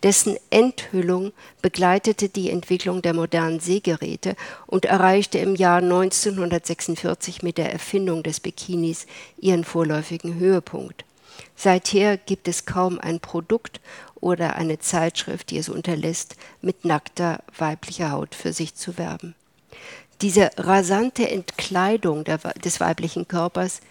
Dessen 0.06 0.38
Enthüllung 0.52 1.34
begleitete 1.64 2.30
die 2.30 2.52
Entwicklung 2.52 3.02
der 3.02 3.16
modernen 3.16 3.60
Sehgeräte 3.60 4.36
und 4.68 4.86
erreichte 4.86 5.40
im 5.40 5.56
Jahr 5.56 5.80
1946 5.80 7.42
mit 7.42 7.58
der 7.58 7.74
Erfindung 7.74 8.22
des 8.22 8.40
Bikinis 8.40 9.08
ihren 9.40 9.64
vorläufigen 9.64 10.36
Höhepunkt. 10.36 11.06
Seither 11.56 12.18
gibt 12.18 12.48
es 12.48 12.68
kaum 12.68 13.00
ein 13.00 13.20
Produkt 13.20 13.82
oder 14.22 14.58
eine 14.58 14.78
Zeitschrift, 14.78 15.50
die 15.50 15.58
es 15.58 15.70
unterlässt, 15.70 16.36
mit 16.62 16.86
nackter 16.86 17.40
weiblicher 17.58 18.12
Haut 18.12 18.36
für 18.36 18.54
sich 18.54 18.76
zu 18.76 19.00
werben. 19.00 19.34
Diese 20.22 20.52
rasante 20.58 21.28
Entkleidung 21.32 22.26
der, 22.26 22.38
des 22.38 22.80
weiblichen 22.80 23.28
Körpers 23.28 23.82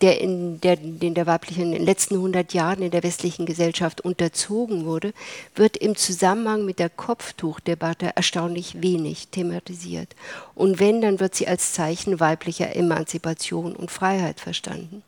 der 0.00 0.20
in 0.20 0.60
der, 0.60 0.76
den 0.76 1.14
der 1.14 1.26
weiblichen 1.26 1.64
in 1.64 1.72
den 1.72 1.84
letzten 1.84 2.14
100 2.14 2.54
Jahren 2.54 2.82
in 2.82 2.90
der 2.90 3.02
westlichen 3.02 3.46
Gesellschaft 3.46 4.00
unterzogen 4.00 4.86
wurde, 4.86 5.12
wird 5.54 5.76
im 5.76 5.96
Zusammenhang 5.96 6.64
mit 6.64 6.78
der 6.78 6.88
Kopftuchdebatte 6.88 8.16
erstaunlich 8.16 8.82
wenig 8.82 9.28
thematisiert. 9.28 10.14
Und 10.54 10.80
wenn, 10.80 11.00
dann 11.00 11.20
wird 11.20 11.34
sie 11.34 11.46
als 11.46 11.72
Zeichen 11.72 12.20
weiblicher 12.20 12.74
Emanzipation 12.74 13.76
und 13.76 13.90
Freiheit 13.90 14.40
verstanden. 14.40 15.02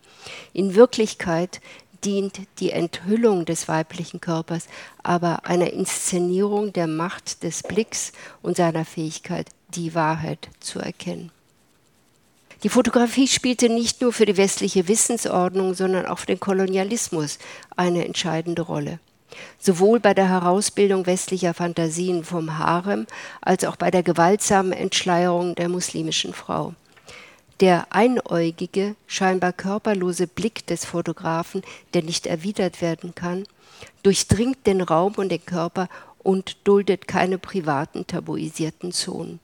In 0.52 0.74
Wirklichkeit 0.74 1.60
dient 2.04 2.40
die 2.58 2.70
Enthüllung 2.70 3.44
des 3.44 3.68
weiblichen 3.68 4.20
Körpers 4.20 4.66
aber 5.02 5.46
einer 5.46 5.72
Inszenierung 5.72 6.72
der 6.72 6.86
Macht 6.86 7.42
des 7.42 7.62
Blicks 7.62 8.12
und 8.42 8.56
seiner 8.56 8.84
Fähigkeit, 8.84 9.48
die 9.74 9.94
Wahrheit 9.94 10.48
zu 10.60 10.80
erkennen. 10.80 11.30
Die 12.62 12.68
Fotografie 12.68 13.26
spielte 13.26 13.68
nicht 13.68 14.00
nur 14.00 14.12
für 14.12 14.24
die 14.24 14.36
westliche 14.36 14.86
Wissensordnung, 14.86 15.74
sondern 15.74 16.06
auch 16.06 16.20
für 16.20 16.26
den 16.26 16.38
Kolonialismus 16.38 17.38
eine 17.76 18.04
entscheidende 18.04 18.62
Rolle. 18.62 19.00
Sowohl 19.58 19.98
bei 19.98 20.14
der 20.14 20.28
Herausbildung 20.28 21.06
westlicher 21.06 21.54
Fantasien 21.54 22.22
vom 22.22 22.58
Harem 22.58 23.06
als 23.40 23.64
auch 23.64 23.74
bei 23.74 23.90
der 23.90 24.04
gewaltsamen 24.04 24.72
Entschleierung 24.72 25.56
der 25.56 25.68
muslimischen 25.68 26.34
Frau. 26.34 26.74
Der 27.58 27.86
einäugige, 27.90 28.94
scheinbar 29.08 29.52
körperlose 29.52 30.28
Blick 30.28 30.66
des 30.66 30.84
Fotografen, 30.84 31.62
der 31.94 32.02
nicht 32.02 32.26
erwidert 32.26 32.80
werden 32.80 33.14
kann, 33.14 33.44
durchdringt 34.04 34.66
den 34.66 34.82
Raum 34.82 35.14
und 35.16 35.30
den 35.30 35.44
Körper 35.44 35.88
und 36.22 36.56
duldet 36.64 37.08
keine 37.08 37.38
privaten 37.38 38.06
tabuisierten 38.06 38.92
Zonen. 38.92 39.40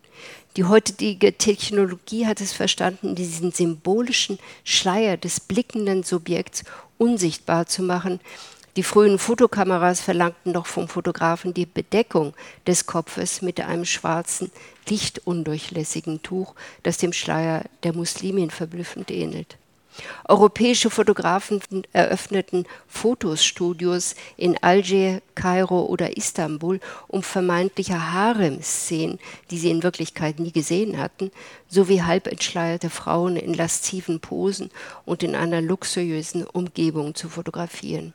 Die 0.59 0.65
heutige 0.65 1.39
Technologie 1.39 2.27
hat 2.27 2.41
es 2.41 2.53
verstanden, 2.53 3.15
diesen 3.15 3.53
symbolischen 3.53 4.41
Schleier 4.65 5.17
des 5.17 5.39
blickenden 5.39 6.03
Subjekts 6.03 6.65
unsichtbar 6.99 7.67
zu 7.67 7.85
machen. 7.85 8.19
Die 8.75 8.83
frühen 8.83 9.21
Fotokameras 9.21 10.01
verlangten 10.01 10.51
noch 10.51 10.67
vom 10.67 10.89
Fotografen 10.89 11.55
die 11.55 11.65
Bedeckung 11.65 12.35
des 12.67 12.87
Kopfes 12.87 13.41
mit 13.41 13.61
einem 13.61 13.85
schwarzen, 13.85 14.51
lichtundurchlässigen 14.89 16.25
Tuch, 16.25 16.57
das 16.83 16.99
dem 16.99 17.13
Schleier 17.13 17.63
der 17.85 17.95
Muslimin 17.95 18.51
verblüffend 18.51 19.13
ähnelt. 19.13 19.59
Europäische 20.27 20.91
Fotografen 20.91 21.61
eröffneten 21.93 22.67
Fotostudios 22.87 24.15
in 24.37 24.57
Alger, 24.63 25.21
Kairo 25.35 25.83
oder 25.87 26.17
Istanbul, 26.17 26.81
um 27.07 27.23
vermeintliche 27.23 28.13
Harem-Szenen, 28.13 29.19
die 29.51 29.59
sie 29.59 29.71
in 29.71 29.83
Wirklichkeit 29.83 30.39
nie 30.39 30.53
gesehen 30.53 30.99
hatten, 30.99 31.31
sowie 31.69 32.03
halb 32.03 32.27
entschleierte 32.27 32.91
Frauen 32.91 33.37
in 33.37 33.55
lasziven 33.55 34.21
Posen 34.21 34.71
und 35.05 35.23
in 35.23 35.35
einer 35.35 35.61
luxuriösen 35.61 36.45
Umgebung 36.45 37.15
zu 37.15 37.29
fotografieren. 37.29 38.13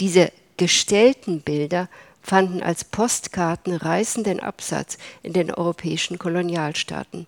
Diese 0.00 0.32
gestellten 0.56 1.40
Bilder 1.40 1.88
fanden 2.22 2.62
als 2.62 2.84
Postkarten 2.84 3.74
reißenden 3.74 4.40
Absatz 4.40 4.96
in 5.22 5.32
den 5.32 5.50
europäischen 5.50 6.18
Kolonialstaaten. 6.18 7.26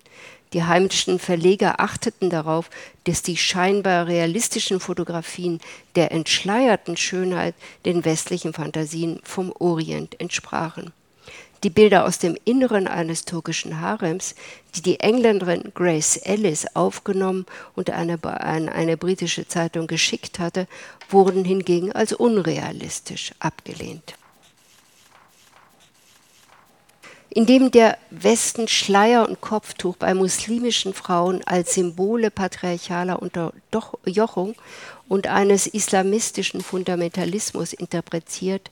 Die 0.55 0.63
heimischen 0.63 1.19
Verleger 1.19 1.81
achteten 1.81 2.31
darauf, 2.31 2.71
dass 3.03 3.23
die 3.23 3.37
scheinbar 3.37 4.07
realistischen 4.07 4.79
Fotografien 4.79 5.61
der 5.97 6.13
entschleierten 6.13 6.97
Schönheit 6.97 7.57
den 7.85 8.05
westlichen 8.05 8.53
Fantasien 8.53 9.21
vom 9.25 9.53
Orient 9.59 10.21
entsprachen. 10.21 10.93
Die 11.65 11.71
Bilder 11.71 12.05
aus 12.05 12.19
dem 12.19 12.37
Inneren 12.45 12.87
eines 12.87 13.25
türkischen 13.25 13.81
Harems, 13.81 14.37
die 14.77 14.83
die 14.83 15.01
Engländerin 15.01 15.73
Grace 15.75 16.19
Ellis 16.19 16.67
aufgenommen 16.75 17.47
und 17.75 17.91
eine, 17.91 18.23
an 18.23 18.69
eine 18.69 18.97
britische 18.97 19.49
Zeitung 19.49 19.89
geschickt 19.89 20.39
hatte, 20.39 20.69
wurden 21.09 21.45
hingegen 21.45 21.91
als 21.91 22.13
unrealistisch 22.13 23.33
abgelehnt. 23.41 24.15
Indem 27.35 27.73
der 27.73 27.99
Westen 28.11 28.69
Schleier 28.69 29.29
und 29.29 29.41
Kopftuch 29.41 29.97
bei 29.97 30.15
muslimischen 30.15 30.95
Frauen 30.95 31.43
als 31.45 31.75
Symbole 31.75 32.31
patriarchaler 32.31 33.21
Unterjochung 33.21 34.55
und 35.09 35.27
eines 35.27 35.67
islamistischen 35.67 36.61
Fundamentalismus 36.61 37.73
interpretiert, 37.73 38.71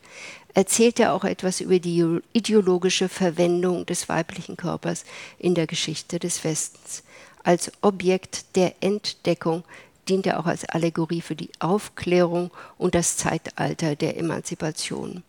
erzählt 0.55 1.01
er 1.01 1.13
auch 1.13 1.25
etwas 1.25 1.61
über 1.61 1.81
die 1.81 2.21
ideologische 2.33 3.09
Verwendung 3.09 3.85
des 3.85 4.09
weiblichen 4.09 4.57
Körpers 4.57 5.05
in 5.41 5.57
der 5.57 5.67
Geschichte 5.67 6.21
des 6.21 6.45
Westens. 6.45 7.03
Als 7.43 7.73
Objekt 7.81 8.55
der 8.55 8.75
Entdeckung 8.81 9.65
dient 10.09 10.25
er 10.27 10.39
auch 10.39 10.47
als 10.47 10.65
Allegorie 10.67 11.21
für 11.21 11.35
die 11.35 11.51
Aufklärung 11.59 12.53
und 12.79 12.95
das 12.95 13.17
Zeitalter 13.17 13.97
der 13.97 14.17
Emanzipation. 14.19 15.25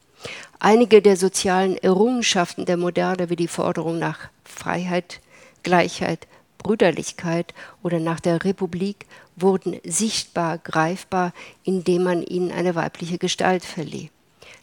Einige 0.60 1.02
der 1.02 1.18
sozialen 1.18 1.78
Errungenschaften 1.78 2.66
der 2.66 2.78
Moderne, 2.78 3.30
wie 3.30 3.36
die 3.36 3.48
Forderung 3.48 4.00
nach 4.00 4.30
Freiheit, 4.46 5.20
Gleichheit, 5.64 6.28
Brüderlichkeit 6.58 7.54
oder 7.82 8.00
nach 8.00 8.20
der 8.20 8.44
Republik, 8.44 9.06
wurden 9.36 9.80
sichtbar, 9.84 10.58
greifbar, 10.58 11.34
indem 11.64 12.04
man 12.04 12.24
ihnen 12.24 12.52
eine 12.52 12.76
weibliche 12.76 13.18
Gestalt 13.18 13.66
verlieh. 13.66 14.10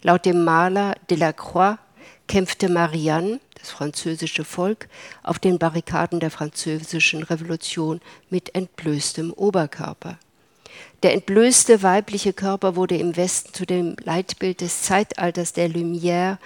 Laut 0.02 0.24
dem 0.24 0.44
Maler 0.44 0.94
Delacroix 1.10 1.78
kämpfte 2.26 2.68
Marianne, 2.68 3.40
das 3.58 3.70
französische 3.70 4.44
Volk, 4.44 4.88
auf 5.22 5.38
den 5.38 5.58
Barrikaden 5.58 6.20
der 6.20 6.30
französischen 6.30 7.22
Revolution 7.22 8.00
mit 8.30 8.54
entblößtem 8.54 9.32
Oberkörper. 9.32 10.16
Der 11.02 11.14
entblößte 11.14 11.82
weibliche 11.82 12.34
Körper 12.34 12.76
wurde 12.76 12.96
im 12.96 13.16
Westen 13.16 13.54
zu 13.54 13.64
dem 13.64 13.96
Leitbild 14.04 14.60
des 14.60 14.82
Zeitalters 14.82 15.54
der 15.54 15.70
Lumière, 15.70 16.36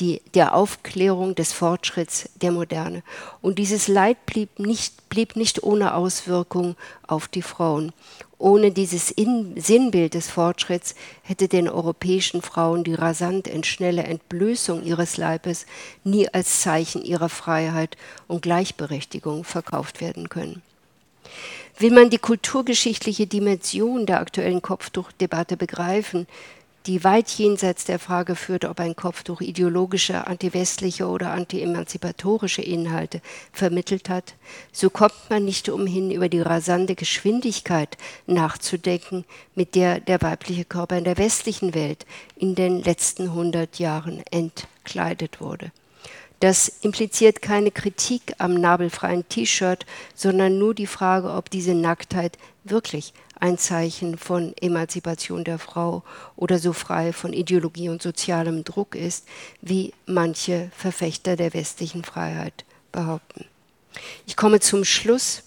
die, 0.00 0.22
der 0.34 0.56
Aufklärung, 0.56 1.36
des 1.36 1.52
Fortschritts 1.52 2.28
der 2.34 2.50
Moderne. 2.50 3.04
Und 3.42 3.60
dieses 3.60 3.86
Leid 3.86 4.26
blieb 4.26 4.58
nicht, 4.58 5.08
blieb 5.08 5.36
nicht 5.36 5.62
ohne 5.62 5.94
Auswirkung 5.94 6.74
auf 7.06 7.28
die 7.28 7.42
Frauen. 7.42 7.92
Ohne 8.38 8.72
dieses 8.72 9.12
In 9.12 9.54
Sinnbild 9.60 10.14
des 10.14 10.28
Fortschritts 10.28 10.96
hätte 11.22 11.46
den 11.46 11.68
europäischen 11.68 12.42
Frauen 12.42 12.82
die 12.82 12.94
rasant 12.94 13.46
und 13.46 13.66
schnelle 13.66 14.02
Entblößung 14.02 14.82
ihres 14.82 15.16
Leibes 15.16 15.64
nie 16.02 16.28
als 16.28 16.60
Zeichen 16.60 17.04
ihrer 17.04 17.28
Freiheit 17.28 17.96
und 18.26 18.42
Gleichberechtigung 18.42 19.44
verkauft 19.44 20.00
werden 20.00 20.28
können. 20.28 20.60
Will 21.82 21.90
man 21.90 22.10
die 22.10 22.18
kulturgeschichtliche 22.18 23.26
Dimension 23.26 24.06
der 24.06 24.20
aktuellen 24.20 24.62
Kopftuchdebatte 24.62 25.56
begreifen, 25.56 26.28
die 26.86 27.02
weit 27.02 27.28
jenseits 27.28 27.84
der 27.84 27.98
Frage 27.98 28.36
führt, 28.36 28.66
ob 28.66 28.78
ein 28.78 28.94
Kopftuch 28.94 29.40
ideologische, 29.40 30.28
antiwestliche 30.28 31.08
oder 31.08 31.32
anti-emanzipatorische 31.32 32.62
Inhalte 32.62 33.20
vermittelt 33.52 34.08
hat, 34.08 34.34
so 34.70 34.90
kommt 34.90 35.28
man 35.28 35.44
nicht 35.44 35.68
umhin, 35.68 36.12
über 36.12 36.28
die 36.28 36.40
rasante 36.40 36.94
Geschwindigkeit 36.94 37.98
nachzudenken, 38.28 39.24
mit 39.56 39.74
der 39.74 39.98
der 39.98 40.22
weibliche 40.22 40.64
Körper 40.64 40.96
in 40.96 41.02
der 41.02 41.18
westlichen 41.18 41.74
Welt 41.74 42.06
in 42.36 42.54
den 42.54 42.80
letzten 42.84 43.34
hundert 43.34 43.80
Jahren 43.80 44.22
entkleidet 44.30 45.40
wurde. 45.40 45.72
Das 46.42 46.66
impliziert 46.66 47.40
keine 47.40 47.70
Kritik 47.70 48.34
am 48.38 48.54
nabelfreien 48.54 49.28
T-Shirt, 49.28 49.86
sondern 50.12 50.58
nur 50.58 50.74
die 50.74 50.88
Frage, 50.88 51.30
ob 51.30 51.50
diese 51.50 51.72
Nacktheit 51.72 52.36
wirklich 52.64 53.14
ein 53.38 53.58
Zeichen 53.58 54.18
von 54.18 54.52
Emanzipation 54.60 55.44
der 55.44 55.60
Frau 55.60 56.02
oder 56.34 56.58
so 56.58 56.72
frei 56.72 57.12
von 57.12 57.32
Ideologie 57.32 57.90
und 57.90 58.02
sozialem 58.02 58.64
Druck 58.64 58.96
ist, 58.96 59.24
wie 59.60 59.94
manche 60.06 60.72
Verfechter 60.76 61.36
der 61.36 61.54
westlichen 61.54 62.02
Freiheit 62.02 62.64
behaupten. 62.90 63.44
Ich 64.26 64.34
komme 64.34 64.58
zum 64.58 64.84
Schluss. 64.84 65.44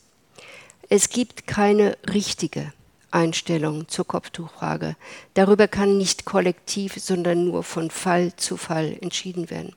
Es 0.88 1.10
gibt 1.10 1.46
keine 1.46 1.98
richtige 2.08 2.72
Einstellung 3.12 3.90
zur 3.90 4.08
Kopftuchfrage. 4.08 4.96
Darüber 5.34 5.68
kann 5.68 5.98
nicht 5.98 6.24
kollektiv, 6.24 6.94
sondern 6.98 7.44
nur 7.44 7.64
von 7.64 7.92
Fall 7.92 8.34
zu 8.38 8.56
Fall 8.56 8.98
entschieden 9.02 9.50
werden. 9.50 9.76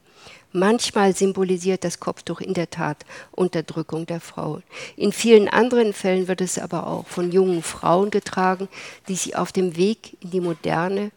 Manchmal 0.53 1.15
symbolisiert 1.15 1.85
das 1.85 2.01
Kopftuch 2.01 2.41
in 2.41 2.55
der 2.55 2.71
Tat 2.71 3.05
Unterdrückung 3.33 4.07
der 4.07 4.21
Frauen. 4.21 4.63
In 4.97 5.13
vielen 5.13 5.47
anderen 5.47 5.93
Fällen 5.93 6.27
wird 6.27 6.41
es 6.41 6.59
aber 6.59 6.87
auch 6.87 7.07
von 7.07 7.31
jungen 7.31 7.63
Frauen 7.63 8.11
getragen, 8.11 8.69
die 9.09 9.15
sich 9.15 9.37
auf 9.37 9.53
dem 9.53 9.77
Weg 9.77 10.17
in 10.23 10.31
die 10.31 10.41
moderne, 10.41 11.11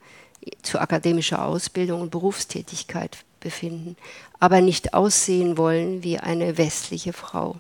zu 0.64 0.80
akademischer 0.80 1.46
Ausbildung 1.46 2.02
und 2.02 2.12
Berufstätigkeit 2.12 3.20
befinden, 3.40 3.96
aber 4.40 4.60
nicht 4.60 4.94
aussehen 4.94 5.58
wollen 5.58 6.04
wie 6.04 6.20
eine 6.20 6.58
westliche 6.58 7.14
Frau. 7.14 7.58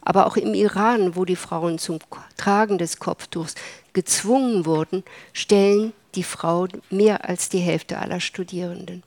Aber 0.00 0.26
auch 0.26 0.36
im 0.36 0.54
Iran, 0.54 1.16
wo 1.16 1.24
die 1.24 1.36
Frauen 1.36 1.78
zum 1.78 1.98
Tragen 2.36 2.78
des 2.78 2.98
Kopftuchs 2.98 3.54
gezwungen 3.92 4.66
wurden, 4.66 5.04
stellen 5.32 5.92
die 6.14 6.22
Frauen 6.22 6.82
mehr 6.90 7.28
als 7.28 7.48
die 7.48 7.58
Hälfte 7.58 7.98
aller 7.98 8.20
Studierenden. 8.20 9.02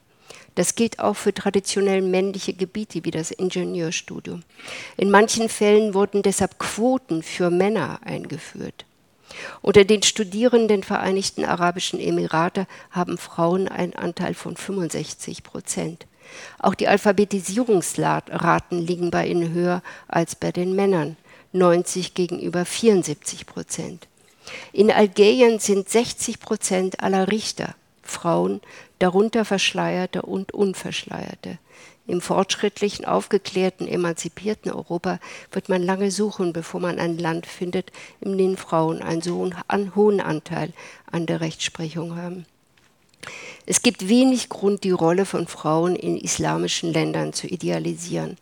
Das 0.58 0.74
gilt 0.74 0.98
auch 0.98 1.14
für 1.14 1.32
traditionell 1.32 2.02
männliche 2.02 2.52
Gebiete 2.52 3.04
wie 3.04 3.12
das 3.12 3.30
Ingenieurstudium. 3.30 4.42
In 4.96 5.08
manchen 5.08 5.48
Fällen 5.48 5.94
wurden 5.94 6.22
deshalb 6.22 6.58
Quoten 6.58 7.22
für 7.22 7.48
Männer 7.48 8.00
eingeführt. 8.04 8.84
Unter 9.62 9.84
den 9.84 10.02
Studierenden 10.02 10.82
Vereinigten 10.82 11.44
Arabischen 11.44 12.00
Emirate 12.00 12.66
haben 12.90 13.18
Frauen 13.18 13.68
einen 13.68 13.94
Anteil 13.94 14.34
von 14.34 14.56
65 14.56 15.44
Prozent. 15.44 16.08
Auch 16.58 16.74
die 16.74 16.88
Alphabetisierungsraten 16.88 18.84
liegen 18.84 19.12
bei 19.12 19.28
ihnen 19.28 19.52
höher 19.52 19.80
als 20.08 20.34
bei 20.34 20.50
den 20.50 20.74
Männern, 20.74 21.16
90 21.52 22.14
gegenüber 22.14 22.64
74 22.64 23.46
Prozent. 23.46 24.08
In 24.72 24.90
Algerien 24.90 25.60
sind 25.60 25.88
60 25.88 26.40
Prozent 26.40 27.00
aller 27.00 27.30
Richter 27.30 27.76
Frauen, 28.02 28.60
darunter 28.98 29.44
Verschleierte 29.44 30.22
und 30.22 30.52
Unverschleierte. 30.52 31.58
Im 32.06 32.22
fortschrittlichen, 32.22 33.04
aufgeklärten, 33.04 33.86
emanzipierten 33.86 34.72
Europa 34.72 35.20
wird 35.52 35.68
man 35.68 35.82
lange 35.82 36.10
suchen, 36.10 36.54
bevor 36.54 36.80
man 36.80 36.98
ein 36.98 37.18
Land 37.18 37.44
findet, 37.46 37.92
in 38.20 38.38
dem 38.38 38.56
Frauen 38.56 39.02
einen 39.02 39.20
so 39.20 39.50
hohen 39.94 40.20
Anteil 40.20 40.72
an 41.10 41.26
der 41.26 41.42
Rechtsprechung 41.42 42.16
haben. 42.16 42.46
Es 43.66 43.82
gibt 43.82 44.08
wenig 44.08 44.48
Grund, 44.48 44.84
die 44.84 44.90
Rolle 44.90 45.26
von 45.26 45.46
Frauen 45.46 45.96
in 45.96 46.16
islamischen 46.16 46.92
Ländern 46.92 47.34
zu 47.34 47.46
idealisieren. 47.46 48.38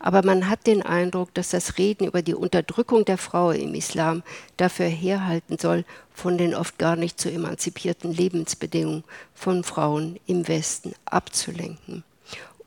Aber 0.00 0.24
man 0.24 0.48
hat 0.48 0.66
den 0.66 0.82
Eindruck, 0.82 1.34
dass 1.34 1.50
das 1.50 1.78
Reden 1.78 2.06
über 2.06 2.22
die 2.22 2.34
Unterdrückung 2.34 3.04
der 3.04 3.18
Frau 3.18 3.50
im 3.50 3.74
Islam 3.74 4.22
dafür 4.56 4.86
herhalten 4.86 5.58
soll, 5.58 5.84
von 6.14 6.38
den 6.38 6.54
oft 6.54 6.78
gar 6.78 6.96
nicht 6.96 7.20
so 7.20 7.28
emanzipierten 7.28 8.12
Lebensbedingungen 8.12 9.04
von 9.34 9.64
Frauen 9.64 10.20
im 10.26 10.46
Westen 10.46 10.94
abzulenken. 11.04 12.04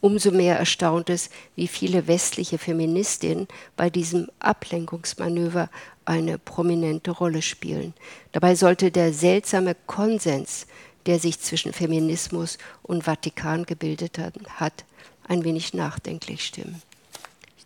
Umso 0.01 0.31
mehr 0.31 0.57
erstaunt 0.57 1.11
es, 1.11 1.29
wie 1.55 1.67
viele 1.67 2.07
westliche 2.07 2.57
Feministinnen 2.57 3.47
bei 3.77 3.91
diesem 3.91 4.29
Ablenkungsmanöver 4.39 5.69
eine 6.05 6.39
prominente 6.39 7.11
Rolle 7.11 7.43
spielen. 7.43 7.93
Dabei 8.31 8.55
sollte 8.55 8.89
der 8.89 9.13
seltsame 9.13 9.75
Konsens, 9.85 10.65
der 11.05 11.19
sich 11.19 11.39
zwischen 11.39 11.71
Feminismus 11.71 12.57
und 12.81 13.03
Vatikan 13.03 13.65
gebildet 13.65 14.17
hat, 14.17 14.85
ein 15.27 15.43
wenig 15.43 15.75
nachdenklich 15.75 16.45
stimmen. 16.45 16.81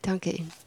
Danke 0.06 0.30
Ihnen. 0.32 0.65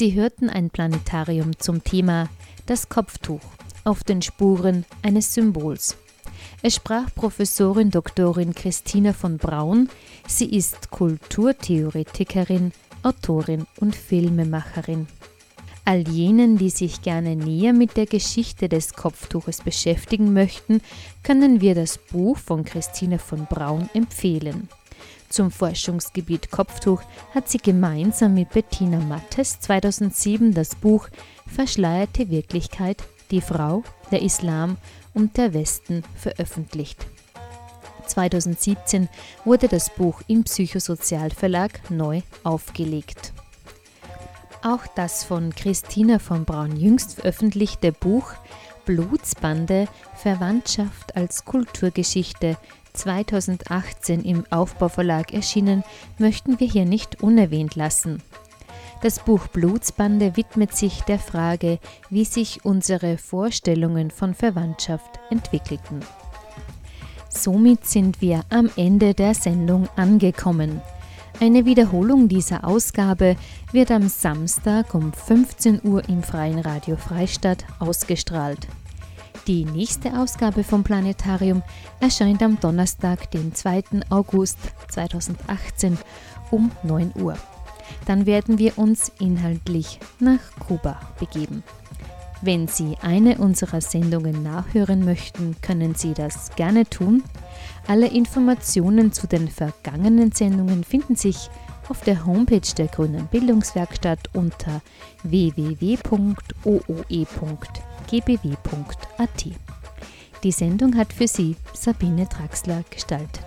Sie 0.00 0.14
hörten 0.14 0.48
ein 0.48 0.70
Planetarium 0.70 1.58
zum 1.58 1.84
Thema 1.84 2.30
Das 2.64 2.88
Kopftuch 2.88 3.42
auf 3.84 4.02
den 4.02 4.22
Spuren 4.22 4.86
eines 5.02 5.34
Symbols. 5.34 5.98
Es 6.62 6.76
sprach 6.76 7.14
Professorin 7.14 7.90
Doktorin 7.90 8.54
Christina 8.54 9.12
von 9.12 9.36
Braun. 9.36 9.90
Sie 10.26 10.56
ist 10.56 10.90
Kulturtheoretikerin, 10.90 12.72
Autorin 13.02 13.66
und 13.78 13.94
Filmemacherin. 13.94 15.06
All 15.84 16.08
jenen, 16.08 16.56
die 16.56 16.70
sich 16.70 17.02
gerne 17.02 17.36
näher 17.36 17.74
mit 17.74 17.98
der 17.98 18.06
Geschichte 18.06 18.70
des 18.70 18.94
Kopftuches 18.94 19.60
beschäftigen 19.60 20.32
möchten, 20.32 20.80
können 21.22 21.60
wir 21.60 21.74
das 21.74 21.98
Buch 21.98 22.38
von 22.38 22.64
Christine 22.64 23.18
von 23.18 23.44
Braun 23.44 23.90
empfehlen. 23.92 24.70
Zum 25.30 25.52
Forschungsgebiet 25.52 26.50
Kopftuch 26.50 27.02
hat 27.32 27.48
sie 27.48 27.58
gemeinsam 27.58 28.34
mit 28.34 28.50
Bettina 28.50 28.98
Mattes 28.98 29.60
2007 29.60 30.52
das 30.52 30.74
Buch 30.74 31.08
Verschleierte 31.46 32.30
Wirklichkeit, 32.30 33.04
die 33.30 33.40
Frau, 33.40 33.84
der 34.10 34.22
Islam 34.22 34.76
und 35.14 35.36
der 35.36 35.54
Westen 35.54 36.02
veröffentlicht. 36.16 37.06
2017 38.06 39.08
wurde 39.44 39.68
das 39.68 39.90
Buch 39.90 40.20
im 40.26 40.42
Psychosozialverlag 40.42 41.90
neu 41.90 42.22
aufgelegt. 42.42 43.32
Auch 44.62 44.84
das 44.96 45.22
von 45.22 45.54
Christina 45.54 46.18
von 46.18 46.44
Braun 46.44 46.76
jüngst 46.76 47.14
veröffentlichte 47.14 47.92
Buch 47.92 48.32
Blutsbande 48.84 49.86
Verwandtschaft 50.16 51.14
als 51.14 51.44
Kulturgeschichte 51.44 52.56
2018 52.92 54.22
im 54.22 54.44
Aufbauverlag 54.50 55.32
erschienen, 55.32 55.84
möchten 56.18 56.60
wir 56.60 56.66
hier 56.66 56.84
nicht 56.84 57.22
unerwähnt 57.22 57.76
lassen. 57.76 58.22
Das 59.02 59.18
Buch 59.18 59.46
Blutsbande 59.46 60.36
widmet 60.36 60.74
sich 60.74 61.00
der 61.02 61.18
Frage, 61.18 61.78
wie 62.10 62.24
sich 62.24 62.64
unsere 62.64 63.16
Vorstellungen 63.16 64.10
von 64.10 64.34
Verwandtschaft 64.34 65.18
entwickelten. 65.30 66.00
Somit 67.30 67.86
sind 67.86 68.20
wir 68.20 68.42
am 68.50 68.68
Ende 68.76 69.14
der 69.14 69.34
Sendung 69.34 69.88
angekommen. 69.96 70.82
Eine 71.40 71.64
Wiederholung 71.64 72.28
dieser 72.28 72.64
Ausgabe 72.64 73.36
wird 73.72 73.90
am 73.90 74.08
Samstag 74.08 74.94
um 74.94 75.12
15 75.12 75.80
Uhr 75.82 76.06
im 76.06 76.22
Freien 76.22 76.58
Radio 76.58 76.96
Freistadt 76.96 77.64
ausgestrahlt. 77.78 78.68
Die 79.46 79.64
nächste 79.64 80.18
Ausgabe 80.18 80.62
vom 80.64 80.84
Planetarium 80.84 81.62
erscheint 81.98 82.42
am 82.42 82.60
Donnerstag, 82.60 83.30
den 83.30 83.54
2. 83.54 83.84
August 84.10 84.58
2018 84.88 85.98
um 86.50 86.70
9 86.82 87.12
Uhr. 87.16 87.36
Dann 88.06 88.26
werden 88.26 88.58
wir 88.58 88.78
uns 88.78 89.10
inhaltlich 89.18 89.98
nach 90.18 90.38
Kuba 90.58 91.00
begeben. 91.18 91.64
Wenn 92.42 92.68
Sie 92.68 92.96
eine 93.02 93.38
unserer 93.38 93.80
Sendungen 93.80 94.42
nachhören 94.42 95.04
möchten, 95.04 95.56
können 95.60 95.94
Sie 95.94 96.14
das 96.14 96.54
gerne 96.56 96.84
tun. 96.84 97.22
Alle 97.86 98.08
Informationen 98.08 99.12
zu 99.12 99.26
den 99.26 99.48
vergangenen 99.48 100.32
Sendungen 100.32 100.84
finden 100.84 101.16
sich 101.16 101.50
auf 101.88 102.02
der 102.02 102.24
Homepage 102.24 102.74
der 102.76 102.86
Grünen 102.86 103.26
Bildungswerkstatt 103.26 104.30
unter 104.32 104.80
www.ooe.gbw.at. 108.10 109.46
Die 110.42 110.52
Sendung 110.52 110.96
hat 110.96 111.12
für 111.12 111.28
Sie 111.28 111.56
Sabine 111.74 112.26
Draxler 112.26 112.82
gestaltet. 112.90 113.44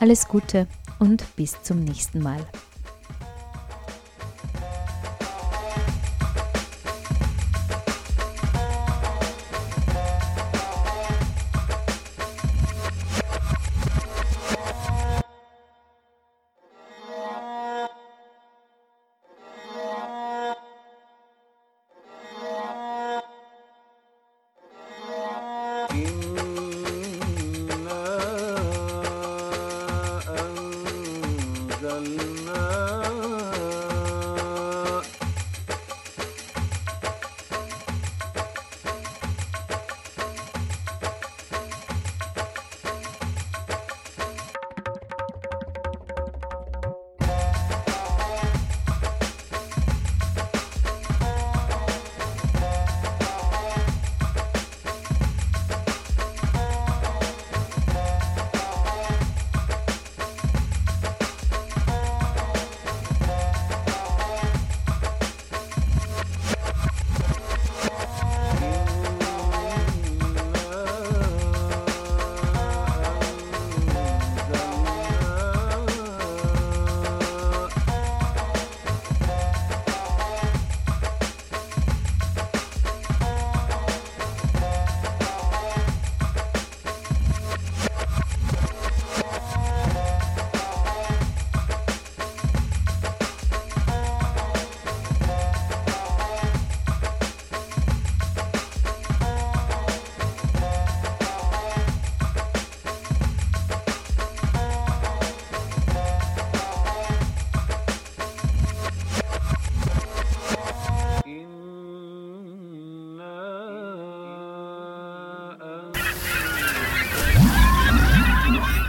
Alles 0.00 0.28
Gute 0.28 0.66
und 0.98 1.24
bis 1.36 1.62
zum 1.62 1.84
nächsten 1.84 2.20
Mal. 2.20 2.44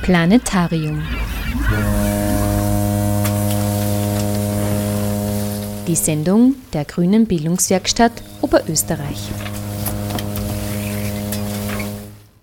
Planetarium. 0.08 1.03
Die 5.86 5.95
Sendung 5.97 6.55
der 6.72 6.86
Grünen 6.86 7.26
Bildungswerkstatt 7.26 8.14
Oberösterreich. 8.39 9.20